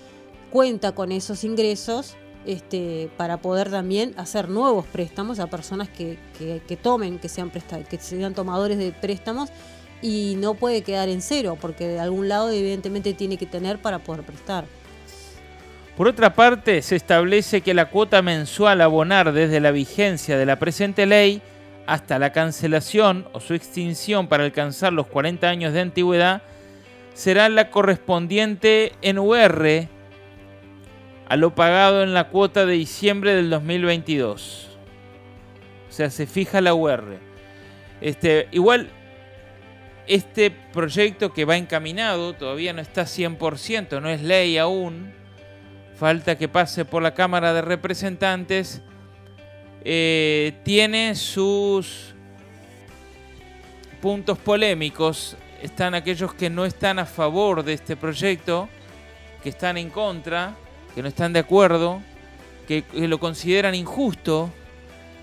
cuenta 0.51 0.91
con 0.91 1.13
esos 1.13 1.45
ingresos 1.45 2.17
este, 2.45 3.09
para 3.17 3.37
poder 3.37 3.69
también 3.69 4.13
hacer 4.17 4.49
nuevos 4.49 4.85
préstamos 4.85 5.39
a 5.39 5.47
personas 5.47 5.89
que, 5.89 6.17
que- 6.37 6.77
tomen, 6.77 7.19
que 7.19 7.29
sean, 7.29 7.51
que 7.51 7.97
sean 7.99 8.33
tomadores 8.33 8.77
de 8.77 8.91
préstamos 8.91 9.49
y 10.01 10.35
no 10.37 10.53
puede 10.53 10.81
quedar 10.81 11.09
en 11.09 11.21
cero, 11.21 11.57
porque 11.59 11.87
de 11.87 11.99
algún 11.99 12.27
lado 12.27 12.49
evidentemente 12.49 13.13
tiene 13.13 13.37
que 13.37 13.45
tener 13.45 13.81
para 13.81 13.99
poder 13.99 14.23
prestar. 14.23 14.65
Por 15.95 16.07
otra 16.07 16.33
parte, 16.33 16.81
se 16.81 16.95
establece 16.95 17.61
que 17.61 17.73
la 17.73 17.89
cuota 17.89 18.21
mensual 18.21 18.81
a 18.81 18.85
abonar 18.85 19.31
desde 19.31 19.59
la 19.59 19.71
vigencia 19.71 20.37
de 20.37 20.45
la 20.45 20.57
presente 20.57 21.05
ley 21.05 21.41
hasta 21.85 22.17
la 22.17 22.31
cancelación 22.31 23.27
o 23.33 23.39
su 23.39 23.53
extinción 23.53 24.27
para 24.27 24.43
alcanzar 24.43 24.91
los 24.91 25.07
40 25.07 25.47
años 25.47 25.73
de 25.73 25.81
antigüedad 25.81 26.41
será 27.13 27.47
la 27.49 27.69
correspondiente 27.69 28.93
en 29.01 29.19
UR 29.19 29.87
a 31.27 31.35
lo 31.35 31.55
pagado 31.55 32.03
en 32.03 32.13
la 32.13 32.29
cuota 32.29 32.65
de 32.65 32.73
diciembre 32.73 33.33
del 33.33 33.49
2022. 33.49 34.69
O 35.89 35.91
sea, 35.91 36.09
se 36.09 36.25
fija 36.25 36.61
la 36.61 36.73
UR. 36.73 37.19
Este, 38.01 38.47
igual, 38.51 38.89
este 40.07 40.51
proyecto 40.51 41.33
que 41.33 41.45
va 41.45 41.55
encaminado 41.55 42.33
todavía 42.33 42.73
no 42.73 42.81
está 42.81 43.03
100%, 43.03 44.01
no 44.01 44.09
es 44.09 44.21
ley 44.21 44.57
aún. 44.57 45.13
Falta 45.95 46.37
que 46.37 46.47
pase 46.47 46.85
por 46.85 47.03
la 47.03 47.13
Cámara 47.13 47.53
de 47.53 47.61
Representantes. 47.61 48.81
Eh, 49.85 50.53
tiene 50.63 51.15
sus 51.15 52.13
puntos 54.01 54.37
polémicos. 54.37 55.37
Están 55.61 55.93
aquellos 55.93 56.33
que 56.33 56.49
no 56.49 56.65
están 56.65 56.99
a 56.99 57.05
favor 57.05 57.63
de 57.63 57.73
este 57.73 57.95
proyecto, 57.95 58.67
que 59.41 59.49
están 59.49 59.77
en 59.77 59.89
contra, 59.89 60.57
que 60.93 61.01
no 61.01 61.07
están 61.07 61.33
de 61.33 61.39
acuerdo, 61.39 62.01
que, 62.67 62.83
lo 62.93 63.19
consideran 63.19 63.75
injusto. 63.75 64.49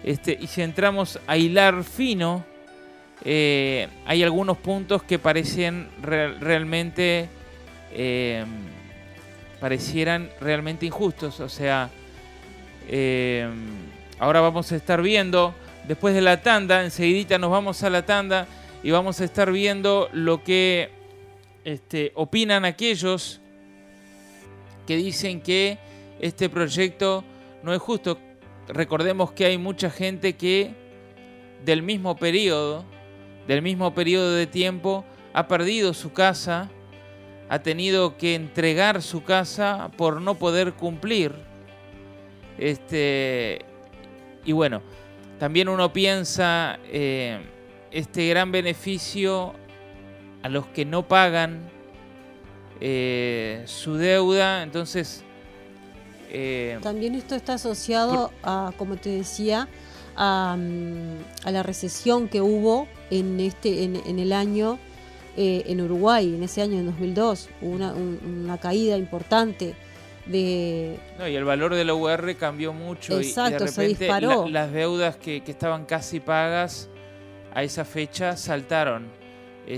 Este, 0.03 0.37
y 0.41 0.47
si 0.47 0.63
entramos 0.63 1.19
a 1.27 1.37
hilar 1.37 1.85
fino, 1.85 2.45
eh, 3.25 3.89
hay 4.07 4.23
algunos 4.23 4.57
puntos 4.57 5.03
que 5.03 5.19
parecen 5.19 5.89
realmente 6.03 7.29
eh, 7.93 8.45
parecieran 9.61 10.31
realmente 10.41 10.87
injustos. 10.87 11.39
O 11.41 11.49
sea, 11.49 11.91
eh, 12.89 13.49
ahora 14.19 14.41
vamos 14.41 14.73
a 14.73 14.77
estar 14.77 15.03
viendo, 15.03 15.55
después 15.87 16.15
de 16.15 16.23
la 16.23 16.41
tanda, 16.43 16.83
enseguidita 16.83 17.39
nos 17.39 17.51
vamos 17.51 17.83
a 17.83 17.91
la 17.91 18.05
tanda 18.07 18.47
y 18.83 18.91
vamos 18.91 19.21
a 19.21 19.25
estar 19.25 19.53
viendo 19.53 20.09
lo 20.13 20.43
que 20.43 20.91
este, 21.65 22.13
opinan 22.15 22.65
aquellos 22.65 23.40
que 24.91 24.97
dicen 24.97 25.41
que 25.41 25.79
este 26.19 26.49
proyecto 26.49 27.23
no 27.63 27.73
es 27.73 27.79
justo. 27.81 28.19
Recordemos 28.67 29.31
que 29.31 29.45
hay 29.45 29.57
mucha 29.57 29.89
gente 29.89 30.33
que 30.33 30.75
del 31.65 31.85
mismo 31.85 32.17
periodo 32.17 32.85
del 33.47 33.63
mismo 33.63 33.95
periodo 33.95 34.35
de 34.35 34.49
tiempo 34.49 35.05
ha 35.33 35.47
perdido 35.47 35.95
su 35.95 36.13
casa, 36.13 36.69
ha 37.49 37.61
tenido 37.61 38.17
que 38.17 38.35
entregar 38.35 39.01
su 39.01 39.23
casa 39.23 39.93
por 39.97 40.21
no 40.21 40.35
poder 40.35 40.73
cumplir. 40.73 41.35
Este, 42.59 43.65
y 44.45 44.51
bueno, 44.51 44.83
también 45.39 45.69
uno 45.69 45.93
piensa 45.93 46.81
eh, 46.87 47.39
este 47.93 48.27
gran 48.27 48.51
beneficio 48.51 49.55
a 50.43 50.49
los 50.49 50.67
que 50.67 50.85
no 50.85 51.07
pagan 51.07 51.71
eh, 52.81 53.63
su 53.67 53.95
deuda, 53.95 54.63
entonces... 54.63 55.25
Eh, 56.33 56.79
también 56.83 57.17
esto 57.17 57.35
está 57.35 57.55
asociado 57.55 58.31
a, 58.43 58.73
como 58.77 58.97
te 58.97 59.11
decía, 59.11 59.69
Mm, 60.21 61.45
a, 61.45 61.51
la 61.51 61.63
recesión 61.63 62.29
que 62.29 62.41
hubo 62.41 62.87
en, 63.11 63.41
este, 63.41 63.85
en, 63.85 64.19
el 64.19 64.33
año 64.33 64.79
eh, 65.37 65.63
en 65.67 65.81
Uruguay, 65.81 66.35
en 66.35 66.43
ese 66.43 66.63
año, 66.63 66.79
en 66.79 66.87
2002. 66.87 67.49
Hubo 67.63 67.77
una, 67.77 68.59
caída 68.59 68.97
importante 68.99 69.75
de... 70.27 70.99
No, 71.19 71.27
y 71.27 71.37
el 71.37 71.45
valor 71.45 71.75
de 71.75 71.85
la 71.85 71.95
UR 71.95 72.37
cambió 72.37 72.73
mucho 72.73 73.19
Exacto, 73.19 73.51
y, 73.51 73.53
de 73.53 73.59
repente 73.59 73.73
se 73.73 74.05
disparó. 74.05 74.49
las 74.49 74.73
deudas 74.73 75.17
que, 75.17 75.43
estaban 75.47 75.87
casi 75.87 76.21
pagas 76.21 76.91
a 77.55 77.63
esa 77.63 77.85
fecha 77.85 78.37
saltaron. 78.37 79.09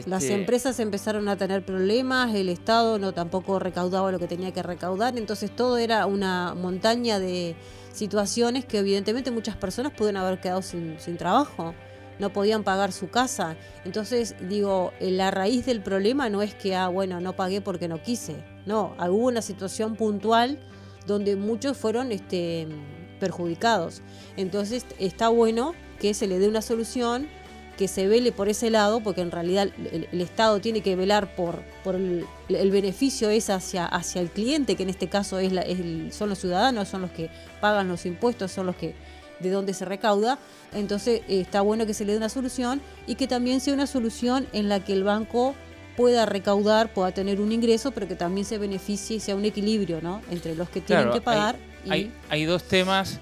Las 0.06 0.22
este, 0.22 0.34
empresas 0.34 0.80
empezaron 0.80 1.28
a 1.28 1.36
tener 1.36 1.64
problemas, 1.64 2.34
el 2.34 2.48
Estado 2.48 2.98
no 2.98 3.12
tampoco 3.12 3.58
recaudaba 3.58 4.10
lo 4.10 4.18
que 4.18 4.26
tenía 4.26 4.52
que 4.52 4.62
recaudar, 4.62 5.18
entonces 5.18 5.54
todo 5.54 5.76
era 5.76 6.06
una 6.06 6.54
montaña 6.54 7.18
de, 7.18 7.56
situaciones 7.92 8.64
que 8.64 8.78
evidentemente 8.78 9.30
muchas 9.30 9.56
personas 9.56 9.92
pueden 9.92 10.16
haber 10.16 10.40
quedado 10.40 10.62
sin, 10.62 10.96
trabajo, 11.16 11.74
no 12.18 12.32
podían 12.32 12.64
pagar 12.64 12.92
su 12.92 13.10
casa. 13.10 13.56
Entonces, 13.84 14.34
digo, 14.48 14.92
la 15.00 15.30
raíz 15.30 15.66
del 15.66 15.82
problema 15.82 16.28
no 16.28 16.42
es 16.42 16.54
que, 16.54 16.74
ah, 16.74 16.88
bueno, 16.88 17.20
no 17.20 17.34
pagué 17.34 17.60
porque 17.60 17.88
no 17.88 18.02
quise. 18.02 18.36
No, 18.66 18.94
hubo 18.98 19.26
una 19.28 19.42
situación 19.42 19.96
puntual 19.96 20.58
donde 21.06 21.36
muchos 21.36 21.76
fueron 21.76 22.12
este, 22.12 22.68
perjudicados. 23.20 24.02
Entonces, 24.36 24.86
está 24.98 25.28
bueno 25.28 25.74
que 25.98 26.14
se 26.14 26.26
le 26.26 26.38
dé 26.38 26.48
una 26.48 26.62
solución 26.62 27.28
que 27.76 27.88
se 27.88 28.06
vele 28.06 28.32
por 28.32 28.48
ese 28.48 28.70
lado, 28.70 29.00
porque 29.00 29.22
en 29.22 29.30
realidad 29.30 29.68
el, 29.92 30.20
Estado 30.20 30.60
tiene 30.60 30.82
que 30.82 30.94
velar 30.96 31.34
por, 31.34 31.62
por 31.82 31.94
el, 31.94 32.26
beneficio 32.48 33.30
es 33.30 33.50
hacia, 33.50 33.86
hacia 33.86 34.20
el 34.20 34.30
cliente, 34.30 34.76
que 34.76 34.82
en 34.82 34.90
este 34.90 35.08
caso 35.08 35.38
es, 35.38 35.52
son 36.14 36.28
los 36.28 36.38
ciudadanos, 36.38 36.88
son 36.88 37.02
los 37.02 37.10
que 37.10 37.30
pagan 37.60 37.88
los 37.88 38.06
impuestos, 38.06 38.52
son 38.52 38.66
los 38.66 38.76
que 38.76 38.94
de 39.40 39.50
donde 39.50 39.74
se 39.74 39.84
recauda. 39.84 40.38
Entonces 40.72 41.22
eh, 41.28 41.40
está 41.40 41.60
bueno 41.60 41.86
que 41.86 41.94
se 41.94 42.04
le 42.04 42.12
dé 42.12 42.18
una 42.18 42.28
solución 42.28 42.80
y 43.06 43.16
que 43.16 43.26
también 43.26 43.60
sea 43.60 43.74
una 43.74 43.86
solución 43.86 44.46
en 44.52 44.68
la 44.68 44.80
que 44.80 44.92
el 44.92 45.02
banco 45.02 45.54
pueda 45.96 46.24
recaudar, 46.24 46.92
pueda 46.92 47.12
tener 47.12 47.40
un 47.40 47.52
ingreso, 47.52 47.90
pero 47.90 48.08
que 48.08 48.14
también 48.14 48.46
se 48.46 48.58
beneficie 48.58 49.16
y 49.16 49.20
sea 49.20 49.34
un 49.34 49.44
equilibrio 49.44 50.00
¿no? 50.00 50.22
entre 50.30 50.54
los 50.54 50.70
que 50.70 50.80
tienen 50.80 51.10
que 51.10 51.20
pagar. 51.20 51.56
y... 51.84 52.10
hay 52.28 52.44
dos 52.44 52.62
temas 52.62 53.20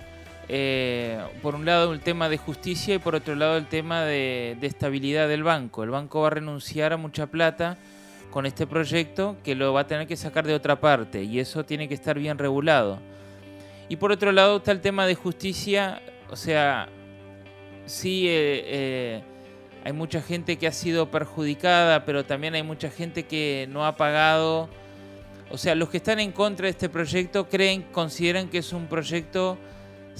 eh, 0.53 1.17
por 1.43 1.55
un 1.55 1.65
lado 1.65 1.93
el 1.93 2.01
tema 2.01 2.29
de 2.29 2.37
justicia 2.37 2.97
y 2.97 2.99
por 2.99 3.15
otro 3.15 3.37
lado 3.37 3.57
el 3.57 3.67
tema 3.67 4.03
de, 4.03 4.59
estabilidad 4.63 5.29
del 5.29 5.45
banco. 5.45 5.85
El 5.85 5.91
banco 5.91 6.23
va 6.23 6.27
a 6.27 6.31
renunciar 6.31 6.93
a 6.93 6.97
mucha 6.97 7.29
plata 7.29 7.79
con 8.33 8.47
este 8.47 8.67
proyecto 8.67 9.37
que 9.45 9.55
lo 9.55 9.73
va 9.73 9.83
a 9.83 9.87
tener 9.87 10.09
que 10.09 10.17
sacar 10.17 10.45
de 10.45 10.55
otra 10.55 10.81
parte 10.81 11.23
y 11.23 11.39
eso 11.39 11.65
tiene 11.65 11.87
que 11.87 11.95
estar 11.95 12.19
bien 12.19 12.37
regulado. 12.37 12.99
Y 13.89 13.95
por 13.95 14.11
otro 14.11 14.33
lado 14.33 14.57
está 14.57 14.73
el 14.73 14.81
tema 14.81 15.07
de 15.07 15.15
justicia, 15.15 16.03
o 16.29 16.35
sea, 16.35 16.89
sí 17.87 18.27
eh, 18.27 18.65
eh, 18.67 19.23
hay 19.85 19.93
mucha 19.93 20.21
gente 20.21 20.57
que 20.57 20.67
ha 20.67 20.73
sido 20.73 21.13
perjudicada, 21.13 22.05
pero 22.05 22.25
también 22.25 22.57
hay 22.57 22.65
mucha 22.65 22.91
gente 22.91 23.23
que 23.23 23.69
no 23.71 23.87
ha 23.87 23.95
pagado. 23.95 24.69
O 25.49 25.59
sea, 25.59 25.77
los 25.77 25.91
que 25.91 25.99
están 25.99 26.19
en 26.19 26.33
contra 26.33 26.65
de 26.65 26.71
este 26.71 26.89
proyecto 26.89 27.49
creen, 27.49 27.83
consideran 27.93 28.49
que 28.49 28.59
es 28.59 28.73
un 28.73 28.89
proyecto 28.89 29.57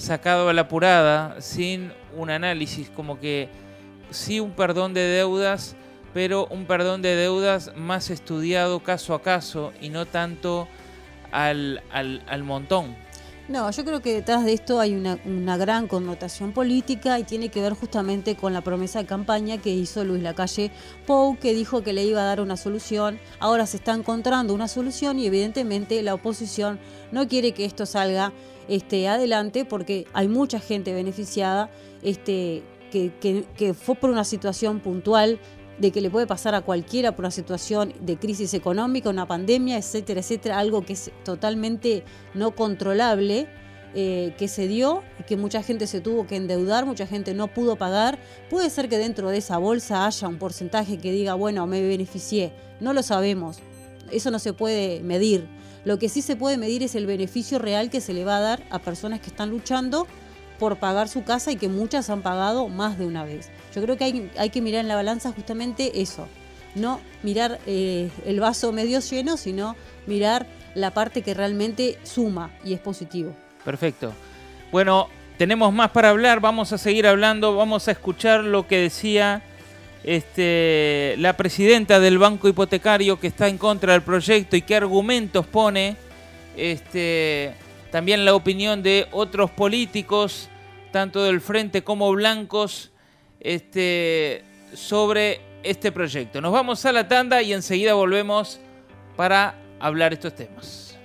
sacado 0.01 0.49
a 0.49 0.53
la 0.53 0.61
apurada, 0.61 1.39
sin 1.41 1.93
un 2.15 2.29
análisis, 2.29 2.89
como 2.89 3.19
que 3.19 3.49
sí 4.09 4.39
un 4.39 4.51
perdón 4.51 4.93
de 4.93 5.01
deudas, 5.01 5.75
pero 6.13 6.47
un 6.47 6.65
perdón 6.65 7.01
de 7.01 7.15
deudas 7.15 7.71
más 7.75 8.09
estudiado 8.09 8.81
caso 8.81 9.13
a 9.13 9.21
caso 9.21 9.71
y 9.79 9.89
no 9.89 10.05
tanto 10.05 10.67
al, 11.31 11.81
al, 11.91 12.43
montón. 12.43 12.95
No, 13.51 13.69
yo 13.69 13.83
creo 13.83 14.01
que 14.01 14.13
detrás 14.13 14.45
de 14.45 14.53
esto 14.53 14.79
hay 14.79 14.95
una, 14.95 15.57
gran 15.57 15.89
connotación 15.89 16.53
política 16.53 17.19
y 17.19 17.25
tiene 17.25 17.49
que 17.49 17.59
ver 17.59 17.73
justamente 17.73 18.37
con 18.37 18.53
la 18.53 18.61
promesa 18.61 18.99
de 18.99 19.05
campaña 19.05 19.57
que 19.57 19.71
hizo 19.71 20.05
Luis 20.05 20.23
Lacalle 20.23 20.71
Pou, 21.05 21.37
que 21.37 21.53
dijo 21.53 21.83
que 21.83 21.91
le 21.91 22.05
iba 22.05 22.21
a 22.21 22.23
dar 22.23 22.39
una 22.39 22.55
solución. 22.55 23.19
Ahora 23.39 23.65
se 23.65 23.75
está 23.75 23.93
encontrando 23.93 24.53
una 24.53 24.69
solución 24.69 25.19
y 25.19 25.25
evidentemente 25.25 26.01
la 26.01 26.13
oposición 26.13 26.79
no 27.11 27.27
quiere 27.27 27.51
que 27.51 27.65
esto 27.65 27.85
salga 27.85 28.31
este, 28.69 29.09
adelante 29.09 29.65
porque 29.65 30.07
hay 30.13 30.29
mucha 30.29 30.61
gente 30.61 30.93
beneficiada 30.93 31.69
este, 32.03 32.63
que, 32.91 33.73
fue 33.73 33.95
por 33.95 34.11
una 34.11 34.23
situación 34.23 34.79
puntual 34.79 35.39
de 35.81 35.91
que 35.91 35.99
le 35.99 36.11
puede 36.11 36.27
pasar 36.27 36.53
a 36.53 36.61
cualquiera 36.61 37.13
por 37.15 37.25
una 37.25 37.31
situación 37.31 37.93
de 37.99 38.17
crisis 38.17 38.53
económica, 38.53 39.09
una 39.09 39.27
pandemia, 39.27 39.77
etcétera, 39.79 40.19
etcétera, 40.19 40.59
algo 40.59 40.85
que 40.85 40.93
es 40.93 41.11
totalmente 41.25 42.03
no 42.35 42.51
controlable, 42.51 43.47
eh, 43.95 44.35
que 44.37 44.47
se 44.47 44.67
dio 44.67 45.01
que 45.27 45.37
mucha 45.37 45.63
gente 45.63 45.87
se 45.87 45.99
tuvo 45.99 46.27
que 46.27 46.35
endeudar, 46.35 46.85
mucha 46.85 47.07
gente 47.07 47.33
no 47.33 47.47
pudo 47.47 47.77
pagar. 47.77 48.19
Puede 48.51 48.69
ser 48.69 48.89
que 48.89 48.99
dentro 48.99 49.31
de 49.31 49.39
esa 49.39 49.57
bolsa 49.57 50.05
haya 50.05 50.27
un 50.27 50.37
porcentaje 50.37 50.99
que 50.99 51.11
diga, 51.11 51.33
bueno, 51.33 51.65
me 51.65 51.81
beneficié, 51.81 52.53
no 52.79 52.93
lo 52.93 53.01
sabemos, 53.01 53.57
eso 54.11 54.29
no 54.29 54.37
se 54.37 54.53
puede 54.53 55.01
medir. 55.01 55.47
Lo 55.83 55.97
que 55.97 56.09
sí 56.09 56.21
se 56.21 56.35
puede 56.35 56.57
medir 56.57 56.83
es 56.83 56.93
el 56.93 57.07
beneficio 57.07 57.57
real 57.57 57.89
que 57.89 58.01
se 58.01 58.13
le 58.13 58.23
va 58.23 58.37
a 58.37 58.41
dar 58.41 58.63
a 58.69 58.77
personas 58.77 59.19
que 59.19 59.31
están 59.31 59.49
luchando 59.49 60.05
por 60.59 60.77
pagar 60.77 61.07
su 61.07 61.23
casa 61.23 61.51
y 61.51 61.55
que 61.55 61.69
muchas 61.69 62.11
han 62.11 62.21
pagado 62.21 62.67
más 62.69 62.99
de 62.99 63.07
una 63.07 63.25
vez. 63.25 63.49
Yo 63.73 63.81
creo 63.81 63.97
que 63.97 64.29
hay, 64.37 64.49
que 64.49 64.61
mirar 64.61 64.81
en 64.81 64.87
la 64.87 64.95
balanza 64.95 65.31
justamente 65.31 66.01
eso, 66.01 66.27
no 66.75 66.99
mirar 67.23 67.59
eh, 67.65 68.09
el 68.25 68.39
vaso 68.39 68.71
medio 68.71 68.99
lleno, 68.99 69.37
sino 69.37 69.75
mirar 70.07 70.45
la 70.75 70.91
parte 70.91 71.21
que 71.21 71.33
realmente 71.33 71.97
suma 72.03 72.51
y 72.63 72.73
es 72.73 72.79
positivo. 72.79 73.35
Perfecto. 73.63 74.13
Bueno, 74.71 75.07
tenemos 75.37 75.73
más 75.73 75.91
para 75.91 76.09
hablar, 76.09 76.39
vamos 76.39 76.71
a 76.73 76.77
seguir 76.77 77.07
hablando, 77.07 77.55
vamos 77.55 77.87
a 77.87 77.91
escuchar 77.91 78.43
lo 78.43 78.67
que 78.67 78.77
decía 78.77 79.41
este, 80.03 81.15
la 81.17 81.37
presidenta 81.37 81.99
del 81.99 82.17
banco 82.17 82.47
hipotecario 82.47 83.19
que 83.19 83.27
está 83.27 83.47
en 83.47 83.57
contra 83.57 83.93
del 83.93 84.01
proyecto 84.01 84.55
y 84.55 84.61
qué 84.61 84.75
argumentos 84.75 85.45
pone, 85.45 85.95
este, 86.57 87.53
también 87.91 88.25
la 88.25 88.33
opinión 88.33 88.81
de 88.83 89.07
otros 89.11 89.51
políticos, 89.51 90.49
tanto 90.91 91.23
del 91.23 91.41
frente 91.41 91.83
como 91.83 92.11
blancos, 92.11 92.90
este, 93.41 94.43
sobre 94.73 95.41
este 95.63 95.91
proyecto. 95.91 96.41
Nos 96.41 96.51
vamos 96.51 96.85
a 96.85 96.91
la 96.91 97.07
tanda 97.07 97.41
y 97.41 97.53
enseguida 97.53 97.93
volvemos 97.93 98.59
para 99.15 99.55
hablar 99.79 100.13
estos 100.13 100.35
temas. 100.35 100.97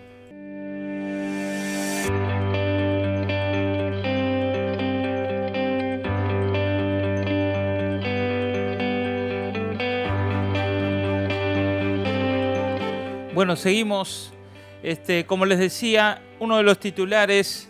Bueno, 13.35 13.55
seguimos. 13.55 14.33
Este, 14.83 15.27
como 15.27 15.45
les 15.45 15.59
decía, 15.59 16.23
uno 16.41 16.57
de 16.57 16.63
los 16.63 16.79
titulares 16.81 17.69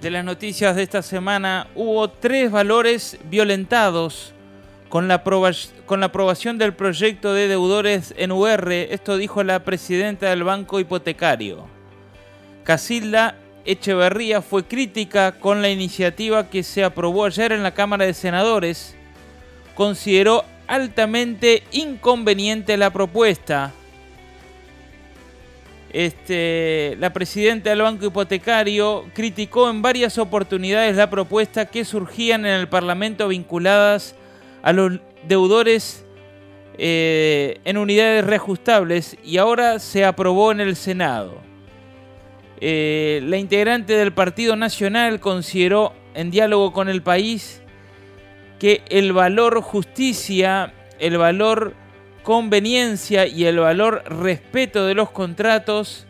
de 0.00 0.10
las 0.10 0.24
noticias 0.24 0.76
de 0.76 0.82
esta 0.82 1.02
semana, 1.02 1.68
hubo 1.74 2.08
tres 2.08 2.50
valores 2.50 3.18
violentados 3.24 4.32
con 4.88 5.08
la, 5.08 5.22
con 5.86 6.00
la 6.00 6.06
aprobación 6.06 6.58
del 6.58 6.74
proyecto 6.74 7.32
de 7.32 7.48
deudores 7.48 8.14
en 8.16 8.32
UR. 8.32 8.72
Esto 8.72 9.16
dijo 9.16 9.42
la 9.42 9.64
presidenta 9.64 10.30
del 10.30 10.44
Banco 10.44 10.78
Hipotecario. 10.78 11.66
Casilda 12.64 13.36
Echeverría 13.64 14.42
fue 14.42 14.64
crítica 14.64 15.32
con 15.32 15.62
la 15.62 15.70
iniciativa 15.70 16.50
que 16.50 16.62
se 16.62 16.84
aprobó 16.84 17.24
ayer 17.24 17.52
en 17.52 17.62
la 17.62 17.72
Cámara 17.72 18.04
de 18.04 18.14
Senadores. 18.14 18.94
Consideró 19.74 20.44
altamente 20.66 21.62
inconveniente 21.72 22.76
la 22.76 22.90
propuesta 22.90 23.72
este, 25.94 26.96
la 26.98 27.12
presidenta 27.12 27.70
del 27.70 27.82
Banco 27.82 28.06
Hipotecario 28.06 29.04
criticó 29.14 29.70
en 29.70 29.80
varias 29.80 30.18
oportunidades 30.18 30.96
la 30.96 31.08
propuesta 31.08 31.66
que 31.66 31.84
surgían 31.84 32.44
en 32.44 32.54
el 32.54 32.68
Parlamento 32.68 33.28
vinculadas 33.28 34.16
a 34.64 34.72
los 34.72 34.98
deudores 35.28 36.04
eh, 36.78 37.60
en 37.64 37.78
unidades 37.78 38.24
reajustables 38.24 39.16
y 39.22 39.36
ahora 39.36 39.78
se 39.78 40.04
aprobó 40.04 40.50
en 40.50 40.60
el 40.60 40.74
Senado. 40.74 41.40
Eh, 42.60 43.20
la 43.22 43.36
integrante 43.36 43.92
del 43.92 44.12
Partido 44.12 44.56
Nacional 44.56 45.20
consideró 45.20 45.92
en 46.14 46.32
diálogo 46.32 46.72
con 46.72 46.88
el 46.88 47.02
país 47.02 47.62
que 48.58 48.82
el 48.88 49.12
valor 49.12 49.60
justicia, 49.60 50.74
el 50.98 51.18
valor 51.18 51.76
conveniencia 52.24 53.26
y 53.26 53.44
el 53.44 53.60
valor 53.60 54.02
respeto 54.06 54.86
de 54.86 54.94
los 54.94 55.10
contratos, 55.10 56.06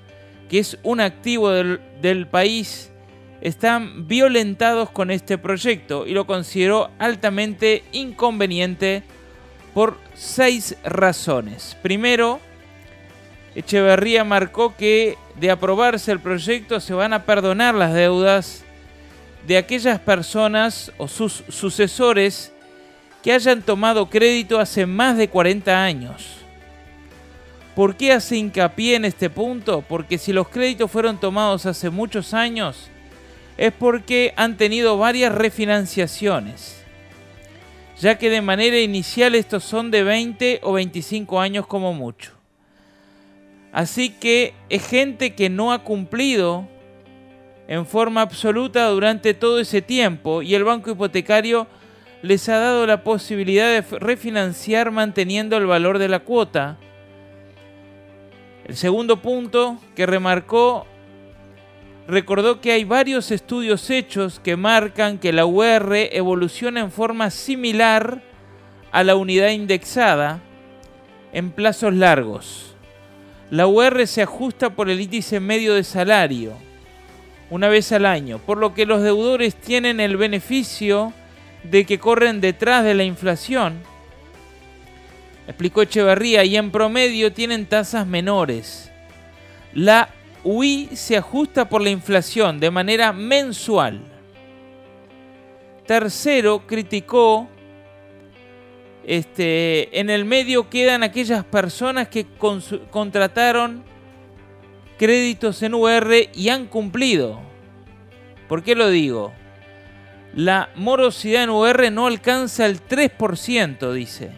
que 0.49 0.61
es 0.61 0.79
un 0.83 1.01
activo 1.01 1.51
del, 1.51 2.27
país, 2.29 2.91
están 3.43 4.09
violentados 4.09 4.89
con 4.89 5.11
este 5.11 5.37
proyecto 5.37 6.07
y 6.07 6.13
lo 6.13 6.27
consideró 6.27 6.91
altamente 6.99 7.83
inconveniente 7.93 9.03
por 9.75 9.99
seis 10.15 10.77
razones. 10.85 11.77
Primero, 11.83 12.41
Echeverría 13.55 14.25
marcó 14.25 14.75
que 14.77 15.19
de 15.39 15.51
aprobarse 15.51 16.13
el 16.13 16.21
proyecto 16.21 16.81
se 16.81 16.95
van 16.95 17.13
a 17.13 17.25
perdonar 17.25 17.75
las 17.75 17.93
deudas 17.93 18.65
de 19.47 19.59
aquellas 19.59 19.99
personas 19.99 20.93
o 20.97 21.09
sus 21.09 21.45
sucesores 21.49 22.54
que 23.25 23.33
hayan 23.33 23.63
tomado 23.63 24.11
crédito 24.11 24.61
hace 24.61 24.85
más 24.85 25.17
de 25.17 25.29
40 25.29 25.83
años. 25.83 26.37
¿Por 27.75 27.97
qué 27.97 28.13
hace 28.13 28.37
hincapié 28.37 28.97
en 28.97 29.07
este 29.07 29.31
punto? 29.31 29.83
Porque 29.89 30.19
si 30.19 30.35
los 30.35 30.47
créditos 30.47 30.91
fueron 30.91 31.19
tomados 31.19 31.65
hace 31.65 31.89
muchos 31.89 32.35
años, 32.35 32.91
es 33.57 33.73
porque 33.73 34.35
han 34.37 34.59
tenido 34.59 34.99
varias 34.99 35.35
refinanciaciones, 35.35 36.85
ya 37.99 38.19
que 38.19 38.29
de 38.29 38.43
manera 38.43 38.79
inicial 38.79 39.35
estos 39.35 39.65
son 39.65 39.91
de 39.91 40.05
20 40.05 40.61
o 40.63 40.75
25 40.75 41.41
años 41.41 41.67
como 41.67 41.95
mucho. 41.95 42.33
Así 43.73 44.11
que 44.11 44.53
es 44.69 44.87
gente 44.87 45.35
que 45.35 45.49
no 45.49 45.73
ha 45.73 45.83
cumplido 45.83 46.69
en 47.69 47.87
forma 47.87 48.21
absoluta 48.21 48.87
durante 48.89 49.33
todo 49.33 49.61
ese 49.61 49.81
tiempo 49.81 50.43
y 50.43 50.55
el 50.55 50.65
banco 50.65 50.91
hipotecario 50.91 51.67
les 52.25 52.49
ha 52.49 52.59
dado 52.59 52.87
la 52.87 53.05
posibilidad 53.05 53.67
de 53.67 53.99
refinanciar 53.99 54.91
manteniendo 54.91 55.59
el 55.59 55.67
valor 55.67 55.99
de 55.99 56.09
la 56.09 56.21
cuota. 56.21 56.79
El 58.65 58.77
segundo 58.77 59.21
punto 59.21 59.79
que 59.95 60.07
remarcó, 60.07 60.87
recordó 62.09 62.63
que 62.63 62.73
hay 62.73 62.85
varios 62.85 63.31
estudios 63.31 63.91
hechos 63.91 64.41
que 64.41 64.57
marcan 64.57 65.19
que 65.19 65.35
la 65.35 65.45
UR 65.45 65.95
evoluciona 65.95 66.81
en 66.81 66.91
forma 66.91 67.29
similar 67.29 68.23
a 68.91 69.05
la 69.05 69.17
unidad 69.17 69.51
indexada 69.51 70.41
en 71.35 71.51
plazos 71.51 71.93
largos. 71.93 72.75
La 73.51 73.67
UR 73.67 74.07
se 74.07 74.23
ajusta 74.23 74.71
por 74.71 74.89
el 74.89 75.03
índice 75.03 75.41
medio 75.41 75.75
de 75.75 75.85
salario 75.85 76.55
una 77.51 77.69
vez 77.69 77.93
al 77.93 78.07
año, 78.07 78.39
por 78.39 78.57
lo 78.57 78.73
que 78.73 78.87
los 78.87 79.03
deudores 79.03 79.55
tienen 79.55 80.01
el 80.01 80.17
beneficio 80.17 81.13
de 81.65 81.85
que 81.85 81.99
corren 81.99 82.41
detrás 82.41 82.85
de 82.85 82.95
la 82.95 83.05
inflación. 83.05 83.81
Explicó 85.47 85.83
Echeverría, 85.83 86.45
y 86.45 86.57
en 86.57 86.71
promedio 86.71 87.33
tienen 87.33 87.67
tasas 87.67 88.07
menores. 88.07 88.91
La 89.75 90.09
UI 90.43 90.91
se 90.93 91.17
ajusta 91.17 91.69
por 91.69 91.83
la 91.83 91.91
inflación 91.91 92.61
de 92.61 92.71
manera 92.71 93.13
mensual. 93.13 94.01
Tercero, 95.87 96.67
criticó, 96.67 97.49
este, 99.05 99.99
en 99.99 100.09
el 100.09 100.25
medio 100.25 100.71
quedan 100.71 101.03
aquellas 101.03 101.45
personas 101.45 102.09
que 102.09 102.27
contrataron 102.91 103.85
créditos 104.99 105.63
en 105.63 105.75
UR 105.75 106.31
y 106.33 106.49
han 106.49 106.67
cumplido. 106.67 107.41
¿Por 108.49 108.63
qué 108.63 108.75
lo 108.75 108.89
digo? 108.89 109.33
La 110.35 110.71
morosidad 110.75 111.45
en 111.45 111.51
UR 111.51 111.93
no 111.93 112.09
alcanza 112.09 112.67
el 112.67 112.83
3%, 112.83 113.93
dice. 113.93 114.31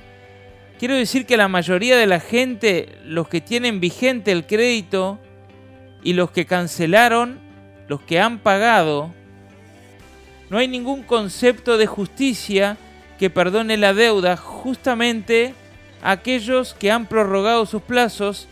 Quiero 0.79 0.95
decir 0.95 1.25
que 1.25 1.39
la 1.39 1.49
mayoría 1.49 1.97
de 1.97 2.07
la 2.07 2.21
gente, 2.21 2.99
los 3.05 3.29
que 3.29 3.41
tienen 3.41 3.81
vigente 3.81 4.31
el 4.31 4.47
crédito 4.47 5.19
y 6.03 6.13
los 6.13 6.31
que 6.31 6.45
cancelaron, 6.45 7.39
los 7.89 8.03
que 8.03 8.21
han 8.21 8.41
pagado, 8.41 9.11
no 10.51 10.59
hay 10.59 10.69
ningún 10.69 11.03
concepto 11.03 11.79
de 11.79 11.87
justicia 11.87 12.77
que 13.19 13.31
perdone 13.31 13.79
la 13.79 13.95
deuda 13.95 14.37
justamente 14.37 15.55
a 16.03 16.11
aquellos 16.11 16.75
que 16.75 16.91
han 16.91 17.07
prorrogado 17.07 17.65
sus 17.65 17.81
plazos 17.81 18.49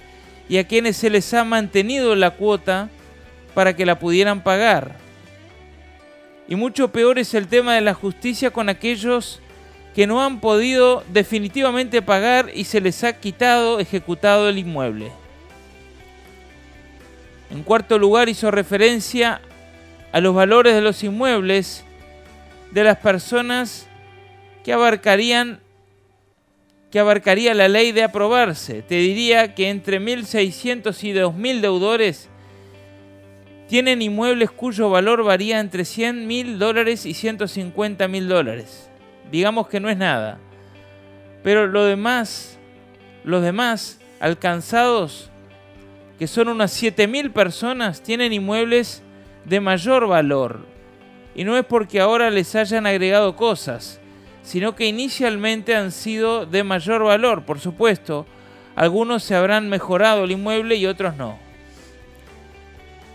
y 0.49 0.57
a 0.57 0.67
quienes 0.67 0.97
se 0.97 1.11
les 1.11 1.35
ha 1.35 1.45
mantenido 1.45 2.15
la 2.15 2.31
cuota 2.31 2.89
para 3.53 3.77
que 3.77 3.85
la 3.85 3.99
pudieran 3.99 4.43
pagar. 4.43 5.04
Y 6.49 6.57
mucho 6.57 6.93
peor 6.93 7.19
es 7.19 7.35
el 7.35 7.49
tema 7.49 7.75
de 7.75 7.81
la 7.81 7.95
justicia 7.95 8.51
con 8.51 8.69
aquellos 8.69 9.41
que 9.95 10.07
no 10.07 10.23
han 10.23 10.41
podido 10.41 11.05
definitivamente 11.13 12.03
pagar 12.03 12.51
y 12.53 12.65
se 12.65 12.81
les 12.81 13.05
ha 13.05 13.19
quitado, 13.19 13.79
ejecutado 13.79 14.49
el 14.49 14.59
inmueble. 14.59 15.13
En 17.51 17.63
cuarto 17.63 17.99
lugar 17.99 18.29
hizo 18.29 18.51
referencia 18.51 19.41
a 20.13 20.21
los 20.21 20.35
valores 20.35 20.75
de 20.75 20.81
los 20.81 21.03
inmuebles 21.05 21.85
de 22.73 22.85
las 22.85 22.99
personas 22.99 23.87
que 24.65 24.73
abarcarían 24.73 25.61
que 26.91 27.01
abarcaría 27.01 27.55
la 27.55 27.67
ley 27.67 27.91
de 27.91 28.05
aprobarse. 28.05 28.83
Te 28.83 28.95
diría 28.95 29.57
que 29.57 29.69
entre 29.69 30.01
1.600 30.01 31.03
y 31.03 31.13
2.000 31.13 31.61
deudores 31.61 32.29
tienen 33.69 34.03
inmuebles 34.03 34.51
cuyo 34.51 34.91
valor 34.91 35.25
varía 35.25 35.59
entre 35.59 35.85
100 35.85 36.27
mil 36.27 36.59
dólares 36.59 37.07
y 37.07 37.15
150 37.15 38.07
mil 38.09 38.29
dólares. 38.29 38.91
Digamos 39.31 39.69
que 39.69 39.81
no 39.81 39.89
es 39.89 39.97
nada. 39.97 40.39
Pero 41.43 41.67
lo 41.67 41.85
demás, 41.85 42.59
los 43.25 43.43
demás 43.43 44.01
alcanzados, 44.21 45.31
que 46.19 46.27
son 46.27 46.49
unas 46.49 46.73
7 46.73 47.07
mil 47.09 47.31
personas, 47.31 48.03
tienen 48.03 48.33
inmuebles 48.33 49.03
de 49.45 49.61
mayor 49.61 50.07
valor. 50.09 50.67
Y 51.35 51.45
no 51.45 51.57
es 51.57 51.65
porque 51.65 52.01
ahora 52.01 52.31
les 52.31 52.55
hayan 52.55 52.87
agregado 52.87 53.35
cosas, 53.35 54.01
sino 54.43 54.77
que 54.77 54.87
inicialmente 54.87 55.75
han 55.75 55.91
sido 55.91 56.47
de 56.47 56.62
mayor 56.65 57.03
valor, 57.03 57.45
por 57.45 57.59
supuesto. 57.61 58.27
Algunos 58.77 59.23
se 59.25 59.35
habrán 59.35 59.69
mejorado 59.69 60.25
el 60.25 60.31
inmueble 60.33 60.77
y 60.77 60.87
otros 60.87 61.17
no. 61.17 61.44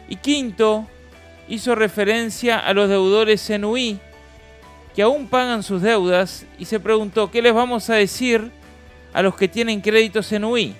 Y 0.10 0.16
quinto, 0.16 0.88
hizo 1.48 1.76
referencia 1.76 2.58
a 2.58 2.74
los 2.74 2.90
deudores 2.90 3.48
en 3.52 3.64
UI, 3.64 4.00
que 4.96 5.04
aún 5.04 5.28
pagan 5.28 5.62
sus 5.64 5.82
deudas, 5.82 6.46
y 6.58 6.66
se 6.66 6.80
preguntó, 6.80 7.30
¿qué 7.30 7.42
les 7.42 7.54
vamos 7.54 7.90
a 7.90 7.96
decir 7.96 8.52
a 9.14 9.22
los 9.22 9.36
que 9.36 9.48
tienen 9.48 9.82
créditos 9.82 10.32
en 10.32 10.44
UI? 10.44 10.76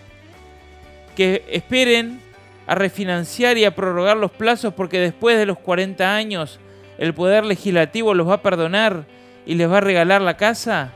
Que 1.16 1.46
esperen 1.50 2.20
a 2.66 2.76
refinanciar 2.76 3.58
y 3.58 3.66
a 3.66 3.76
prorrogar 3.76 4.18
los 4.18 4.32
plazos 4.32 4.74
porque 4.74 5.00
después 5.00 5.38
de 5.38 5.46
los 5.46 5.58
40 5.60 6.16
años 6.16 6.60
el 6.98 7.14
Poder 7.14 7.46
Legislativo 7.46 8.14
los 8.14 8.28
va 8.28 8.36
a 8.36 8.42
perdonar 8.42 9.06
y 9.46 9.56
les 9.56 9.70
va 9.70 9.78
a 9.78 9.82
regalar 9.82 10.22
la 10.22 10.38
casa? 10.38 10.92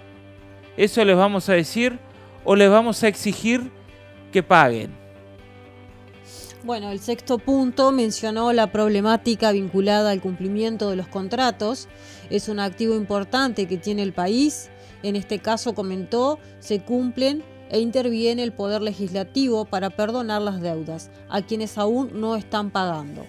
¿Eso 0.77 1.03
les 1.05 1.15
vamos 1.15 1.49
a 1.49 1.53
decir 1.53 1.97
o 2.43 2.55
les 2.55 2.69
vamos 2.69 3.03
a 3.03 3.07
exigir 3.07 3.71
que 4.31 4.43
paguen? 4.43 5.02
Bueno, 6.63 6.91
el 6.91 7.01
sexto 7.01 7.39
punto 7.39 7.91
mencionó 7.91 8.53
la 8.53 8.71
problemática 8.71 9.51
vinculada 9.51 10.11
al 10.11 10.21
cumplimiento 10.21 10.89
de 10.89 10.95
los 10.95 11.09
contratos. 11.09 11.89
Es 12.29 12.47
un 12.47 12.61
activo 12.61 12.95
importante 12.95 13.67
que 13.67 13.75
tiene 13.75 14.01
el 14.01 14.13
país. 14.13 14.69
En 15.03 15.17
este 15.17 15.39
caso, 15.39 15.75
comentó, 15.75 16.39
se 16.59 16.79
cumplen 16.79 17.43
e 17.69 17.81
interviene 17.81 18.43
el 18.43 18.53
Poder 18.53 18.81
Legislativo 18.81 19.65
para 19.65 19.89
perdonar 19.89 20.41
las 20.41 20.61
deudas 20.61 21.11
a 21.27 21.41
quienes 21.41 21.77
aún 21.77 22.21
no 22.21 22.37
están 22.37 22.71
pagando. 22.71 23.25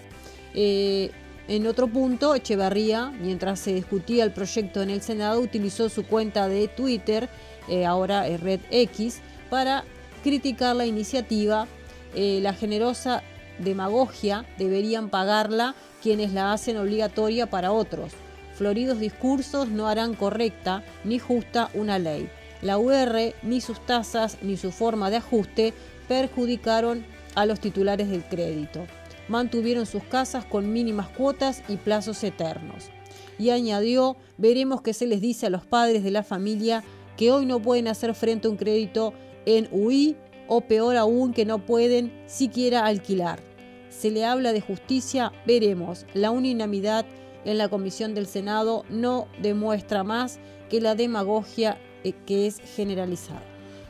Eh, 0.54 1.10
en 1.48 1.66
otro 1.66 1.88
punto, 1.88 2.36
Echeverría, 2.36 3.10
mientras 3.20 3.58
se 3.58 3.74
discutía 3.74 4.22
el 4.22 4.32
proyecto 4.32 4.80
en 4.80 4.90
el 4.90 5.02
Senado, 5.02 5.40
utilizó 5.40 5.88
su 5.88 6.06
cuenta 6.06 6.46
de 6.46 6.68
Twitter, 6.68 7.28
eh, 7.68 7.84
ahora 7.84 8.28
es 8.28 8.40
Red 8.40 8.60
X, 8.70 9.22
para 9.50 9.82
criticar 10.22 10.76
la 10.76 10.86
iniciativa. 10.86 11.66
Eh, 12.14 12.40
la 12.42 12.54
generosa 12.54 13.22
demagogia 13.58 14.44
deberían 14.58 15.10
pagarla 15.10 15.74
quienes 16.02 16.32
la 16.32 16.52
hacen 16.52 16.76
obligatoria 16.76 17.48
para 17.48 17.72
otros. 17.72 18.12
Floridos 18.54 19.00
discursos 19.00 19.68
no 19.68 19.88
harán 19.88 20.14
correcta 20.14 20.84
ni 21.04 21.18
justa 21.18 21.70
una 21.74 21.98
ley. 21.98 22.28
La 22.62 22.78
UR, 22.78 23.34
ni 23.42 23.60
sus 23.60 23.84
tasas, 23.84 24.38
ni 24.42 24.56
su 24.56 24.70
forma 24.70 25.10
de 25.10 25.16
ajuste 25.16 25.74
perjudicaron 26.08 27.04
a 27.34 27.46
los 27.46 27.60
titulares 27.60 28.08
del 28.08 28.24
crédito. 28.24 28.86
Mantuvieron 29.28 29.86
sus 29.86 30.02
casas 30.04 30.44
con 30.44 30.72
mínimas 30.72 31.08
cuotas 31.08 31.62
y 31.68 31.76
plazos 31.76 32.22
eternos. 32.22 32.90
Y 33.38 33.50
añadió, 33.50 34.16
veremos 34.38 34.82
qué 34.82 34.94
se 34.94 35.06
les 35.06 35.20
dice 35.20 35.46
a 35.46 35.50
los 35.50 35.64
padres 35.64 36.04
de 36.04 36.10
la 36.10 36.22
familia 36.22 36.84
que 37.16 37.32
hoy 37.32 37.46
no 37.46 37.60
pueden 37.60 37.88
hacer 37.88 38.14
frente 38.14 38.46
a 38.46 38.50
un 38.50 38.56
crédito 38.56 39.14
en 39.46 39.68
UI 39.72 40.16
o 40.48 40.62
peor 40.62 40.96
aún 40.96 41.32
que 41.32 41.44
no 41.44 41.58
pueden 41.58 42.12
siquiera 42.26 42.86
alquilar. 42.86 43.40
Se 43.88 44.10
le 44.10 44.24
habla 44.24 44.52
de 44.52 44.60
justicia, 44.60 45.32
veremos. 45.46 46.06
La 46.14 46.30
unanimidad 46.30 47.06
en 47.44 47.58
la 47.58 47.68
comisión 47.68 48.14
del 48.14 48.26
Senado 48.26 48.84
no 48.88 49.28
demuestra 49.40 50.02
más 50.02 50.40
que 50.68 50.80
la 50.80 50.94
demagogia 50.94 51.78
eh, 52.02 52.12
que 52.26 52.46
es 52.46 52.60
generalizada. 52.76 53.42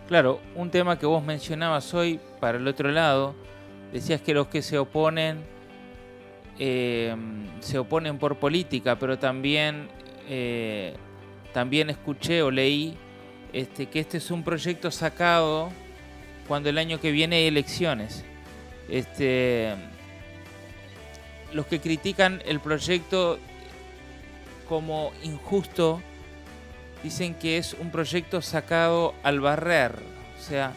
Claro, 0.09 0.41
un 0.55 0.71
tema 0.71 0.99
que 0.99 1.07
vos 1.07 1.25
mencionabas 1.25 1.95
hoy 1.95 2.21
para 2.41 2.59
el 2.59 2.69
otro 2.69 2.91
lado, 2.91 3.35
decías 3.93 4.21
que 4.21 4.35
los 4.35 4.49
que 4.49 4.61
se 4.61 4.77
oponen 4.79 5.55
eh, 6.59 7.17
se 7.61 7.79
oponen 7.79 8.19
por 8.19 8.37
política, 8.37 8.97
pero 8.99 9.19
también, 9.19 9.89
eh, 10.29 10.95
también 11.53 11.91
escuché 11.91 12.43
o 12.43 12.51
leí 12.51 12.97
este, 13.53 13.87
que 13.87 14.01
este 14.01 14.19
es 14.19 14.31
un 14.31 14.45
proyecto 14.45 14.91
sacado 14.91 15.71
cuando 16.49 16.69
el 16.69 16.79
año 16.79 17.01
que 17.01 17.11
viene 17.11 17.37
hay 17.37 17.47
elecciones. 17.47 18.25
Este, 18.89 19.75
los 21.53 21.67
que 21.67 21.81
critican 21.81 22.43
el 22.45 22.61
proyecto 22.61 23.39
como 24.69 25.13
injusto 25.23 26.01
dicen 27.03 27.35
que 27.35 27.59
es 27.59 27.75
un 27.75 27.91
proyecto 27.91 28.43
sacado 28.43 29.15
al 29.23 29.41
barrer, 29.41 29.93
o 30.39 30.43
sea, 30.43 30.73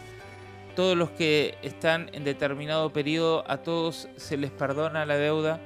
todos 0.76 0.96
los 0.96 1.10
que 1.12 1.58
están 1.64 2.10
en 2.14 2.24
determinado 2.24 2.92
periodo, 2.92 3.44
a 3.50 3.58
todos 3.58 4.08
se 4.18 4.38
les 4.38 4.52
perdona 4.52 5.06
la 5.06 5.18
deuda 5.18 5.60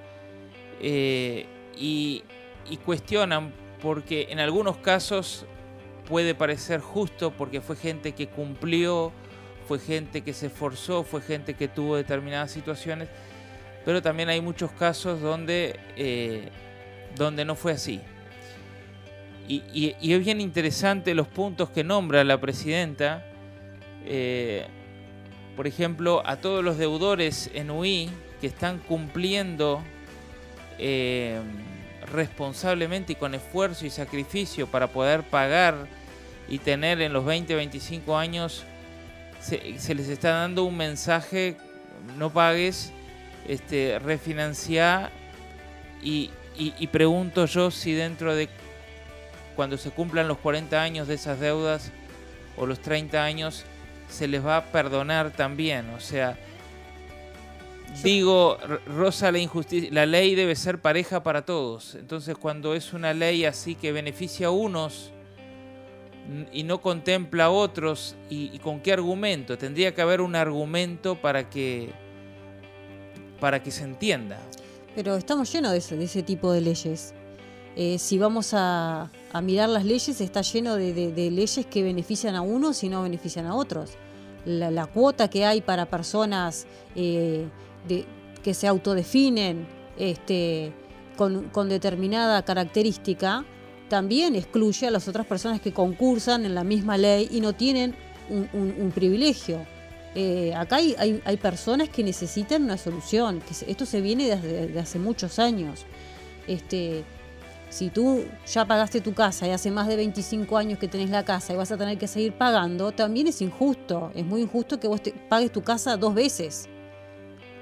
eh, 0.80 1.46
y, 1.76 2.24
y 2.70 2.78
cuestionan 2.78 3.52
porque 3.82 4.28
en 4.30 4.40
algunos 4.40 4.78
casos 4.78 5.46
puede 6.08 6.36
parecer 6.36 6.80
justo 6.80 7.32
porque 7.32 7.60
fue 7.60 7.76
gente 7.76 8.14
que 8.14 8.28
cumplió 8.28 9.12
fue 9.72 9.80
gente 9.80 10.20
que 10.22 10.34
se 10.34 10.48
esforzó, 10.48 11.06
fue 11.06 11.22
gente 11.22 11.54
que 11.54 11.70
tuvo 11.70 11.96
determinadas 11.96 12.52
situaciones, 12.52 13.08
pero 13.86 14.02
también 14.02 14.28
hay 14.28 14.42
muchos 14.42 14.70
casos 14.72 15.22
donde, 15.22 15.80
eh, 15.96 16.50
donde 17.16 17.46
no 17.46 17.56
fue 17.56 17.72
así. 17.72 18.02
Y, 19.48 19.96
es 20.02 20.26
bien 20.26 20.42
interesante 20.42 21.16
los 21.16 21.30
puntos 21.30 21.70
que 21.70 21.86
nombra 21.86 22.26
la 22.26 22.42
presidenta. 22.42 23.26
Eh, 24.06 24.66
por 25.56 25.68
ejemplo, 25.68 26.22
a 26.26 26.36
todos 26.36 26.66
los 26.66 26.78
deudores 26.78 27.50
en 27.54 27.72
UI 27.72 28.10
que 28.42 28.48
están 28.48 28.78
cumpliendo 28.80 29.82
eh, 30.80 31.40
responsablemente 32.12 33.14
y 33.14 33.16
con 33.16 33.36
esfuerzo 33.36 33.86
y 33.86 33.90
sacrificio 33.90 34.68
para 34.68 34.88
poder 34.88 35.24
pagar 35.24 35.88
y 36.50 36.58
tener 36.58 37.02
en 37.02 37.14
los 37.14 37.24
20, 37.24 37.56
25 37.56 38.18
años 38.18 38.66
se, 39.42 39.96
les 39.96 40.08
está 40.08 40.32
dando 40.32 40.64
un 40.64 40.78
mensaje, 40.78 41.58
no 42.18 42.32
pagues, 42.32 42.92
este, 43.48 44.00
refinanciar 44.00 45.12
y, 46.02 46.30
y, 46.58 46.88
pregunto 46.88 47.46
yo 47.46 47.72
si 47.72 47.94
dentro 47.94 48.36
de 48.36 48.50
cuando 49.56 49.78
se 49.78 49.90
cumplan 49.92 50.28
los 50.28 50.38
40 50.38 50.82
años 50.82 51.08
de 51.08 51.16
esas 51.16 51.40
deudas 51.40 51.92
o 52.56 52.66
los 52.66 52.80
30 52.80 53.24
años 53.24 53.66
se 54.10 54.28
les 54.28 54.46
va 54.46 54.58
a 54.58 54.66
perdonar 54.66 55.32
también, 55.32 55.90
o 55.90 56.00
sea, 56.00 56.38
digo, 58.04 58.58
Rosa, 58.86 59.32
la 59.32 59.40
injusticia, 59.40 59.90
la 59.92 60.06
ley 60.06 60.36
debe 60.36 60.56
ser 60.56 60.80
pareja 60.80 61.24
para 61.24 61.44
todos. 61.44 61.96
Entonces, 61.96 62.38
cuando 62.38 62.74
es 62.74 62.94
una 62.94 63.14
ley 63.14 63.46
así 63.46 63.76
que 63.76 63.92
beneficia 63.92 64.48
a 64.48 64.52
unos, 64.52 65.12
y 66.52 66.64
no 66.64 66.82
contempla 66.82 67.46
a 67.46 67.50
otros 67.50 68.16
y, 68.30 68.58
con 68.60 68.80
qué 68.80 68.94
argumento 68.94 69.58
tendría 69.58 69.94
que 69.94 70.02
haber 70.02 70.22
un 70.22 70.36
argumento 70.36 71.20
para 71.20 71.50
que 71.50 71.92
para 73.40 73.64
que 73.64 73.72
se 73.72 73.84
entienda. 73.84 74.40
Pero 74.94 75.16
estamos 75.16 75.52
llenos 75.52 75.72
de 75.72 76.04
ese, 76.04 76.22
tipo 76.22 76.52
de 76.52 76.62
leyes. 76.62 77.16
Eh, 77.76 77.98
si 77.98 78.20
vamos 78.20 78.52
a, 78.54 79.10
mirar 79.42 79.70
las 79.70 79.84
leyes 79.84 80.22
está 80.22 80.42
lleno 80.42 80.76
de, 80.76 81.32
leyes 81.32 81.66
que 81.66 81.82
benefician 81.82 82.36
a 82.36 82.42
unos 82.42 82.84
y 82.84 82.90
no 82.90 83.02
benefician 83.02 83.48
a 83.48 83.56
otros. 83.56 83.92
La, 84.46 84.86
cuota 84.86 85.28
que 85.28 85.44
hay 85.46 85.62
para 85.62 85.88
personas 85.88 86.68
eh, 86.96 87.48
que 88.44 88.54
se 88.54 88.68
autodefinen 88.68 89.66
este, 89.98 90.72
con 91.18 91.68
determinada 91.68 92.44
característica 92.44 93.44
también 93.92 94.38
excluye 94.38 94.88
a 94.88 94.90
las 94.90 95.10
otras 95.10 95.26
personas 95.26 95.60
que 95.60 95.74
concursan 95.74 96.46
en 96.46 96.56
la 96.56 96.64
misma 96.64 96.98
ley 96.98 97.28
y 97.30 97.42
no 97.42 97.52
tienen 97.52 97.94
un, 98.30 98.92
privilegio. 98.96 99.66
Eh, 100.16 100.54
acá 100.56 100.78
hay, 100.78 101.22
hay, 101.26 101.36
personas 101.36 101.90
que 101.90 102.02
necesitan 102.02 102.64
una 102.64 102.78
solución, 102.78 103.42
que 103.42 103.70
esto 103.70 103.86
se 103.86 104.00
viene 104.00 104.34
desde, 104.34 104.80
hace 104.80 104.98
muchos 104.98 105.40
años. 105.40 105.82
Este, 106.48 107.04
si 107.70 107.90
tú 107.90 108.24
ya 108.48 108.64
pagaste 108.64 109.02
tu 109.02 109.14
casa 109.14 109.46
y 109.46 109.50
hace 109.50 109.72
más 109.72 109.90
de 109.90 109.98
25 109.98 110.58
años 110.58 110.80
que 110.80 110.88
tenés 110.88 111.10
la 111.10 111.26
casa 111.26 111.52
y 111.52 111.58
vas 111.58 111.74
a 111.74 111.78
tener 111.78 111.98
que 111.98 112.08
seguir 112.08 112.32
pagando, 112.32 112.94
también 112.94 113.28
es 113.28 113.42
injusto. 113.42 114.14
Es 114.16 114.26
muy 114.26 114.42
injusto 114.44 114.80
que 114.80 114.88
vos 114.88 115.04
te 115.04 115.12
pagues 115.12 115.52
tu 115.52 115.64
casa 115.64 115.98
dos 115.98 116.16
veces. 116.16 116.70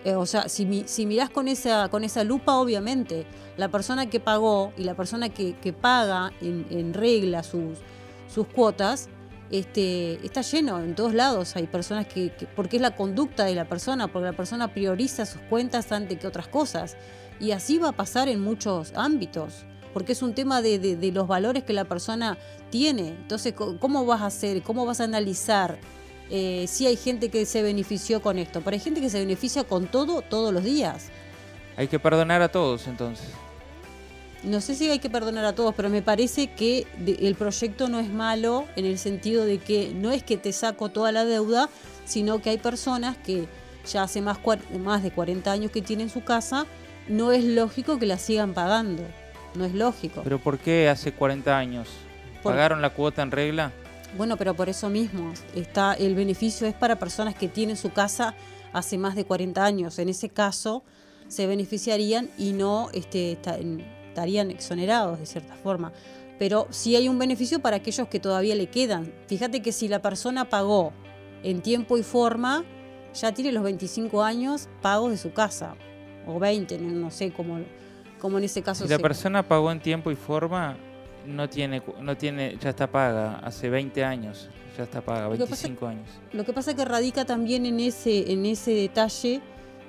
Eh, 0.06 0.16
o 0.16 0.26
sea, 0.26 0.48
si, 0.48 0.84
si 0.86 1.06
mirás 1.06 1.30
con 1.30 1.48
esa, 1.48 2.24
lupa, 2.24 2.56
obviamente, 2.56 3.26
la 3.58 3.68
persona 3.70 4.10
que 4.10 4.20
pagó 4.20 4.72
y 4.78 4.84
la 4.84 4.96
persona 4.96 5.30
que, 5.30 5.74
paga 5.74 6.32
en, 6.42 6.94
regla 6.94 7.44
sus, 7.44 7.78
cuotas, 8.56 9.10
este, 9.52 10.26
está 10.26 10.42
lleno 10.42 10.80
en 10.80 10.96
todos 10.96 11.14
lados. 11.14 11.56
Hay 11.56 11.68
personas 11.68 12.08
que, 12.08 12.32
porque 12.56 12.78
es 12.78 12.82
la 12.82 12.96
conducta 12.96 13.44
de 13.46 13.56
la 13.56 13.66
persona, 13.66 14.08
porque 14.08 14.26
la 14.26 14.38
persona 14.38 14.70
prioriza 14.74 15.26
sus 15.26 15.42
cuentas 15.42 15.92
antes 15.92 16.18
que 16.18 16.28
otras 16.28 16.48
cosas. 16.48 16.96
Y 17.40 17.52
así 17.52 17.78
va 17.78 17.90
a 17.90 17.94
pasar 17.94 18.30
en 18.30 18.40
muchos 18.42 18.94
ámbitos, 18.96 19.66
porque 19.94 20.14
es 20.14 20.22
un 20.22 20.34
tema 20.34 20.62
de 20.62 21.12
los 21.14 21.28
valores 21.28 21.64
que 21.64 21.74
la 21.74 21.86
persona 21.86 22.38
tiene. 22.70 23.10
Entonces, 23.10 23.54
¿cómo 23.54 24.06
vas 24.06 24.22
a 24.22 24.28
hacer? 24.28 24.62
¿Cómo 24.62 24.86
vas 24.86 25.02
a 25.02 25.06
analizar? 25.06 25.78
Eh, 26.30 26.66
sí 26.68 26.86
hay 26.86 26.96
gente 26.96 27.30
que 27.30 27.46
se 27.46 27.62
benefició 27.62 28.22
con 28.22 28.38
esto, 28.38 28.62
pero 28.62 28.76
hay 28.76 28.80
gente 28.80 29.02
que 29.02 29.10
se 29.10 29.20
beneficia 29.20 29.64
con 29.64 29.88
todo 29.88 30.22
todos 30.22 30.54
los 30.54 30.64
días. 30.64 31.10
Hay 31.78 31.88
que 31.88 32.00
perdonar 32.00 32.42
a 32.42 32.50
todos 32.50 32.88
entonces. 32.88 33.28
No 34.44 34.62
sé 34.62 34.76
si 34.76 34.90
hay 34.90 35.00
que 35.00 35.10
perdonar 35.10 35.44
a 35.44 35.54
todos, 35.54 35.76
pero 35.76 35.90
me 35.90 36.02
parece 36.02 36.48
que 36.48 36.88
el 37.06 37.36
proyecto 37.36 37.90
no 37.90 38.00
es 38.00 38.10
malo 38.10 38.66
en 38.78 38.86
el 38.86 38.98
sentido 38.98 39.44
de 39.44 39.58
que 39.58 39.92
no 39.94 40.12
es 40.12 40.24
que 40.24 40.38
te 40.38 40.54
saco 40.54 40.90
toda 40.90 41.12
la 41.12 41.26
deuda, 41.26 41.70
sino 42.06 42.40
que 42.42 42.52
hay 42.52 42.58
personas 42.58 43.18
que 43.18 43.48
ya 43.92 44.04
hace 44.04 44.22
más, 44.22 44.40
más 44.80 45.04
de 45.04 45.12
40 45.12 45.52
años 45.52 45.72
que 45.72 45.82
tienen 45.82 46.10
su 46.10 46.24
casa, 46.24 46.66
no 47.10 47.32
es 47.34 47.44
lógico 47.44 48.00
que 48.00 48.06
la 48.06 48.18
sigan 48.18 48.54
pagando. 48.54 49.04
No 49.56 49.66
es 49.66 49.74
lógico. 49.74 50.22
¿Pero 50.24 50.40
por 50.40 50.60
qué 50.60 50.88
hace 50.88 51.12
40 51.12 51.58
años? 51.58 51.90
¿Pagaron 52.44 52.82
la 52.82 52.92
cuota 52.92 53.22
en 53.24 53.32
regla? 53.32 53.74
Bueno, 54.18 54.38
pero 54.38 54.56
por 54.56 54.70
eso 54.70 54.90
mismo 54.90 55.34
está 55.56 55.94
el 55.94 56.16
beneficio 56.16 56.68
es 56.68 56.74
para 56.74 56.98
personas 56.98 57.36
que 57.36 57.48
tienen 57.48 57.78
su 57.78 57.92
casa 57.92 58.36
hace 58.74 58.98
más 58.98 59.16
de 59.16 59.26
40 59.26 59.64
años. 59.64 60.00
En 60.00 60.10
ese 60.10 60.30
caso 60.30 60.84
se 61.28 61.48
beneficiarían 61.48 62.30
y 62.38 62.54
no 62.54 62.90
este, 62.94 63.38
estarían 64.10 64.52
exonerados 64.52 65.20
de 65.20 65.26
cierta 65.26 65.56
forma. 65.56 65.92
pero 66.40 66.68
sí 66.70 66.96
hay 66.96 67.10
un 67.10 67.20
beneficio 67.20 67.60
para 67.60 67.76
aquellos 67.76 68.08
que 68.08 68.20
todavía 68.20 68.56
le 68.56 68.68
quedan. 68.68 69.14
Fíjate 69.28 69.62
que 69.62 69.74
si 69.74 69.90
la 69.90 70.02
persona 70.02 70.50
pagó 70.50 70.94
en 71.44 71.62
tiempo 71.62 71.98
y 71.98 72.04
forma, 72.04 72.64
ya 73.14 73.34
tiene 73.34 73.52
los 73.52 73.62
25 73.62 74.24
años 74.24 74.70
pagos 74.82 75.12
de 75.12 75.18
su 75.18 75.34
casa, 75.34 75.76
o 76.26 76.40
20, 76.40 76.78
no 76.80 77.12
sé 77.12 77.34
cómo, 77.34 77.60
cómo 78.20 78.38
en 78.38 78.46
ese 78.46 78.62
caso. 78.62 78.86
Si 78.86 78.90
la 78.90 79.00
persona 79.00 79.48
pagó 79.48 79.70
en 79.70 79.82
tiempo 79.82 80.12
y 80.12 80.16
forma, 80.16 80.78
no 81.26 81.50
tiene, 81.50 81.82
no 82.02 82.18
tiene, 82.18 82.58
ya 82.60 82.70
está 82.70 82.88
paga, 82.88 83.40
hace 83.40 83.70
20 83.70 84.04
años, 84.04 84.50
ya 84.78 84.84
está 84.84 85.02
paga, 85.02 85.28
25 85.28 85.88
años. 85.88 86.08
Lo 86.34 86.46
que 86.46 86.54
pasa 86.54 86.72
es 86.72 86.78
que 86.78 86.86
radica 86.86 87.26
también 87.26 87.66
en 87.66 87.80
ese, 87.80 88.32
en 88.32 88.46
ese 88.46 88.72
detalle. 88.72 89.42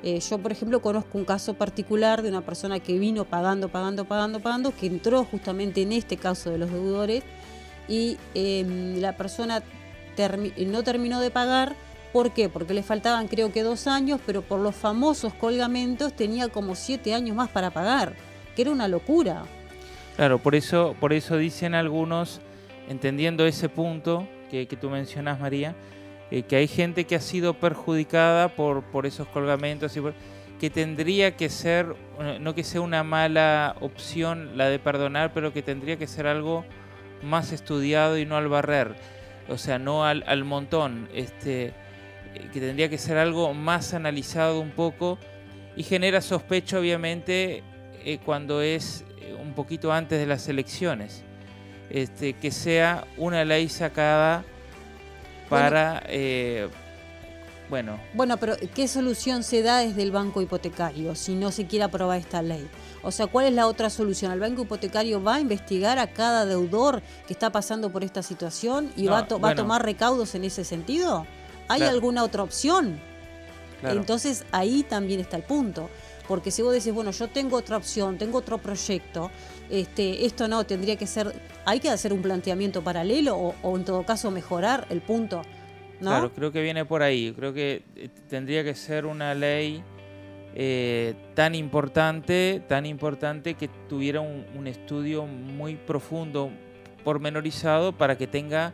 Eh, 0.02 0.18
yo, 0.20 0.38
por 0.38 0.50
ejemplo, 0.50 0.80
conozco 0.80 1.18
un 1.18 1.24
caso 1.24 1.54
particular 1.54 2.22
de 2.22 2.30
una 2.30 2.40
persona 2.40 2.80
que 2.80 2.98
vino 2.98 3.24
pagando, 3.24 3.68
pagando, 3.68 4.06
pagando, 4.06 4.40
pagando, 4.40 4.74
que 4.74 4.86
entró 4.86 5.24
justamente 5.24 5.82
en 5.82 5.92
este 5.92 6.16
caso 6.16 6.50
de 6.50 6.58
los 6.58 6.70
deudores 6.70 7.22
y 7.86 8.16
em, 8.34 9.00
la 9.00 9.16
persona 9.16 9.62
no 10.66 10.82
terminó 10.82 11.20
de 11.20 11.30
pagar. 11.30 11.74
¿Por 12.12 12.32
qué? 12.32 12.48
Porque 12.48 12.74
le 12.74 12.82
faltaban 12.82 13.28
creo 13.28 13.52
que 13.52 13.62
dos 13.62 13.86
años, 13.86 14.20
pero 14.26 14.42
por 14.42 14.60
los 14.60 14.74
famosos 14.74 15.32
colgamentos 15.34 16.12
tenía 16.12 16.48
como 16.48 16.74
siete 16.74 17.14
años 17.14 17.36
más 17.36 17.48
para 17.48 17.70
pagar, 17.70 18.14
que 18.56 18.62
era 18.62 18.70
una 18.70 18.88
locura. 18.88 19.44
Claro, 20.16 20.38
por 20.38 20.54
eso, 20.54 20.94
por 21.00 21.12
eso 21.12 21.36
dicen 21.36 21.74
algunos, 21.74 22.40
entendiendo 22.88 23.46
ese 23.46 23.68
punto 23.68 24.28
que, 24.50 24.66
tú 24.66 24.90
mencionas, 24.90 25.40
María, 25.40 25.74
eh, 26.30 26.42
que 26.42 26.56
hay 26.56 26.68
gente 26.68 27.04
que 27.04 27.14
ha 27.14 27.20
sido 27.20 27.54
perjudicada 27.54 28.48
por, 28.48 28.82
por 28.82 29.06
esos 29.06 29.28
colgamentos 29.28 29.96
y 29.96 30.02
que 30.58 30.70
tendría 30.70 31.36
que 31.36 31.48
ser, 31.48 31.94
eh, 32.20 32.38
no 32.40 32.54
que 32.54 32.64
sea 32.64 32.80
una 32.80 33.02
mala 33.02 33.76
opción 33.80 34.58
la 34.58 34.68
de 34.68 34.78
perdonar, 34.78 35.32
pero 35.32 35.52
que 35.52 35.62
tendría 35.62 35.96
que 35.96 36.06
ser 36.06 36.26
algo 36.26 36.64
más 37.22 37.52
estudiado 37.52 38.18
y 38.18 38.26
no 38.26 38.36
al 38.36 38.48
barrer, 38.48 38.96
o 39.48 39.56
sea, 39.56 39.78
no 39.78 40.04
al, 40.04 40.24
al 40.26 40.44
montón, 40.44 41.08
este, 41.14 41.66
eh, 41.66 41.72
que 42.52 42.60
tendría 42.60 42.88
que 42.88 42.98
ser 42.98 43.16
algo 43.16 43.54
más 43.54 43.94
analizado 43.94 44.60
un 44.60 44.70
poco 44.70 45.18
y 45.76 45.84
genera 45.84 46.20
sospecha 46.20 46.78
obviamente 46.78 47.62
cuando 48.24 48.62
es 48.62 49.04
un 49.40 49.54
poquito 49.54 49.92
antes 49.92 50.18
de 50.18 50.26
las 50.26 50.48
elecciones, 50.48 51.22
este, 51.90 52.34
que 52.34 52.50
sea 52.50 53.06
una 53.16 53.44
ley 53.44 53.68
sacada 53.68 54.44
para, 55.48 56.02
eh, 56.06 56.68
bueno. 57.68 57.98
bueno. 58.14 58.36
pero 58.36 58.56
¿qué 58.74 58.86
solución 58.86 59.42
se 59.42 59.62
da 59.62 59.78
desde 59.78 60.02
el 60.02 60.12
banco 60.12 60.40
hipotecario 60.40 61.14
si 61.14 61.34
no 61.34 61.50
se 61.50 61.66
quiere 61.66 61.84
aprobar 61.84 62.18
esta 62.18 62.42
ley? 62.42 62.68
O 63.02 63.10
sea, 63.10 63.26
¿cuál 63.26 63.46
es 63.46 63.52
la 63.52 63.66
otra 63.66 63.90
solución? 63.90 64.30
¿El 64.32 64.40
banco 64.40 64.62
hipotecario 64.62 65.22
va 65.22 65.36
a 65.36 65.40
investigar 65.40 65.98
a 65.98 66.06
cada 66.08 66.46
deudor 66.46 67.02
que 67.26 67.32
está 67.32 67.50
pasando 67.50 67.90
por 67.90 68.04
esta 68.04 68.22
situación 68.22 68.92
y 68.96 69.06
va, 69.06 69.20
a 69.20 69.38
va, 69.38 69.50
a 69.50 69.54
tomar 69.54 69.84
recaudos 69.84 70.34
en 70.34 70.44
ese 70.44 70.64
sentido? 70.64 71.26
¿Hay 71.68 71.82
alguna 71.82 72.22
otra 72.22 72.42
opción? 72.42 73.00
Entonces 73.82 74.44
ahí 74.52 74.82
también 74.82 75.20
está 75.20 75.36
el 75.36 75.42
punto. 75.42 75.88
Porque 76.30 76.52
si 76.52 76.62
vos 76.62 76.72
decís, 76.72 76.92
bueno, 76.92 77.10
yo 77.10 77.26
tengo 77.26 77.56
otra 77.56 77.76
opción, 77.76 78.16
tengo 78.16 78.38
otro 78.38 78.58
proyecto, 78.58 79.32
este, 79.68 80.24
esto 80.24 80.46
no, 80.46 80.64
tendría 80.64 80.94
que 80.94 81.04
ser, 81.04 81.34
hay 81.64 81.80
que 81.80 81.90
hacer 81.90 82.12
un 82.12 82.22
planteamiento 82.22 82.84
paralelo 82.84 83.56
o, 83.60 83.76
en 83.76 83.84
todo 83.84 84.06
caso 84.06 84.30
mejorar 84.30 84.86
el 84.90 85.00
punto. 85.00 85.42
¿no? 86.00 86.10
Claro, 86.10 86.32
creo 86.32 86.52
que 86.52 86.62
viene 86.62 86.84
por 86.84 87.02
ahí. 87.02 87.32
Creo 87.36 87.52
que 87.52 87.82
eh, 87.96 88.10
tendría 88.28 88.62
que 88.62 88.76
ser 88.76 89.06
una 89.06 89.34
ley 89.34 89.82
eh, 90.54 91.16
tan 91.34 91.56
importante, 91.56 92.62
tan 92.68 92.86
importante 92.86 93.54
que 93.54 93.66
tuviera 93.88 94.20
un, 94.20 94.68
estudio 94.68 95.26
muy 95.26 95.74
profundo, 95.74 96.52
pormenorizado, 97.02 97.90
para 97.90 98.16
que 98.16 98.28
tenga 98.28 98.72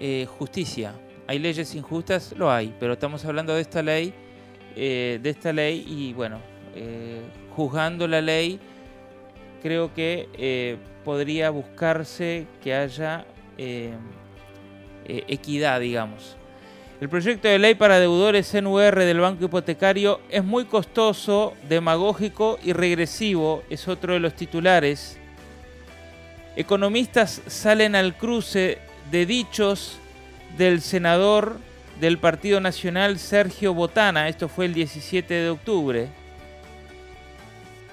eh, 0.00 0.26
justicia. 0.36 0.94
Hay 1.28 1.38
leyes 1.38 1.76
injustas, 1.76 2.34
lo 2.36 2.50
hay, 2.50 2.74
pero 2.80 2.94
estamos 2.94 3.24
hablando 3.24 3.54
de 3.54 3.60
esta 3.60 3.84
ley, 3.84 4.12
de 4.74 5.30
esta 5.30 5.52
ley 5.52 5.86
y 5.88 6.12
bueno, 6.12 6.55
eh, 6.76 7.22
juzgando 7.56 8.06
la 8.06 8.20
ley, 8.20 8.60
creo 9.62 9.94
que 9.94 10.28
eh, 10.34 10.76
podría 11.04 11.48
buscarse 11.48 12.46
que 12.62 12.74
haya 12.74 13.24
eh, 13.56 13.94
equidad, 15.06 15.80
digamos. 15.80 16.36
El 17.00 17.08
proyecto 17.08 17.48
de 17.48 17.58
ley 17.58 17.74
para 17.74 17.98
deudores 17.98 18.52
NUR 18.54 18.94
del 18.94 19.20
Banco 19.20 19.46
Hipotecario 19.46 20.20
es 20.28 20.44
muy 20.44 20.66
costoso, 20.66 21.54
demagógico 21.66 22.58
y 22.62 22.74
regresivo, 22.74 23.62
es 23.70 23.88
otro 23.88 24.12
de 24.12 24.20
los 24.20 24.34
titulares. 24.34 25.18
Economistas 26.56 27.40
salen 27.46 27.94
al 27.94 28.16
cruce 28.18 28.78
de 29.10 29.24
dichos 29.24 29.98
del 30.58 30.82
senador 30.82 31.58
del 32.00 32.18
Partido 32.18 32.60
Nacional 32.60 33.18
Sergio 33.18 33.72
Botana, 33.72 34.28
esto 34.28 34.48
fue 34.48 34.66
el 34.66 34.74
17 34.74 35.32
de 35.32 35.50
octubre. 35.50 36.25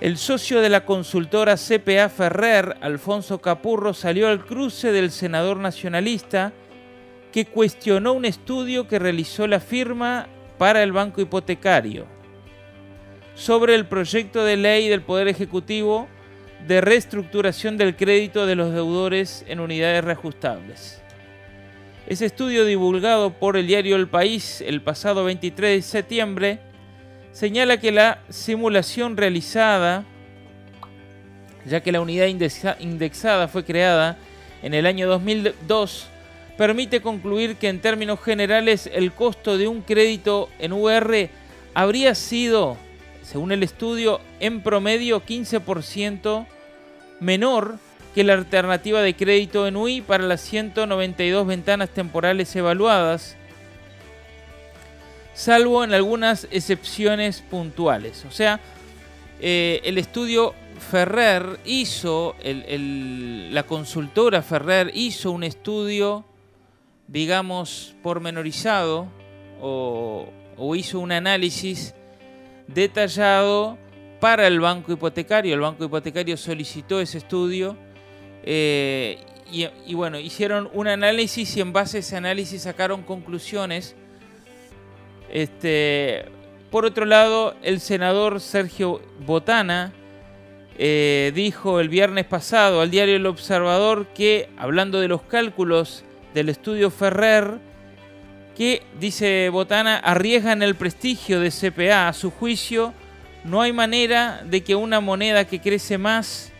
El 0.04 0.18
socio 0.18 0.60
de 0.60 0.68
la 0.68 0.84
consultora 0.84 1.56
CPA 1.56 2.10
Ferrer, 2.10 2.76
Alfonso 2.82 3.40
Capurro, 3.40 3.94
salió 3.94 4.28
al 4.28 4.44
cruce 4.44 4.92
del 4.92 5.12
senador 5.12 5.56
nacionalista 5.56 6.52
que 7.32 7.46
cuestionó 7.46 8.12
un 8.12 8.26
estudio 8.26 8.86
que 8.86 9.00
realizó 9.00 9.48
la 9.48 9.62
firma 9.62 10.28
para 10.58 10.84
el 10.84 10.92
Banco 10.92 11.22
Hipotecario 11.22 12.06
sobre 13.36 13.76
el 13.76 13.86
proyecto 13.86 14.44
de 14.44 14.58
ley 14.58 14.90
del 14.90 15.04
Poder 15.04 15.30
Ejecutivo 15.30 16.10
de 16.68 16.82
reestructuración 16.82 17.78
del 17.78 17.96
crédito 17.96 18.46
de 18.46 18.56
los 18.56 18.74
deudores 18.74 19.46
en 19.48 19.62
unidades 19.62 20.04
reajustables. 20.04 21.02
Ese 22.08 22.26
estudio 22.26 22.66
divulgado 22.66 23.32
por 23.40 23.56
el 23.56 23.68
diario 23.68 23.96
El 23.96 24.10
País 24.10 24.60
el 24.60 24.82
pasado 24.82 25.24
23 25.24 25.78
de 25.78 25.82
septiembre 25.82 26.73
señala 27.34 27.78
que 27.80 27.92
la 27.92 28.20
simulación 28.30 29.18
realizada, 29.18 30.06
ya 31.66 31.82
que 31.82 31.92
la 31.92 32.00
unidad 32.00 32.28
indexada 32.80 33.48
fue 33.48 33.66
creada 33.66 34.18
en 34.62 34.74
el 34.74 34.86
año 34.86 35.08
2002, 35.08 36.08
permite 36.58 37.02
concluir 37.02 37.58
que 37.58 37.68
en 37.68 37.82
términos 37.82 38.22
generales 38.22 38.90
el 38.94 39.12
costo 39.12 39.58
de 39.58 39.68
un 39.68 39.82
crédito 39.82 40.50
en 40.60 40.72
UR 40.72 41.30
habría 41.74 42.16
sido, 42.16 42.78
según 43.24 43.52
el 43.52 43.64
estudio, 43.64 44.22
en 44.40 44.62
promedio 44.62 45.26
15% 45.26 46.46
menor 47.20 47.80
que 48.14 48.24
la 48.24 48.34
alternativa 48.34 49.02
de 49.02 49.16
crédito 49.16 49.68
en 49.68 49.76
UI 49.76 50.02
para 50.02 50.24
las 50.24 50.42
192 50.42 51.48
ventanas 51.48 51.90
temporales 51.90 52.56
evaluadas, 52.56 53.36
salvo 55.34 55.84
en 55.84 55.94
algunas 55.94 56.48
excepciones 56.52 57.42
puntuales. 57.42 58.26
O 58.26 58.32
sea, 58.32 58.60
eh, 59.40 59.82
el 59.84 59.98
estudio 59.98 60.54
Ferrer 60.80 61.60
hizo, 61.66 62.36
la 62.44 63.64
consultora 63.64 64.42
Ferrer 64.42 64.92
hizo 64.94 65.32
un 65.32 65.44
estudio, 65.44 66.26
digamos, 67.08 67.96
pormenorizado 68.04 69.08
o, 69.62 70.30
hizo 70.76 71.00
un 71.00 71.12
análisis 71.12 71.94
detallado 72.68 73.78
para 74.20 74.48
el 74.48 74.60
banco 74.60 74.92
hipotecario. 74.92 75.54
El 75.54 75.62
banco 75.62 75.86
hipotecario 75.86 76.38
solicitó 76.38 77.02
ese 77.02 77.18
estudio 77.18 77.76
eh, 78.44 79.20
y, 79.52 79.94
bueno, 79.94 80.20
hicieron 80.20 80.70
un 80.74 80.88
análisis 80.88 81.56
y 81.58 81.62
en 81.62 81.74
base 81.74 81.98
a 81.98 82.00
ese 82.00 82.18
análisis 82.18 82.64
sacaron 82.64 83.04
conclusiones 83.04 83.96
este, 85.34 86.26
por 86.70 86.86
otro 86.86 87.06
lado, 87.06 87.56
el 87.64 87.80
senador 87.80 88.40
Sergio 88.40 89.02
Botana 89.26 89.92
eh, 90.78 91.32
dijo 91.34 91.80
el 91.80 91.90
viernes 91.90 92.26
pasado 92.26 92.82
al 92.82 92.92
diario 92.92 93.16
El 93.16 93.26
Observador 93.26 94.06
que, 94.14 94.48
hablando 94.58 95.00
de 95.00 95.08
los 95.08 95.24
cálculos 95.24 96.04
del 96.36 96.50
estudio 96.50 96.92
Ferrer, 96.92 97.58
que, 98.56 98.84
dice 99.00 99.50
Botana, 99.50 99.98
arriesgan 99.98 100.62
el 100.62 100.76
prestigio 100.76 101.40
de 101.40 101.50
CPA. 101.50 102.10
A 102.10 102.14
su 102.14 102.30
juicio, 102.30 102.94
no 103.44 103.64
hay 103.64 103.74
manera 103.74 104.44
de 104.46 104.64
que 104.64 104.76
una 104.76 105.00
moneda 105.00 105.46
que 105.46 105.62
crece 105.62 105.98
más 105.98 106.52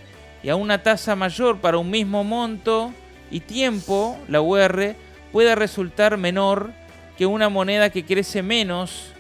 y 0.42 0.50
a 0.50 0.56
una 0.56 0.82
tasa 0.82 1.16
mayor 1.16 1.60
para 1.60 1.78
un 1.78 1.92
mismo 1.92 2.24
monto 2.24 2.92
y 3.30 3.40
tiempo, 3.42 4.18
la 4.28 4.42
UR, 4.42 4.96
pueda 5.32 5.54
resultar 5.54 6.18
menor 6.18 6.72
que 7.18 7.26
una 7.26 7.50
moneda 7.50 7.90
que 7.90 8.06
crece 8.06 8.42
menos 8.42 9.14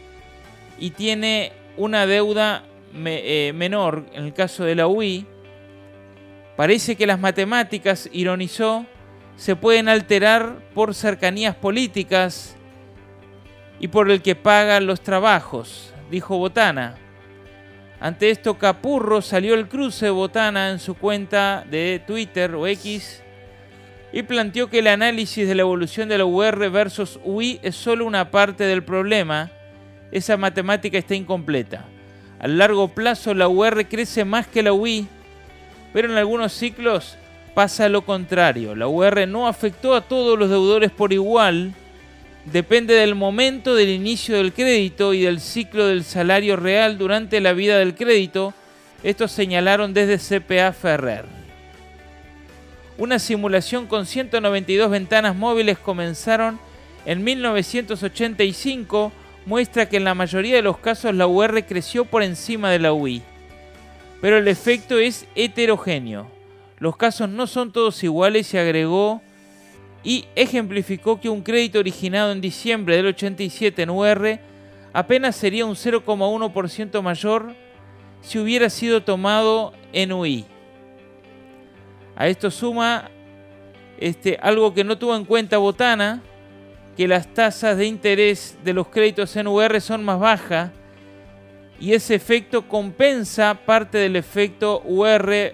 y 0.80 0.92
tiene 0.92 1.52
una 1.78 2.06
deuda 2.06 2.64
eh, 2.96 3.52
menor, 3.56 4.06
en 4.14 4.26
el 4.26 4.34
caso 4.34 4.64
de 4.64 4.76
la 4.76 4.88
UI, 4.88 5.26
parece 6.56 6.96
que 6.96 7.08
las 7.08 7.20
matemáticas, 7.20 8.10
ironizó, 8.12 8.86
se 9.36 9.56
pueden 9.56 9.90
alterar 9.90 10.60
por 10.74 10.94
cercanías 10.94 11.56
políticas 11.56 12.56
y 13.80 13.88
por 13.88 14.10
el 14.12 14.22
que 14.22 14.36
paga 14.36 14.80
los 14.80 15.02
trabajos, 15.02 15.94
dijo 16.10 16.38
Botana. 16.38 16.96
Ante 18.04 18.30
esto, 18.30 18.58
Capurro 18.58 19.22
salió 19.22 19.54
el 19.54 19.70
cruce 19.70 20.08
de 20.08 20.12
botana 20.12 20.72
en 20.72 20.80
su 20.80 20.96
cuenta 20.96 21.64
de 21.72 22.04
Twitter 22.06 22.54
o 22.54 22.68
X 22.68 23.24
y 24.14 24.22
planteó 24.22 24.70
que 24.70 24.80
el 24.80 24.88
análisis 24.88 25.48
de 25.48 25.56
la 25.56 25.64
evolución 25.64 26.08
de 26.08 26.20
la 26.20 26.26
UR 26.26 26.70
versus 26.70 27.20
UI 27.24 27.60
es 27.64 27.76
solo 27.76 28.06
una 28.06 28.30
parte 28.30 28.64
del 28.64 28.84
problema. 28.84 29.50
Esa 30.12 30.38
matemática 30.38 31.00
está 31.00 31.16
incompleta. 31.16 31.86
A 32.40 32.48
largo 32.48 32.90
plazo 32.90 33.34
la 33.34 33.48
UR 33.48 33.88
crece 33.88 34.24
más 34.24 34.46
que 34.46 34.62
la 34.62 34.72
UI, 34.72 35.08
pero 35.92 36.12
en 36.12 36.18
algunos 36.18 36.54
ciclos 36.54 37.18
pasa 37.56 37.90
lo 37.90 38.06
contrario. 38.06 38.76
La 38.76 38.88
UR 38.88 39.28
no 39.28 39.48
afectó 39.48 39.96
a 39.96 40.02
todos 40.02 40.38
los 40.38 40.52
deudores 40.52 40.92
por 40.92 41.12
igual. 41.12 41.74
Depende 42.46 42.94
del 42.94 43.16
momento 43.16 43.74
del 43.74 43.90
inicio 43.90 44.38
del 44.38 44.54
crédito 44.54 45.16
y 45.16 45.22
del 45.22 45.40
ciclo 45.40 45.88
del 45.88 46.04
salario 46.04 46.56
real 46.56 47.00
durante 47.00 47.42
la 47.42 47.54
vida 47.54 47.80
del 47.80 47.96
crédito. 47.96 48.54
Esto 49.02 49.28
señalaron 49.28 49.92
desde 49.92 50.40
CPA 50.40 50.72
Ferrer. 50.72 51.43
Una 52.98 53.18
simulación 53.18 53.88
con 53.88 54.06
192 54.06 54.90
ventanas 54.90 55.36
móviles 55.36 55.80
comenzaron 55.80 56.60
en 57.06 57.24
1985 57.24 59.12
muestra 59.46 59.90
que 59.90 59.98
en 59.98 60.04
la 60.04 60.14
mayoría 60.14 60.56
de 60.56 60.62
los 60.62 60.78
casos 60.78 61.14
la 61.16 61.28
UR 61.28 61.66
creció 61.66 62.06
por 62.06 62.24
encima 62.24 62.70
de 62.70 62.80
la 62.80 62.94
UI. 62.94 63.24
Pero 64.22 64.38
el 64.38 64.48
efecto 64.48 65.00
es 65.00 65.26
heterogéneo. 65.36 66.28
Los 66.78 66.96
casos 66.96 67.30
no 67.30 67.48
son 67.48 67.72
todos 67.72 68.04
iguales 68.04 68.54
y 68.54 68.58
agregó 68.58 69.22
y 70.04 70.26
ejemplificó 70.36 71.20
que 71.20 71.30
un 71.30 71.42
crédito 71.42 71.80
originado 71.80 72.32
en 72.32 72.42
diciembre 72.42 72.96
del 72.96 73.08
87 73.08 73.82
en 73.82 73.90
UR 73.90 74.40
apenas 74.94 75.36
sería 75.36 75.66
un 75.66 75.76
0,1% 75.76 77.02
mayor 77.02 77.56
si 78.22 78.40
hubiera 78.40 78.70
sido 78.70 79.04
tomado 79.04 79.74
en 79.92 80.12
UI. 80.12 80.46
A 82.16 82.28
esto 82.28 82.52
suma 82.52 83.10
este, 83.98 84.38
algo 84.42 84.74
que 84.74 84.84
no 84.84 84.98
tuvo 84.98 85.16
en 85.16 85.26
cuenta 85.26 85.58
Botana, 85.58 86.22
que 86.96 87.08
las 87.08 87.28
tasas 87.34 87.78
de 87.78 87.86
interés 87.86 88.58
de 88.64 88.74
los 88.74 88.88
créditos 88.88 89.36
en 89.36 89.48
UR 89.48 89.82
son 89.82 90.04
más 90.04 90.20
bajas 90.20 90.72
y 91.80 91.94
ese 91.94 92.16
efecto 92.16 92.68
compensa 92.68 93.56
parte 93.66 93.98
del 93.98 94.16
efecto 94.16 94.82
UR 94.86 95.54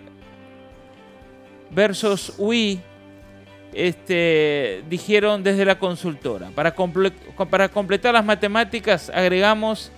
versus 1.72 2.34
UI, 2.38 2.82
este, 3.74 4.84
dijeron 4.89 5.43
desde 5.43 5.64
la 5.66 5.80
consultora. 5.80 6.49
Para, 6.53 6.76
para 7.49 7.70
completar 7.70 8.14
las 8.14 8.26
matemáticas 8.26 9.10
agregamos 9.10 9.91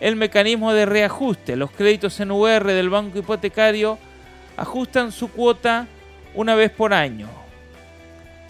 el 0.00 0.16
mecanismo 0.16 0.72
de 0.72 0.86
reajuste. 0.86 1.56
Los 1.56 1.70
créditos 1.70 2.18
en 2.20 2.30
UR 2.30 2.64
del 2.64 2.90
banco 2.90 3.18
hipotecario 3.18 3.98
ajustan 4.56 5.12
su 5.12 5.30
cuota 5.30 5.86
una 6.34 6.54
vez 6.54 6.70
por 6.70 6.92
año. 6.94 7.28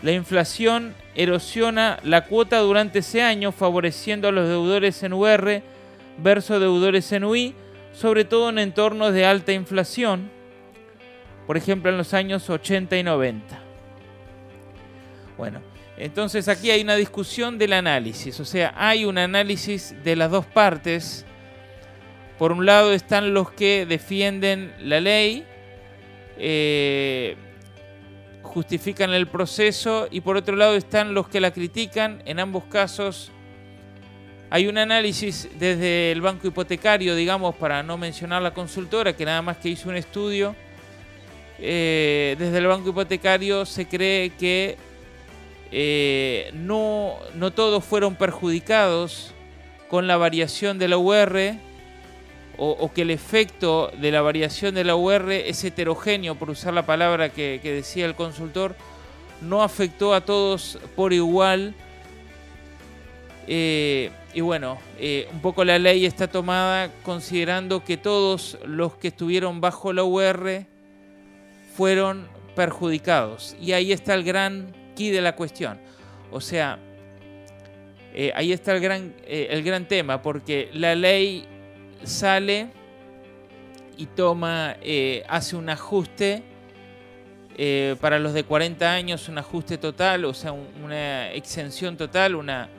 La 0.03 0.13
inflación 0.13 0.95
erosiona 1.15 1.99
la 2.03 2.25
cuota 2.25 2.59
durante 2.59 3.01
ese 3.01 3.23
año, 3.23 3.53
favoreciendo 3.53 4.29
a 4.29 4.33
los 4.33 4.49
deudores 4.49 5.03
en 5.03 5.13
UR 5.13 5.63
versus 6.19 6.61
deudores 6.61 7.11
en 7.13 7.25
UI, 7.25 7.55
sobre 7.93 8.25
todo 8.25 8.51
en 8.51 8.59
entornos 8.59 9.13
de 9.13 9.27
alta 9.27 9.53
inflación, 9.53 10.31
por 11.47 11.57
ejemplo 11.57 11.91
en 11.91 11.99
los 11.99 12.15
años 12.15 12.49
80 12.49 12.97
y 12.97 13.03
90. 13.03 13.61
Bueno, 15.37 15.61
entonces 15.97 16.49
aquí 16.49 16.71
hay 16.71 16.83
una 16.83 16.97
discusión 16.97 17.59
del 17.59 17.75
análisis, 17.75 18.41
o 18.41 18.45
sea, 18.45 18.73
hay 18.77 19.05
un 19.05 19.19
análisis 19.19 19.95
de 20.03 20.17
las 20.17 20.31
dos 20.31 20.47
partes. 20.47 21.27
Por 22.39 22.53
un 22.53 22.65
lado 22.65 22.93
están 22.95 23.35
los 23.35 23.51
que 23.51 23.85
defienden 23.85 24.73
la 24.81 25.01
ley, 25.01 25.45
eh, 26.39 27.37
justifican 28.51 29.11
el 29.11 29.29
proceso 29.29 30.09
y 30.11 30.23
por 30.23 30.37
otro 30.37 30.57
lado 30.57 30.75
están 30.75 31.15
los 31.15 31.29
que 31.29 31.41
la 31.41 31.53
critican. 31.53 32.21
En 32.27 32.41
ambos 32.41 32.65
casos 32.65 33.31
hay 34.51 34.67
un 34.67 34.77
análisis 34.77 35.49
desde 35.59 36.11
el 36.11 36.21
banco 36.21 36.49
hipotecario, 36.49 37.15
digamos, 37.15 37.55
para 37.55 37.85
no 37.85 37.97
mencionar 37.97 38.43
la 38.43 38.53
consultora, 38.53 39.13
que 39.13 39.25
nada 39.25 39.41
más 39.41 39.59
que 39.59 39.69
hizo 39.69 39.89
un 39.89 39.95
estudio. 39.95 40.57
Eh, 41.61 42.35
desde 42.39 42.59
el 42.59 42.67
banco 42.67 42.89
hipotecario 42.89 43.65
se 43.67 43.87
cree 43.87 44.31
que 44.31 44.77
eh, 45.71 46.51
no, 46.53 47.17
no 47.37 47.53
todos 47.53 47.85
fueron 47.85 48.17
perjudicados 48.17 49.33
con 49.89 50.09
la 50.09 50.17
variación 50.17 50.79
de 50.79 50.89
la 50.89 50.99
UR 50.99 51.55
o, 52.63 52.93
que 52.93 53.03
el 53.03 53.11
efecto 53.11 53.91
de 54.03 54.13
la 54.13 54.21
variación 54.21 54.75
de 54.75 54.85
la 54.85 54.95
UR 54.95 55.33
es 55.33 55.65
heterogéneo, 55.65 56.35
por 56.35 56.51
usar 56.51 56.75
la 56.75 56.85
palabra 56.85 57.31
que, 57.31 57.59
decía 57.63 58.05
el 58.05 58.15
consultor, 58.15 58.77
no 59.41 59.63
afectó 59.63 60.13
a 60.13 60.21
todos 60.21 60.79
por 60.95 61.15
igual. 61.15 61.75
Eh, 63.47 64.11
y 64.35 64.43
bueno, 64.43 64.77
eh, 64.99 65.27
un 65.33 65.41
poco 65.41 65.65
la 65.65 65.79
ley 65.79 66.05
está 66.05 66.29
tomada 66.29 66.91
considerando 67.03 67.83
que 67.83 67.97
todos 67.97 68.59
los 68.67 68.95
que 68.95 69.09
estuvieron 69.09 69.63
bajo 69.63 69.95
la 69.95 70.05
UR 70.05 70.67
fueron 71.75 72.29
perjudicados. 72.55 73.57
Y 73.59 73.73
ahí 73.73 73.91
está 73.91 74.13
el 74.13 74.23
gran 74.23 74.77
key 74.95 75.09
de 75.09 75.23
la 75.23 75.35
cuestión. 75.35 75.81
O 76.31 76.43
sea, 76.43 76.79
eh, 78.13 78.33
ahí 78.35 78.53
está 78.53 78.75
el 78.75 78.83
gran, 78.83 79.15
el 79.27 79.63
gran 79.63 79.89
tema, 79.89 80.21
porque 80.21 80.69
la 80.75 80.95
ley 80.95 81.47
sale 82.05 82.69
y 83.97 84.07
toma, 84.07 84.77
eh, 84.81 85.25
hace 85.29 85.57
un 85.57 85.69
ajuste 85.69 86.43
eh, 87.57 87.97
para 88.01 88.19
los 88.19 88.33
de 88.33 88.45
40 88.45 88.91
años, 88.91 89.29
un 89.29 89.37
ajuste 89.37 89.77
total, 89.77 90.25
o 90.25 90.33
sea, 90.33 90.53
una 90.53 91.31
exención 91.33 91.97
total, 91.99 92.35
una 92.35 92.71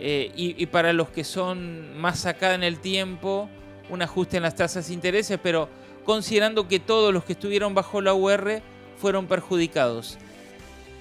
eh, 0.00 0.32
y, 0.34 0.66
para 0.66 0.92
los 0.92 1.10
que 1.10 1.24
son 1.24 1.96
más 1.96 2.26
acá 2.26 2.54
en 2.54 2.64
el 2.64 2.80
tiempo, 2.80 3.48
un 3.88 4.02
ajuste 4.02 4.36
en 4.36 4.42
las 4.42 4.56
tasas 4.56 4.88
de 4.88 4.94
intereses, 4.94 5.38
pero 5.42 5.68
considerando 6.04 6.66
que 6.66 6.80
todos 6.80 7.12
los 7.12 7.24
que 7.24 7.34
estuvieron 7.34 7.74
bajo 7.74 8.00
la 8.00 8.14
UR 8.14 8.60
fueron 8.96 9.26
perjudicados. 9.26 10.18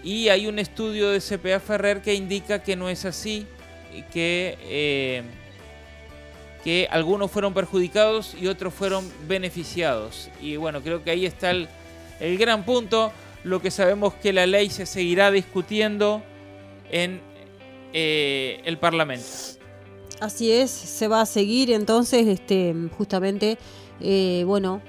Y 0.03 0.30
hay 0.30 0.45
un 0.45 0.60
estudio 0.60 1.10
de 1.10 1.20
CPA 1.20 1.60
Ferrer 1.60 2.01
que 2.01 2.14
indica 2.14 2.62
que 2.62 2.76
no 2.76 2.89
es 2.89 3.05
así, 3.05 3.47
que 4.14 5.24
que 6.68 6.86
algunos 6.91 7.32
fueron 7.32 7.53
perjudicados 7.53 8.36
y 8.38 8.47
otros 8.47 8.74
fueron 8.74 9.09
beneficiados. 9.26 10.30
Y 10.41 10.57
bueno, 10.57 10.82
creo 10.82 11.01
que 11.01 11.11
ahí 11.11 11.26
está 11.26 11.51
el, 11.51 11.70
gran 12.37 12.66
punto. 12.66 13.13
Lo 13.46 13.62
que 13.62 13.71
sabemos 13.71 14.16
que 14.16 14.33
la 14.33 14.46
ley 14.46 14.70
se 14.70 14.86
seguirá 14.86 15.32
discutiendo 15.32 16.21
en 16.91 17.21
eh, 17.93 18.59
el 18.66 18.78
Parlamento. 18.79 19.25
Así 20.20 20.51
es, 20.51 20.70
se 20.70 21.08
va 21.08 21.21
a 21.21 21.25
seguir 21.25 21.71
entonces 21.71 22.28
este, 22.28 22.75
justamente, 22.97 23.58
eh, 24.01 24.43
bueno, 24.46 24.82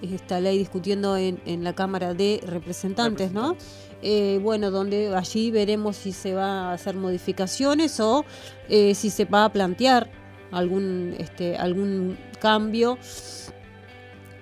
esta 0.00 0.38
ley 0.38 0.56
discutiendo 0.56 1.16
en, 1.16 1.64
la 1.64 1.72
Cámara 1.72 2.14
de 2.14 2.40
Representantes, 2.46 3.32
¿no? 3.32 3.56
Eh, 4.02 4.38
bueno, 4.40 4.70
donde 4.70 5.12
allí 5.16 5.50
veremos 5.50 5.96
si 5.96 6.12
se 6.12 6.32
va 6.34 6.70
a 6.70 6.74
hacer 6.74 6.94
modificaciones 6.94 7.98
o 7.98 8.24
si 8.68 9.10
se 9.10 9.24
va 9.24 9.46
a 9.46 9.52
plantear 9.52 10.17
algún, 10.50 11.14
este, 11.18 11.56
algún 11.56 12.18
cambio 12.40 12.98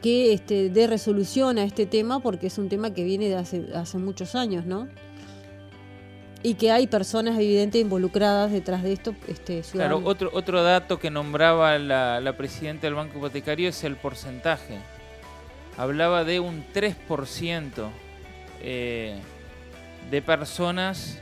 que 0.02 0.32
este, 0.32 0.70
dé 0.70 0.86
resolución 0.86 1.58
a 1.58 1.64
este 1.64 1.86
tema, 1.86 2.20
porque 2.20 2.46
es 2.46 2.58
un 2.58 2.68
tema 2.68 2.92
que 2.92 3.04
viene 3.04 3.28
de 3.28 3.36
hace, 3.36 3.66
hace 3.74 3.98
muchos 3.98 4.34
años, 4.34 4.66
¿no? 4.66 4.88
Y 6.42 6.54
que 6.54 6.70
hay 6.70 6.86
personas 6.86 7.36
evidentes 7.36 7.80
involucradas 7.80 8.52
detrás 8.52 8.82
de 8.82 8.92
esto. 8.92 9.14
Este, 9.26 9.62
claro, 9.72 10.00
otro, 10.04 10.30
otro 10.32 10.62
dato 10.62 10.98
que 10.98 11.10
nombraba 11.10 11.78
la, 11.78 12.20
la 12.20 12.36
presidenta 12.36 12.86
del 12.86 12.94
Banco 12.94 13.18
Hipotecario 13.18 13.68
es 13.68 13.82
el 13.84 13.96
porcentaje. 13.96 14.78
Hablaba 15.76 16.24
de 16.24 16.38
un 16.40 16.64
3% 16.72 17.90
eh, 18.62 19.18
de 20.10 20.22
personas 20.22 21.18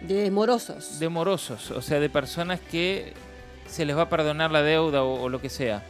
de 0.00 0.30
morosos. 0.30 1.00
De 1.00 1.08
morosos, 1.08 1.72
o 1.72 1.82
sea, 1.82 1.98
de 1.98 2.08
personas 2.08 2.60
que 2.60 3.14
se 3.68 3.84
les 3.84 3.96
va 3.96 4.02
a 4.02 4.08
perdonar 4.08 4.50
la 4.50 4.62
deuda 4.62 5.02
o, 5.02 5.28
lo 5.28 5.40
que 5.40 5.48
sea. 5.48 5.82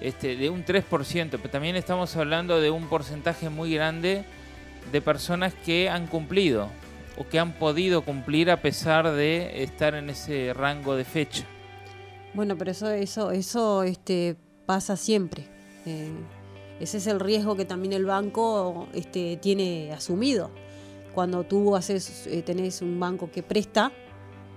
Este, 0.00 0.36
de 0.36 0.50
un 0.50 0.64
3%, 0.64 1.28
pero 1.30 1.50
también 1.50 1.76
estamos 1.76 2.14
hablando 2.16 2.60
de 2.60 2.70
un 2.70 2.88
porcentaje 2.88 3.48
muy 3.48 3.74
grande 3.74 4.24
de 4.92 5.00
personas 5.00 5.54
que 5.64 5.88
han 5.88 6.06
cumplido 6.06 6.68
o 7.16 7.26
que 7.26 7.38
han 7.38 7.52
podido 7.52 8.02
cumplir 8.02 8.50
a 8.50 8.60
pesar 8.60 9.10
de 9.12 9.62
estar 9.62 9.94
en 9.94 10.10
ese 10.10 10.52
rango 10.52 10.96
de 10.96 11.04
fecha. 11.04 11.44
Bueno, 12.34 12.56
pero 12.58 12.72
eso, 12.72 12.90
eso, 12.90 13.30
eso 13.30 13.82
este, 13.84 14.36
pasa 14.66 14.96
siempre. 14.96 15.46
Eh, 15.86 16.10
ese 16.80 16.98
es 16.98 17.06
el 17.06 17.20
riesgo 17.20 17.56
que 17.56 17.64
también 17.64 17.92
el 17.92 18.04
banco 18.04 18.88
este, 18.92 19.36
tiene 19.36 19.92
asumido. 19.92 20.50
Cuando 21.14 21.44
tú 21.44 21.76
haces, 21.76 22.26
eh, 22.26 22.42
tenés 22.42 22.82
un 22.82 22.98
banco 22.98 23.30
que 23.30 23.44
presta, 23.44 23.92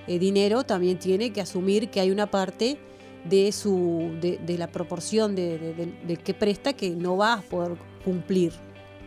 eh, 0.08 0.20
dinero, 0.20 0.64
también 0.64 0.98
tiene 1.00 1.32
que 1.32 1.42
asumir 1.42 1.90
que 1.90 2.00
hay 2.00 2.12
una 2.12 2.28
parte 2.28 2.78
de, 3.24 3.52
su, 3.52 4.12
de, 4.22 4.38
de 4.38 4.58
la 4.58 4.68
proporción 4.68 5.36
de, 5.36 5.58
de- 5.60 5.74
de- 5.74 5.94
de 6.08 6.18
que 6.18 6.34
presta 6.34 6.74
que 6.74 6.92
no 6.92 7.18
va 7.18 7.34
a 7.34 7.42
poder 7.42 7.78
cumplir. 8.06 8.54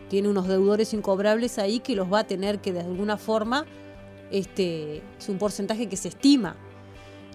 Tiene 0.09 0.27
unos 0.29 0.47
deudores 0.47 0.93
incobrables 0.93 1.57
ahí 1.57 1.79
que 1.79 1.95
los 1.95 2.11
va 2.11 2.19
a 2.19 2.23
tener 2.25 2.59
que 2.59 2.71
de 2.73 2.81
alguna 2.81 3.17
forma, 3.17 3.65
este, 4.29 5.01
es 5.17 5.29
un 5.29 5.37
porcentaje 5.37 5.87
que 5.87 5.95
se 5.97 6.09
estima. 6.09 6.55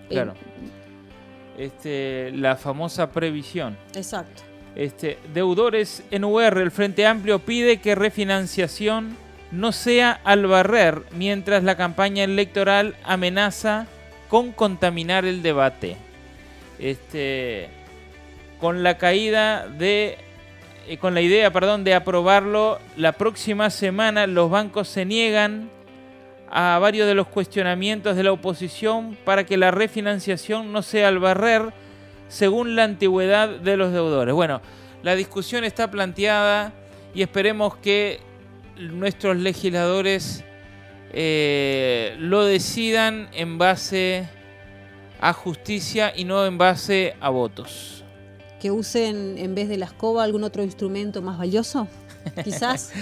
Claro. 0.09 0.33
Eh, 0.33 1.65
Este, 1.65 2.31
la 2.33 2.57
famosa 2.57 3.11
previsión. 3.11 3.77
exacto. 3.95 4.43
Este, 4.75 5.19
deudores 5.33 6.03
en 6.11 6.25
UR, 6.25 6.59
el 6.59 6.71
Frente 6.71 7.07
Amplio 7.07 7.39
pide 7.39 7.79
que 7.81 7.95
refinanciación 7.95 9.17
no 9.57 9.73
sea 9.73 10.21
al 10.25 10.47
barrer, 10.47 11.03
mientras 11.13 11.65
la 11.65 11.77
campaña 11.77 12.25
electoral 12.25 12.95
amenaza 13.05 13.87
con 14.29 14.53
contaminar 14.53 15.25
el 15.25 15.43
debate. 15.43 15.97
Este, 16.79 17.69
con 18.61 18.83
la 18.83 18.99
caída 18.99 19.67
de, 19.67 20.19
eh, 20.87 20.99
con 20.99 21.15
la 21.15 21.23
idea, 21.23 21.51
perdón, 21.53 21.85
de 21.85 21.95
aprobarlo 21.95 22.79
la 22.97 23.13
próxima 23.13 23.71
semana, 23.71 24.27
los 24.27 24.51
bancos 24.51 24.89
se 24.89 25.05
niegan 25.05 25.71
a 26.51 26.79
varios 26.79 27.09
de 27.09 27.15
los 27.15 27.27
cuestionamientos 27.27 28.15
de 28.17 28.23
la 28.23 28.33
oposición 28.33 29.17
para 29.25 29.45
que 29.45 29.57
la 29.57 29.71
refinanciación 29.71 30.73
no 30.73 30.83
sea 30.83 31.09
al 31.09 31.19
barrer 31.19 31.73
según 32.29 32.77
la 32.77 32.85
antigüedad 32.85 33.49
de 33.49 33.77
los 33.77 33.93
deudores. 33.93 34.35
Bueno, 34.35 34.61
la 35.03 35.15
discusión 35.15 35.65
está 35.65 35.91
planteada 35.91 36.73
y 37.15 37.23
esperemos 37.23 37.77
que 37.77 38.21
nuestros 38.79 39.37
legisladores 39.37 40.45
eh, 41.13 42.15
lo 42.19 42.45
decidan 42.45 43.29
en 43.33 43.59
base 43.59 44.29
a 45.21 45.33
justicia 45.33 46.13
y 46.15 46.25
no 46.25 46.45
en 46.45 46.59
base 46.59 47.15
a 47.21 47.31
votos. 47.31 48.05
Que 48.61 48.71
usen 48.71 49.37
en 49.39 49.55
vez 49.55 49.69
de 49.69 49.77
la 49.77 49.87
escoba 49.87 50.25
algún 50.25 50.45
otro 50.45 50.63
instrumento 50.63 51.23
más 51.23 51.39
valioso, 51.39 51.89
quizás. 52.45 52.93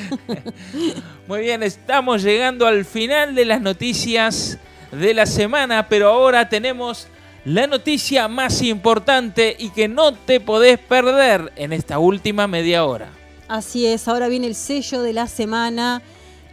Muy 1.27 1.41
bien, 1.41 1.63
estamos 1.63 2.23
llegando 2.23 2.67
al 2.67 2.85
final 2.85 3.35
de 3.35 3.45
las 3.45 3.61
noticias 3.61 4.59
de 4.93 5.15
la 5.15 5.27
semana, 5.27 5.89
pero 5.89 6.09
ahora 6.09 6.49
tenemos 6.49 7.09
la 7.45 7.67
noticia 7.67 8.29
más 8.29 8.63
importante 8.63 9.57
y 9.59 9.71
que 9.71 9.89
no 9.89 10.15
te 10.15 10.41
podés 10.41 10.79
perder 10.79 11.53
en 11.57 11.73
esta 11.73 11.99
última 11.99 12.47
media 12.47 12.85
hora. 12.85 13.11
Así 13.49 13.87
es, 13.87 14.09
ahora 14.09 14.29
viene 14.29 14.47
el 14.47 14.55
sello 14.55 15.03
de 15.03 15.12
la 15.12 15.27
semana. 15.27 16.03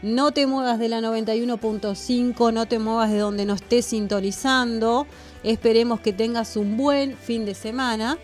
No 0.01 0.31
te 0.31 0.47
muevas 0.47 0.79
de 0.79 0.89
la 0.89 0.99
91.5, 0.99 2.51
no 2.53 2.65
te 2.65 2.79
muevas 2.79 3.11
de 3.11 3.19
donde 3.19 3.45
no 3.45 3.53
estés 3.53 3.85
sintonizando. 3.85 5.05
Esperemos 5.43 5.99
que 5.99 6.11
tengas 6.11 6.57
un 6.57 6.75
buen 6.75 7.15
fin 7.15 7.45
de 7.45 7.53
semana. 7.53 8.17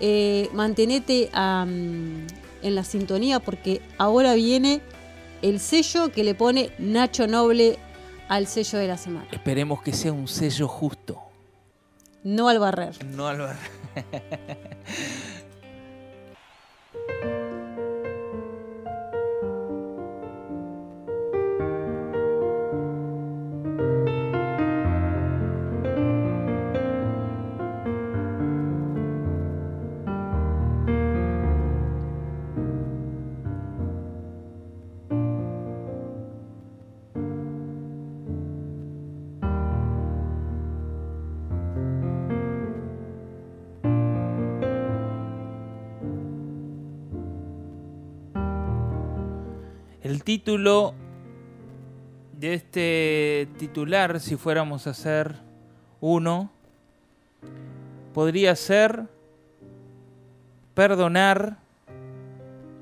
Eh, 0.00 0.48
mantenete 0.52 1.30
en 1.32 2.26
la 2.62 2.84
sintonía 2.84 3.40
porque 3.40 3.80
ahora 3.98 4.34
viene 4.34 4.80
el 5.42 5.58
sello 5.58 6.10
que 6.12 6.22
le 6.22 6.34
pone 6.34 6.70
Nacho 6.78 7.26
Noble 7.26 7.78
al 8.28 8.46
sello 8.46 8.78
de 8.78 8.88
la 8.88 8.96
semana. 8.98 9.26
Esperemos 9.32 9.82
que 9.82 9.92
sea 9.92 10.12
un 10.12 10.28
sello 10.28 10.68
justo. 10.68 11.18
No 12.24 12.48
al 12.48 12.58
barrer. 12.58 13.04
No 13.04 13.26
al 13.26 13.38
bar- 13.38 13.56
Título 50.24 50.94
de 52.38 52.54
este 52.54 53.48
titular, 53.58 54.20
si 54.20 54.36
fuéramos 54.36 54.86
a 54.86 54.90
hacer 54.90 55.34
uno, 56.00 56.50
podría 58.14 58.54
ser 58.54 59.08
perdonar 60.74 61.58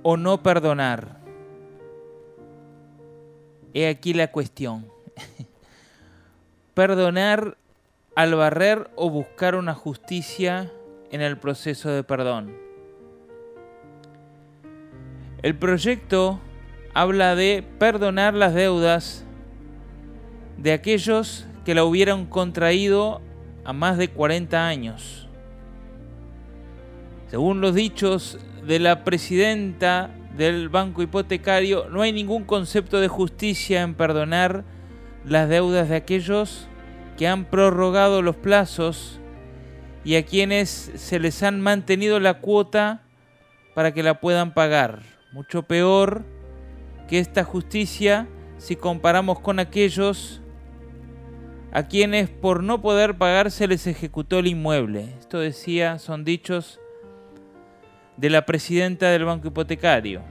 o 0.02 0.18
no 0.18 0.42
perdonar. 0.42 1.18
He 3.72 3.88
aquí 3.88 4.12
la 4.12 4.30
cuestión. 4.30 4.86
perdonar 6.74 7.56
al 8.16 8.34
barrer 8.34 8.90
o 8.96 9.08
buscar 9.08 9.54
una 9.54 9.74
justicia 9.74 10.70
en 11.10 11.22
el 11.22 11.38
proceso 11.38 11.90
de 11.90 12.04
perdón. 12.04 12.54
El 15.42 15.56
proyecto 15.56 16.38
habla 16.94 17.34
de 17.36 17.64
perdonar 17.78 18.34
las 18.34 18.54
deudas 18.54 19.24
de 20.56 20.72
aquellos 20.72 21.46
que 21.64 21.74
la 21.74 21.84
hubieran 21.84 22.26
contraído 22.26 23.20
a 23.64 23.72
más 23.72 23.98
de 23.98 24.08
40 24.08 24.66
años. 24.66 25.28
Según 27.28 27.60
los 27.60 27.74
dichos 27.74 28.38
de 28.66 28.78
la 28.78 29.04
presidenta 29.04 30.10
del 30.36 30.68
banco 30.68 31.02
hipotecario, 31.02 31.88
no 31.90 32.02
hay 32.02 32.12
ningún 32.12 32.44
concepto 32.44 33.00
de 33.00 33.08
justicia 33.08 33.82
en 33.82 33.94
perdonar 33.94 34.64
las 35.24 35.48
deudas 35.48 35.88
de 35.88 35.96
aquellos 35.96 36.66
que 37.16 37.28
han 37.28 37.44
prorrogado 37.44 38.22
los 38.22 38.36
plazos 38.36 39.20
y 40.04 40.16
a 40.16 40.24
quienes 40.24 40.92
se 40.94 41.20
les 41.20 41.42
han 41.42 41.60
mantenido 41.60 42.18
la 42.20 42.40
cuota 42.40 43.02
para 43.74 43.92
que 43.92 44.02
la 44.02 44.20
puedan 44.20 44.54
pagar. 44.54 45.00
Mucho 45.32 45.62
peor 45.62 46.24
que 47.10 47.18
esta 47.18 47.42
justicia 47.42 48.28
si 48.56 48.76
comparamos 48.76 49.40
con 49.40 49.58
aquellos 49.58 50.40
a 51.72 51.88
quienes 51.88 52.30
por 52.30 52.62
no 52.62 52.80
poder 52.80 53.18
pagar 53.18 53.50
se 53.50 53.66
les 53.66 53.88
ejecutó 53.88 54.38
el 54.38 54.46
inmueble. 54.46 55.16
Esto 55.18 55.40
decía, 55.40 55.98
son 55.98 56.24
dichos 56.24 56.78
de 58.16 58.30
la 58.30 58.46
presidenta 58.46 59.10
del 59.10 59.24
banco 59.24 59.48
hipotecario. 59.48 60.22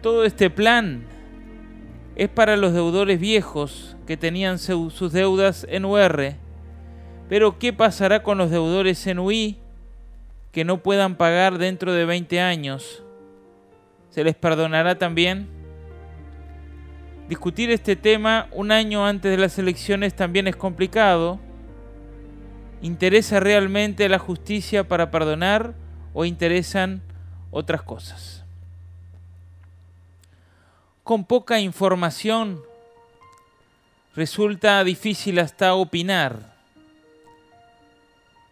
Todo 0.00 0.24
este 0.24 0.50
plan 0.50 1.04
es 2.16 2.28
para 2.28 2.56
los 2.56 2.72
deudores 2.72 3.20
viejos 3.20 3.96
que 4.08 4.16
tenían 4.16 4.58
sus 4.58 5.12
deudas 5.12 5.64
en 5.70 5.84
UR. 5.84 6.34
Pero 7.28 7.60
¿qué 7.60 7.72
pasará 7.72 8.24
con 8.24 8.38
los 8.38 8.50
deudores 8.50 9.06
en 9.06 9.20
UI 9.20 9.60
que 10.50 10.64
no 10.64 10.82
puedan 10.82 11.14
pagar 11.14 11.58
dentro 11.58 11.92
de 11.92 12.06
20 12.06 12.40
años? 12.40 13.01
¿Se 14.12 14.22
les 14.22 14.34
perdonará 14.34 14.98
también? 14.98 15.48
Discutir 17.30 17.70
este 17.70 17.96
tema 17.96 18.46
un 18.52 18.70
año 18.70 19.06
antes 19.06 19.30
de 19.30 19.38
las 19.38 19.58
elecciones 19.58 20.14
también 20.14 20.46
es 20.46 20.54
complicado. 20.54 21.40
¿Interesa 22.82 23.40
realmente 23.40 24.06
la 24.10 24.18
justicia 24.18 24.86
para 24.86 25.10
perdonar 25.10 25.72
o 26.12 26.26
interesan 26.26 27.00
otras 27.50 27.80
cosas? 27.80 28.44
Con 31.04 31.24
poca 31.24 31.58
información 31.58 32.60
resulta 34.14 34.84
difícil 34.84 35.38
hasta 35.38 35.72
opinar. 35.72 36.54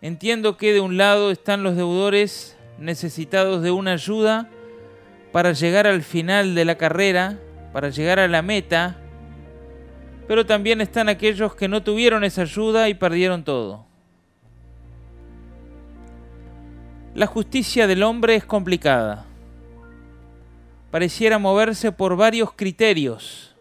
Entiendo 0.00 0.56
que 0.56 0.72
de 0.72 0.80
un 0.80 0.96
lado 0.96 1.30
están 1.30 1.62
los 1.62 1.76
deudores 1.76 2.56
necesitados 2.78 3.60
de 3.60 3.72
una 3.72 3.92
ayuda 3.92 4.48
para 5.32 5.52
llegar 5.52 5.86
al 5.86 6.02
final 6.02 6.54
de 6.54 6.64
la 6.64 6.76
carrera, 6.76 7.38
para 7.72 7.90
llegar 7.90 8.18
a 8.18 8.28
la 8.28 8.42
meta, 8.42 8.98
pero 10.26 10.46
también 10.46 10.80
están 10.80 11.08
aquellos 11.08 11.54
que 11.54 11.68
no 11.68 11.82
tuvieron 11.82 12.24
esa 12.24 12.42
ayuda 12.42 12.88
y 12.88 12.94
perdieron 12.94 13.44
todo. 13.44 13.86
La 17.14 17.26
justicia 17.26 17.86
del 17.86 18.04
hombre 18.04 18.36
es 18.36 18.44
complicada. 18.44 19.26
Pareciera 20.90 21.38
moverse 21.38 21.90
por 21.92 22.16
varios 22.16 22.52
criterios. 22.52 23.56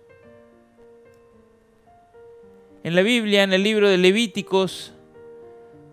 En 2.83 2.95
la 2.95 3.01
Biblia, 3.01 3.43
en 3.43 3.53
el 3.53 3.63
libro 3.63 3.89
de 3.89 3.97
Levíticos, 3.97 4.93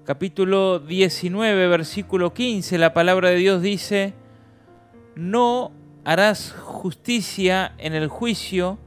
capítulo 0.04 0.78
19, 0.78 1.66
versículo 1.68 2.32
15, 2.32 2.78
la 2.78 2.94
palabra 2.94 3.30
de 3.30 3.36
Dios 3.36 3.60
dice, 3.60 4.14
no 5.16 5.72
harás 6.04 6.52
justicia 6.52 7.74
en 7.78 7.94
el 7.94 8.06
juicio, 8.06 8.78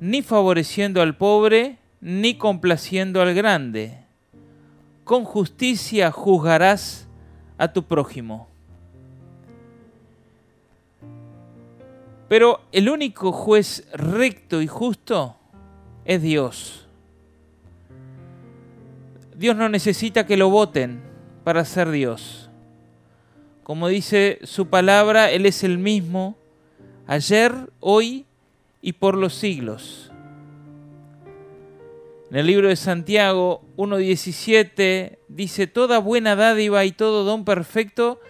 ni 0.00 0.22
favoreciendo 0.22 1.02
al 1.02 1.16
pobre, 1.16 1.78
ni 2.00 2.38
complaciendo 2.38 3.20
al 3.20 3.34
grande, 3.34 3.98
con 5.04 5.24
justicia 5.24 6.10
juzgarás 6.10 7.06
a 7.58 7.72
tu 7.72 7.82
prójimo. 7.82 8.48
Pero 12.28 12.60
el 12.72 12.88
único 12.88 13.32
juez 13.32 13.86
recto 13.92 14.62
y 14.62 14.66
justo 14.66 15.36
es 16.04 16.22
Dios. 16.22 16.86
Dios 19.36 19.54
no 19.54 19.68
necesita 19.68 20.26
que 20.26 20.36
lo 20.36 20.48
voten 20.50 21.02
para 21.44 21.64
ser 21.64 21.90
Dios. 21.90 22.45
Como 23.66 23.88
dice 23.88 24.38
su 24.44 24.68
palabra, 24.68 25.32
Él 25.32 25.44
es 25.44 25.64
el 25.64 25.78
mismo 25.78 26.36
ayer, 27.08 27.52
hoy 27.80 28.24
y 28.80 28.92
por 28.92 29.16
los 29.16 29.34
siglos. 29.34 30.12
En 32.30 32.36
el 32.36 32.46
libro 32.46 32.68
de 32.68 32.76
Santiago 32.76 33.62
1.17 33.76 35.18
dice, 35.26 35.66
Toda 35.66 35.98
buena 35.98 36.36
dádiva 36.36 36.84
y 36.84 36.92
todo 36.92 37.24
don 37.24 37.44
perfecto 37.44 38.20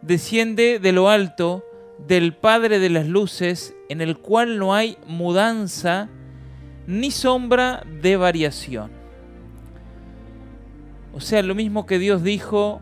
desciende 0.00 0.78
de 0.78 0.92
lo 0.92 1.10
alto, 1.10 1.62
del 2.08 2.32
Padre 2.32 2.78
de 2.78 2.88
las 2.88 3.06
Luces, 3.06 3.74
en 3.90 4.00
el 4.00 4.16
cual 4.16 4.58
no 4.58 4.72
hay 4.74 4.96
mudanza 5.06 6.08
ni 6.86 7.10
sombra 7.10 7.84
de 8.00 8.16
variación. 8.16 8.90
O 11.12 11.20
sea, 11.20 11.42
lo 11.42 11.54
mismo 11.54 11.84
que 11.84 11.98
Dios 11.98 12.22
dijo 12.22 12.80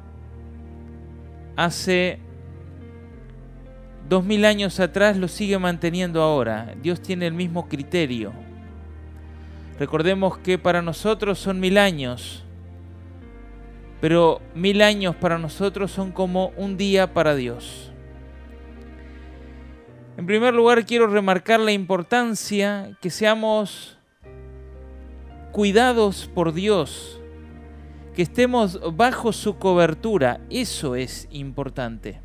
hace 1.59 2.21
dos 4.09 4.25
mil 4.25 4.45
años 4.45 4.79
atrás, 4.79 5.17
lo 5.17 5.27
sigue 5.27 5.59
manteniendo 5.59 6.23
ahora. 6.23 6.73
Dios 6.81 7.03
tiene 7.03 7.27
el 7.27 7.35
mismo 7.35 7.69
criterio. 7.69 8.33
Recordemos 9.77 10.39
que 10.39 10.57
para 10.57 10.83
nosotros 10.83 11.41
son 11.41 11.59
mil 11.59 11.77
años, 11.77 12.45
pero 14.01 14.41
mil 14.55 14.83
años 14.83 15.17
para 15.17 15.37
nosotros 15.37 15.91
son 15.91 16.13
como 16.13 16.53
un 16.57 16.77
día 16.77 17.13
para 17.13 17.35
Dios. 17.35 17.93
En 20.17 20.27
primer 20.27 20.55
lugar, 20.55 20.87
quiero 20.87 21.09
remarcar 21.09 21.59
la 21.59 21.73
importancia 21.73 22.97
que 23.01 23.11
seamos 23.11 23.99
cuidados 25.51 26.31
por 26.33 26.53
Dios, 26.53 27.18
que 28.19 28.23
estemos 28.23 28.81
bajo 28.97 29.33
su 29.33 29.59
cobertura. 29.59 30.41
Eso 30.51 30.97
es 30.97 31.29
importante. 31.31 32.19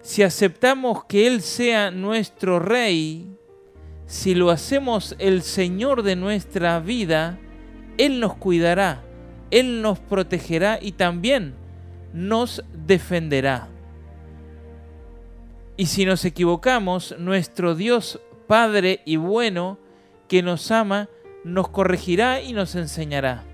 Si 0.00 0.22
aceptamos 0.22 1.04
que 1.04 1.26
Él 1.26 1.42
sea 1.42 1.90
nuestro 1.90 2.58
Rey, 2.58 3.36
si 4.06 4.34
lo 4.34 4.48
hacemos 4.48 5.14
el 5.18 5.42
Señor 5.42 6.02
de 6.02 6.16
nuestra 6.16 6.80
vida, 6.80 7.38
Él 7.98 8.18
nos 8.18 8.32
cuidará, 8.32 9.02
Él 9.50 9.82
nos 9.82 9.98
protegerá 9.98 10.78
y 10.80 10.92
también 10.92 11.52
nos 12.14 12.64
defenderá. 12.72 13.68
Y 15.76 15.84
si 15.84 16.06
nos 16.06 16.24
equivocamos, 16.24 17.14
nuestro 17.18 17.74
Dios 17.74 18.18
Padre 18.46 19.02
y 19.04 19.16
bueno, 19.16 19.76
que 20.28 20.42
nos 20.42 20.70
ama, 20.70 21.10
nos 21.44 21.68
corregirá 21.68 22.40
y 22.40 22.54
nos 22.54 22.74
enseñará. 22.74 23.44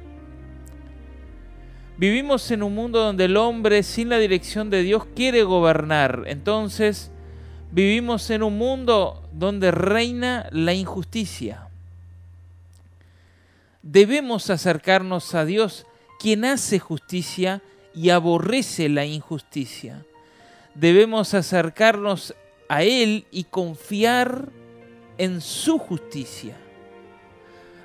Vivimos 1.97 2.51
en 2.51 2.63
un 2.63 2.75
mundo 2.75 3.01
donde 3.01 3.25
el 3.25 3.37
hombre 3.37 3.83
sin 3.83 4.09
la 4.09 4.19
dirección 4.19 4.71
de 4.71 4.83
Dios 4.83 5.07
quiere 5.15 5.43
gobernar. 5.43 6.25
Entonces, 6.27 7.11
vivimos 7.73 8.29
en 8.31 8.43
un 8.43 8.59
mundo 8.59 9.23
donde 9.33 9.71
reina 9.71 10.49
la 10.53 10.75
injusticia. 10.75 11.69
Debemos 13.83 14.51
acercarnos 14.51 15.35
a 15.35 15.45
Dios, 15.45 15.87
quien 16.19 16.45
hace 16.45 16.79
justicia 16.79 17.63
y 17.95 18.11
aborrece 18.11 18.89
la 18.89 19.07
injusticia 19.07 20.05
debemos 20.79 21.35
acercarnos 21.35 22.35
a 22.69 22.83
Él 22.83 23.27
y 23.31 23.45
confiar 23.45 24.49
en 25.19 25.41
su 25.41 25.79
justicia. 25.79 26.57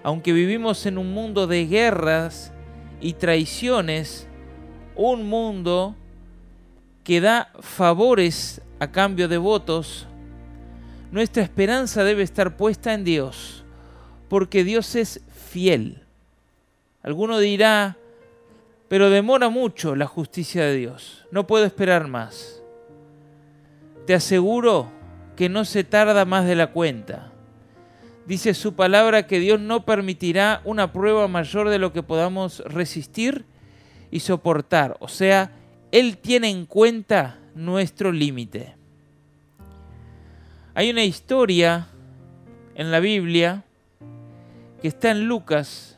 Aunque 0.04 0.34
vivimos 0.34 0.86
en 0.86 0.98
un 0.98 1.14
mundo 1.14 1.48
de 1.48 1.68
guerras 1.68 2.52
y 3.02 3.14
traiciones, 3.14 4.28
un 4.96 5.28
mundo 5.28 5.96
que 7.04 7.20
da 7.20 7.52
favores 7.60 8.62
a 8.80 8.92
cambio 8.92 9.28
de 9.28 9.38
votos, 9.38 10.08
nuestra 11.12 11.44
esperanza 11.44 12.04
debe 12.04 12.24
estar 12.24 12.56
puesta 12.56 12.94
en 12.94 13.04
Dios, 13.04 13.66
porque 14.30 14.64
Dios 14.64 14.96
es 14.96 15.22
fiel. 15.50 16.04
Alguno 17.04 17.40
dirá, 17.40 17.98
pero 18.88 19.10
demora 19.10 19.50
mucho 19.50 19.96
la 19.96 20.06
justicia 20.06 20.64
de 20.64 20.76
Dios, 20.76 21.26
no 21.32 21.48
puedo 21.48 21.66
esperar 21.66 22.08
más. 22.08 22.62
Te 24.06 24.14
aseguro 24.14 24.92
que 25.36 25.50
no 25.50 25.66
se 25.66 25.84
tarda 25.84 26.26
más 26.26 26.46
de 26.46 26.56
la 26.56 26.68
cuenta. 26.68 27.31
Dice 28.28 28.54
su 28.54 28.76
palabra 28.76 29.26
que 29.26 29.40
Dios 29.40 29.60
no 29.60 29.84
permitirá 29.84 30.62
una 30.64 30.94
prueba 30.94 31.28
mayor 31.28 31.70
de 31.70 31.80
lo 31.80 31.92
que 31.92 32.04
podamos 32.04 32.60
resistir 32.60 33.46
y 34.12 34.20
soportar. 34.20 34.96
O 35.00 35.08
sea, 35.08 35.52
Él 35.92 36.18
tiene 36.18 36.50
en 36.50 36.66
cuenta 36.66 37.40
nuestro 37.56 38.12
límite. 38.12 38.76
Hay 40.76 40.92
una 40.92 41.04
historia 41.04 41.88
en 42.76 42.92
la 42.92 43.00
Biblia 43.00 43.64
que 44.82 44.88
está 44.88 45.12
en 45.12 45.26
Lucas 45.28 45.98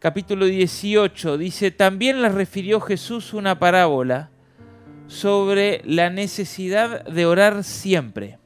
capítulo 0.00 0.46
18. 0.46 1.38
Dice, 1.38 1.70
también 1.70 2.22
les 2.22 2.34
refirió 2.34 2.80
Jesús 2.80 3.32
una 3.32 3.58
parábola 3.58 4.30
sobre 5.06 5.80
la 5.84 6.10
necesidad 6.10 7.04
de 7.04 7.24
orar 7.24 7.62
siempre 7.62 8.38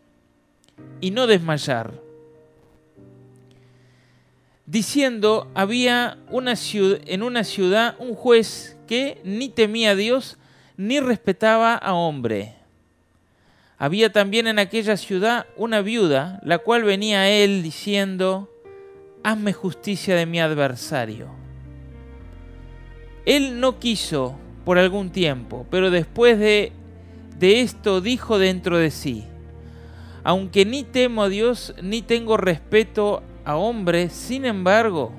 y 1.01 1.11
no 1.11 1.27
desmayar. 1.27 1.93
Diciendo, 4.67 5.51
había 5.55 6.19
una 6.31 6.55
ciudad, 6.55 7.01
en 7.07 7.23
una 7.23 7.45
ciudad 7.45 7.97
un 7.99 8.15
juez 8.15 8.77
que 8.87 9.21
ni 9.25 9.49
temía 9.49 9.91
a 9.91 9.95
Dios 9.97 10.39
ni 10.77 11.01
respetaba 11.01 11.75
a 11.75 11.95
hombre. 11.95 12.55
Había 13.79 14.13
también 14.13 14.47
en 14.47 14.59
aquella 14.59 14.97
ciudad 14.97 15.47
una 15.57 15.81
viuda, 15.81 16.39
la 16.45 16.59
cual 16.59 16.85
venía 16.85 17.21
a 17.21 17.29
él 17.31 17.63
diciendo, 17.63 18.51
hazme 19.23 19.53
justicia 19.53 20.15
de 20.15 20.27
mi 20.27 20.39
adversario. 20.39 21.29
Él 23.25 23.59
no 23.59 23.79
quiso 23.79 24.39
por 24.65 24.79
algún 24.79 25.11
tiempo, 25.11 25.67
pero 25.71 25.91
después 25.91 26.39
de, 26.39 26.73
de 27.39 27.63
esto 27.63 28.01
dijo 28.01 28.39
dentro 28.39 28.79
de 28.79 28.91
sí, 28.91 29.25
aunque 30.31 30.65
ni 30.65 30.85
temo 30.85 31.25
a 31.25 31.29
Dios 31.29 31.75
ni 31.83 32.03
tengo 32.03 32.37
respeto 32.37 33.25
a 33.45 33.57
hombre, 33.57 34.11
sin 34.11 34.45
embargo, 34.45 35.11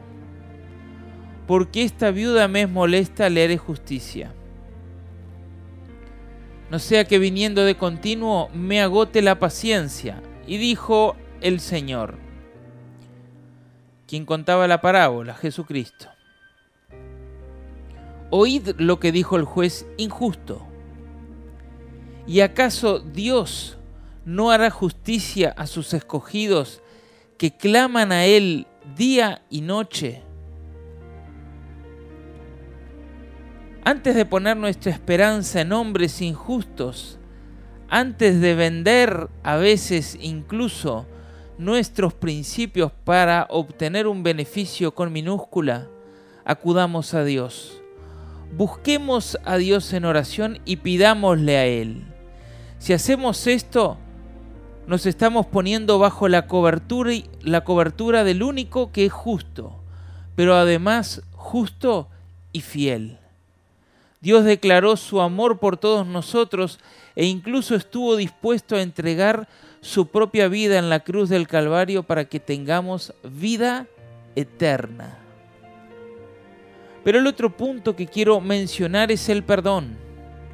porque 1.48 1.84
esta 1.84 2.12
viuda 2.12 2.48
me 2.48 2.62
es 2.62 2.70
molesta, 2.70 3.30
le 3.30 3.44
haré 3.44 3.58
justicia. 3.58 4.34
No 6.70 6.80
sea 6.80 7.04
que 7.04 7.20
viniendo 7.20 7.66
de 7.66 7.76
continuo 7.76 8.48
me 8.54 8.82
agote 8.82 9.22
la 9.22 9.38
paciencia. 9.38 10.24
Y 10.48 10.56
dijo 10.56 11.18
el 11.42 11.60
Señor, 11.60 12.18
quien 14.08 14.26
contaba 14.26 14.66
la 14.70 14.80
parábola, 14.80 15.34
Jesucristo. 15.34 16.08
Oíd 18.30 18.70
lo 18.78 19.02
que 19.02 19.12
dijo 19.12 19.36
el 19.36 19.44
juez 19.44 19.86
injusto. 19.98 20.66
¿Y 22.26 22.40
acaso 22.40 23.00
Dios 23.00 23.78
no 24.26 24.52
hará 24.52 24.70
justicia 24.70 25.54
a 25.58 25.68
sus 25.68 25.94
escogidos 25.94 26.82
que 27.38 27.56
claman 27.56 28.12
a 28.12 28.26
Él 28.26 28.68
día 28.96 29.44
y 29.50 29.62
noche? 29.62 30.24
Antes 33.84 34.16
de 34.16 34.26
poner 34.26 34.58
nuestra 34.58 34.92
esperanza 34.92 35.62
en 35.62 35.74
hombres 35.74 36.22
injustos, 36.22 37.20
antes 37.90 38.40
de 38.40 38.56
vender 38.56 39.30
a 39.44 39.58
veces 39.58 40.18
incluso 40.22 41.08
nuestros 41.58 42.14
principios 42.14 42.92
para 43.04 43.48
obtener 43.50 44.08
un 44.08 44.24
beneficio 44.24 44.94
con 44.94 45.12
minúscula, 45.12 45.88
acudamos 46.46 47.14
a 47.14 47.24
Dios 47.24 47.82
busquemos 48.56 49.38
a 49.46 49.58
Dios 49.58 49.94
en 49.94 50.06
oración 50.06 50.60
y 50.66 50.78
pidámosle 50.78 51.58
a 51.58 51.66
Él. 51.66 52.04
Si 52.80 52.94
hacemos 52.94 53.48
esto, 53.48 53.98
nos 54.92 55.06
estamos 55.06 55.46
poniendo 55.46 56.00
bajo 56.00 56.28
la 56.28 56.48
cobertura, 56.48 57.14
la 57.44 57.64
cobertura 57.64 58.26
del 58.26 58.44
único 58.44 58.92
que 58.92 59.06
es 59.06 59.14
justo, 59.14 59.74
pero 60.36 60.54
además 60.54 61.22
justo 61.32 62.10
y 62.52 62.60
fiel. 62.60 63.18
Dios 64.20 64.44
declaró 64.44 64.98
su 64.98 65.22
amor 65.22 65.60
por 65.60 65.78
todos 65.78 66.06
nosotros 66.06 66.78
e 67.16 67.24
incluso 67.24 67.74
estuvo 67.74 68.18
dispuesto 68.18 68.76
a 68.76 68.82
entregar 68.82 69.48
su 69.80 70.08
propia 70.08 70.50
vida 70.50 70.78
en 70.78 70.90
la 70.90 71.00
cruz 71.00 71.30
del 71.30 71.48
Calvario 71.48 72.04
para 72.04 72.26
que 72.26 72.42
tengamos 72.42 73.14
vida 73.24 73.88
eterna. 74.36 75.18
Pero 77.06 77.18
el 77.20 77.28
otro 77.28 77.56
punto 77.56 77.96
que 77.96 78.08
quiero 78.08 78.42
mencionar 78.42 79.10
es 79.10 79.30
el 79.30 79.42
perdón, 79.42 79.96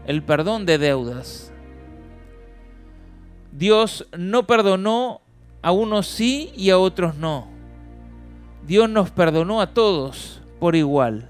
el 0.05 0.21
perdón 0.21 0.67
de 0.67 0.77
deudas. 0.77 1.46
Dios 3.51 4.07
no 4.17 4.47
perdonó 4.47 5.21
a 5.61 5.71
unos 5.71 6.07
sí 6.07 6.51
y 6.55 6.69
a 6.69 6.77
otros 6.77 7.15
no. 7.15 7.47
Dios 8.65 8.89
nos 8.89 9.11
perdonó 9.11 9.61
a 9.61 9.73
todos 9.73 10.41
por 10.59 10.75
igual. 10.75 11.29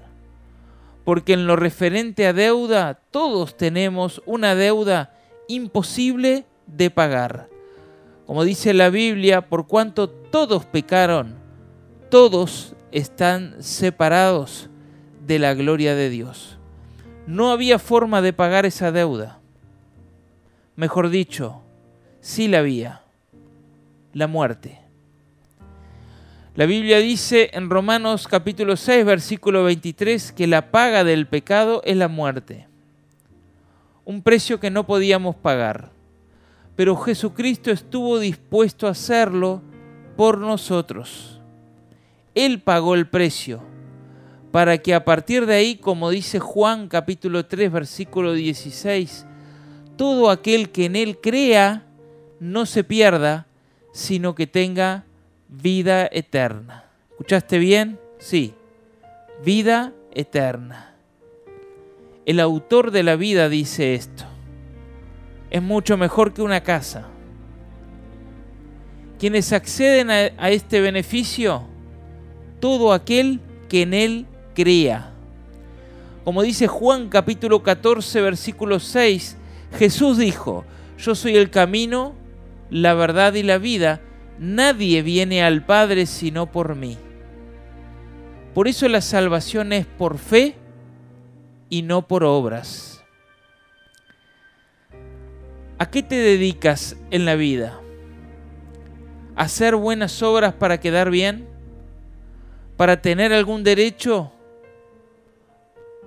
Porque 1.04 1.32
en 1.32 1.46
lo 1.46 1.56
referente 1.56 2.26
a 2.26 2.32
deuda, 2.32 3.00
todos 3.10 3.56
tenemos 3.56 4.22
una 4.26 4.54
deuda 4.54 5.14
imposible 5.48 6.44
de 6.66 6.90
pagar. 6.90 7.48
Como 8.26 8.44
dice 8.44 8.74
la 8.74 8.90
Biblia, 8.90 9.48
por 9.48 9.66
cuanto 9.66 10.10
todos 10.10 10.66
pecaron, 10.66 11.36
todos 12.10 12.74
están 12.92 13.62
separados 13.62 14.68
de 15.26 15.38
la 15.38 15.54
gloria 15.54 15.94
de 15.94 16.10
Dios. 16.10 16.58
No 17.26 17.50
había 17.50 17.78
forma 17.78 18.20
de 18.20 18.32
pagar 18.32 18.66
esa 18.66 18.92
deuda. 18.92 19.38
Mejor 20.76 21.08
dicho, 21.08 21.62
sí 22.28 22.46
la 22.46 22.58
había. 22.58 23.00
La 24.12 24.26
muerte. 24.26 24.78
La 26.54 26.66
Biblia 26.66 26.98
dice 26.98 27.48
en 27.54 27.70
Romanos 27.70 28.28
capítulo 28.28 28.76
6, 28.76 29.06
versículo 29.06 29.64
23, 29.64 30.32
que 30.32 30.46
la 30.46 30.70
paga 30.70 31.04
del 31.04 31.26
pecado 31.26 31.80
es 31.84 31.96
la 31.96 32.08
muerte. 32.08 32.68
Un 34.04 34.22
precio 34.22 34.60
que 34.60 34.70
no 34.70 34.86
podíamos 34.86 35.36
pagar. 35.36 35.90
Pero 36.76 36.96
Jesucristo 36.96 37.70
estuvo 37.70 38.18
dispuesto 38.18 38.86
a 38.86 38.90
hacerlo 38.90 39.62
por 40.14 40.36
nosotros. 40.36 41.40
Él 42.34 42.60
pagó 42.60 42.94
el 42.94 43.08
precio 43.08 43.62
para 44.52 44.76
que 44.76 44.94
a 44.94 45.04
partir 45.04 45.46
de 45.46 45.54
ahí, 45.54 45.76
como 45.76 46.10
dice 46.10 46.40
Juan 46.40 46.88
capítulo 46.88 47.46
3 47.46 47.72
versículo 47.72 48.34
16, 48.34 49.26
todo 49.96 50.30
aquel 50.30 50.68
que 50.70 50.84
en 50.84 50.94
Él 50.94 51.18
crea 51.22 51.87
no 52.40 52.66
se 52.66 52.84
pierda, 52.84 53.46
sino 53.92 54.34
que 54.34 54.46
tenga 54.46 55.04
vida 55.48 56.08
eterna. 56.10 56.84
¿Escuchaste 57.10 57.58
bien? 57.58 57.98
Sí, 58.18 58.54
vida 59.44 59.92
eterna. 60.12 60.94
El 62.26 62.40
autor 62.40 62.90
de 62.90 63.02
la 63.02 63.16
vida 63.16 63.48
dice 63.48 63.94
esto. 63.94 64.24
Es 65.50 65.62
mucho 65.62 65.96
mejor 65.96 66.34
que 66.34 66.42
una 66.42 66.62
casa. 66.62 67.06
Quienes 69.18 69.52
acceden 69.52 70.10
a, 70.10 70.50
este 70.50 70.80
beneficio, 70.80 71.62
todo 72.60 72.92
aquel 72.92 73.40
que 73.68 73.82
en 73.82 73.94
él 73.94 74.26
crea. 74.54 75.12
Como 76.24 76.42
dice 76.42 76.66
Juan 76.66 77.08
capítulo 77.08 77.62
14 77.62 78.20
versículo 78.20 78.78
6, 78.78 79.36
Jesús 79.78 80.18
dijo, 80.18 80.64
yo 80.98 81.14
soy 81.14 81.36
el 81.36 81.50
camino, 81.50 82.14
la 82.70 82.94
verdad 82.94 83.34
y 83.34 83.42
la 83.42 83.58
vida, 83.58 84.00
nadie 84.38 85.02
viene 85.02 85.42
al 85.42 85.64
Padre 85.64 86.06
sino 86.06 86.50
por 86.50 86.74
mí. 86.74 86.98
Por 88.54 88.68
eso 88.68 88.88
la 88.88 89.00
salvación 89.00 89.72
es 89.72 89.86
por 89.86 90.18
fe 90.18 90.54
y 91.70 91.82
no 91.82 92.06
por 92.06 92.24
obras. 92.24 93.04
¿A 95.78 95.88
qué 95.90 96.02
te 96.02 96.16
dedicas 96.16 96.96
en 97.10 97.24
la 97.24 97.36
vida? 97.36 97.80
¿A 99.36 99.42
hacer 99.42 99.76
buenas 99.76 100.22
obras 100.22 100.54
para 100.54 100.80
quedar 100.80 101.10
bien? 101.10 101.46
¿Para 102.76 103.00
tener 103.00 103.32
algún 103.32 103.62
derecho? 103.62 104.32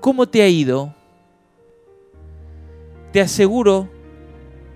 ¿Cómo 0.01 0.27
te 0.27 0.41
ha 0.41 0.47
ido? 0.49 0.93
Te 3.13 3.21
aseguro 3.21 3.89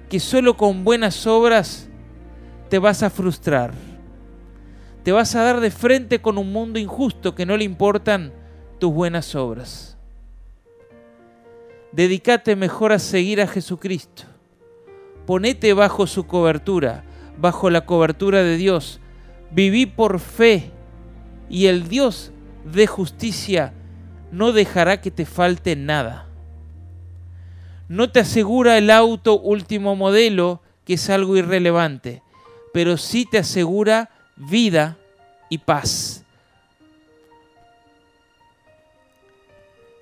que 0.09 0.19
solo 0.19 0.57
con 0.57 0.83
buenas 0.83 1.25
obras 1.27 1.89
te 2.69 2.79
vas 2.79 3.03
a 3.03 3.09
frustrar. 3.09 3.73
Te 5.03 5.11
vas 5.11 5.35
a 5.35 5.43
dar 5.43 5.59
de 5.59 5.71
frente 5.71 6.21
con 6.21 6.37
un 6.37 6.51
mundo 6.51 6.79
injusto 6.79 7.35
que 7.35 7.45
no 7.45 7.57
le 7.57 7.63
importan 7.63 8.33
tus 8.79 8.91
buenas 8.91 9.35
obras. 9.35 9.97
Dedícate 11.91 12.55
mejor 12.55 12.91
a 12.91 12.99
seguir 12.99 13.41
a 13.41 13.47
Jesucristo. 13.47 14.23
Ponete 15.25 15.73
bajo 15.73 16.07
su 16.07 16.27
cobertura, 16.27 17.03
bajo 17.37 17.69
la 17.69 17.85
cobertura 17.85 18.43
de 18.43 18.57
Dios. 18.57 18.99
Viví 19.51 19.85
por 19.85 20.19
fe 20.19 20.71
y 21.49 21.67
el 21.67 21.87
Dios 21.87 22.31
de 22.65 22.87
justicia 22.87 23.73
no 24.31 24.51
dejará 24.51 25.01
que 25.01 25.11
te 25.11 25.25
falte 25.25 25.75
nada. 25.75 26.24
No 27.87 28.11
te 28.11 28.19
asegura 28.19 28.77
el 28.77 28.89
auto 28.89 29.39
último 29.39 29.95
modelo, 29.95 30.61
que 30.85 30.95
es 30.95 31.09
algo 31.09 31.37
irrelevante, 31.37 32.21
pero 32.73 32.97
sí 32.97 33.25
te 33.25 33.37
asegura 33.37 34.09
vida 34.35 34.97
y 35.49 35.59
paz. 35.59 36.23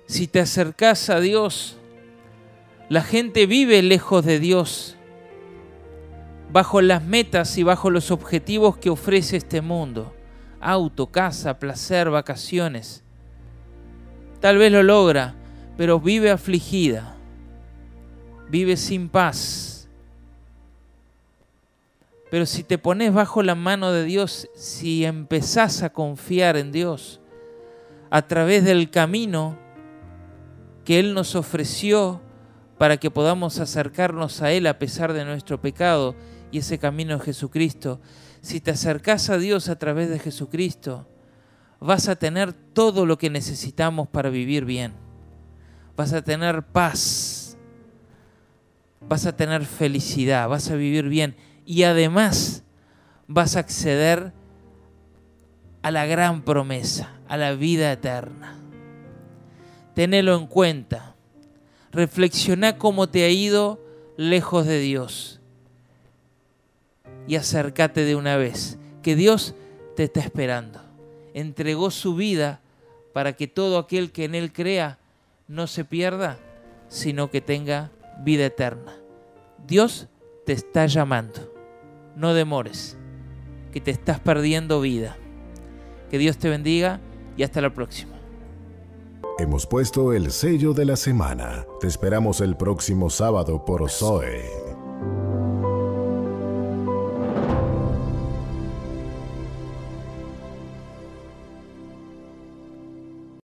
Si 0.06 0.26
te 0.26 0.40
acercas 0.40 1.10
a 1.10 1.20
Dios, 1.20 1.76
la 2.88 3.02
gente 3.02 3.46
vive 3.46 3.82
lejos 3.82 4.24
de 4.24 4.38
Dios, 4.38 4.96
bajo 6.52 6.80
las 6.80 7.02
metas 7.02 7.56
y 7.58 7.62
bajo 7.62 7.90
los 7.90 8.10
objetivos 8.10 8.76
que 8.76 8.90
ofrece 8.90 9.36
este 9.36 9.60
mundo. 9.60 10.14
Auto, 10.60 11.08
casa, 11.08 11.58
placer, 11.58 12.08
vacaciones 12.10 13.04
Tal 14.44 14.58
vez 14.58 14.70
lo 14.70 14.82
logra, 14.82 15.34
pero 15.78 15.98
vive 15.98 16.30
afligida, 16.30 17.13
vive 18.54 18.76
sin 18.76 19.08
paz. 19.08 19.88
Pero 22.30 22.46
si 22.46 22.62
te 22.62 22.78
pones 22.78 23.12
bajo 23.12 23.42
la 23.42 23.56
mano 23.56 23.90
de 23.90 24.04
Dios, 24.04 24.48
si 24.54 25.04
empezás 25.04 25.82
a 25.82 25.90
confiar 25.90 26.56
en 26.56 26.70
Dios, 26.70 27.20
a 28.10 28.22
través 28.28 28.62
del 28.62 28.90
camino 28.90 29.58
que 30.84 31.00
Él 31.00 31.14
nos 31.14 31.34
ofreció 31.34 32.20
para 32.78 32.96
que 32.96 33.10
podamos 33.10 33.58
acercarnos 33.58 34.40
a 34.40 34.52
Él 34.52 34.68
a 34.68 34.78
pesar 34.78 35.14
de 35.14 35.24
nuestro 35.24 35.60
pecado, 35.60 36.14
y 36.52 36.58
ese 36.58 36.78
camino 36.78 37.16
es 37.16 37.22
Jesucristo, 37.22 38.00
si 38.40 38.60
te 38.60 38.70
acercas 38.70 39.30
a 39.30 39.38
Dios 39.38 39.68
a 39.68 39.80
través 39.80 40.10
de 40.10 40.20
Jesucristo, 40.20 41.08
vas 41.80 42.08
a 42.08 42.14
tener 42.14 42.52
todo 42.52 43.04
lo 43.04 43.18
que 43.18 43.30
necesitamos 43.30 44.06
para 44.06 44.30
vivir 44.30 44.64
bien. 44.64 44.92
Vas 45.96 46.12
a 46.12 46.22
tener 46.22 46.62
paz. 46.62 47.43
Vas 49.08 49.26
a 49.26 49.36
tener 49.36 49.64
felicidad. 49.64 50.48
Vas 50.48 50.70
a 50.70 50.76
vivir 50.76 51.08
bien. 51.08 51.36
Y 51.64 51.84
además 51.84 52.64
vas 53.26 53.56
a 53.56 53.60
acceder 53.60 54.32
a 55.82 55.90
la 55.90 56.06
gran 56.06 56.42
promesa, 56.42 57.18
a 57.28 57.36
la 57.36 57.54
vida 57.54 57.92
eterna. 57.92 58.58
Tenelo 59.94 60.36
en 60.36 60.46
cuenta. 60.46 61.14
Reflexiona 61.92 62.78
cómo 62.78 63.08
te 63.08 63.24
ha 63.24 63.30
ido 63.30 63.80
lejos 64.16 64.66
de 64.66 64.80
Dios. 64.80 65.40
Y 67.26 67.36
acércate 67.36 68.04
de 68.04 68.16
una 68.16 68.36
vez, 68.36 68.78
que 69.02 69.16
Dios 69.16 69.54
te 69.96 70.04
está 70.04 70.20
esperando 70.20 70.84
entregó 71.34 71.90
su 71.90 72.14
vida 72.14 72.60
para 73.12 73.34
que 73.34 73.46
todo 73.46 73.78
aquel 73.78 74.12
que 74.12 74.24
en 74.24 74.34
Él 74.34 74.52
crea 74.52 74.98
no 75.48 75.66
se 75.66 75.84
pierda, 75.84 76.38
sino 76.88 77.30
que 77.30 77.40
tenga 77.42 77.90
vida 78.22 78.46
eterna. 78.46 78.96
Dios 79.66 80.08
te 80.44 80.52
está 80.52 80.86
llamando. 80.86 81.52
No 82.16 82.34
demores, 82.34 82.96
que 83.72 83.80
te 83.80 83.90
estás 83.90 84.20
perdiendo 84.20 84.80
vida. 84.80 85.16
Que 86.10 86.18
Dios 86.18 86.38
te 86.38 86.48
bendiga 86.48 87.00
y 87.36 87.42
hasta 87.42 87.60
la 87.60 87.72
próxima. 87.72 88.14
Hemos 89.38 89.66
puesto 89.66 90.12
el 90.12 90.30
sello 90.30 90.74
de 90.74 90.84
la 90.84 90.96
semana. 90.96 91.66
Te 91.80 91.88
esperamos 91.88 92.40
el 92.40 92.56
próximo 92.56 93.10
sábado 93.10 93.64
por 93.64 93.90
Zoe. 93.90 94.63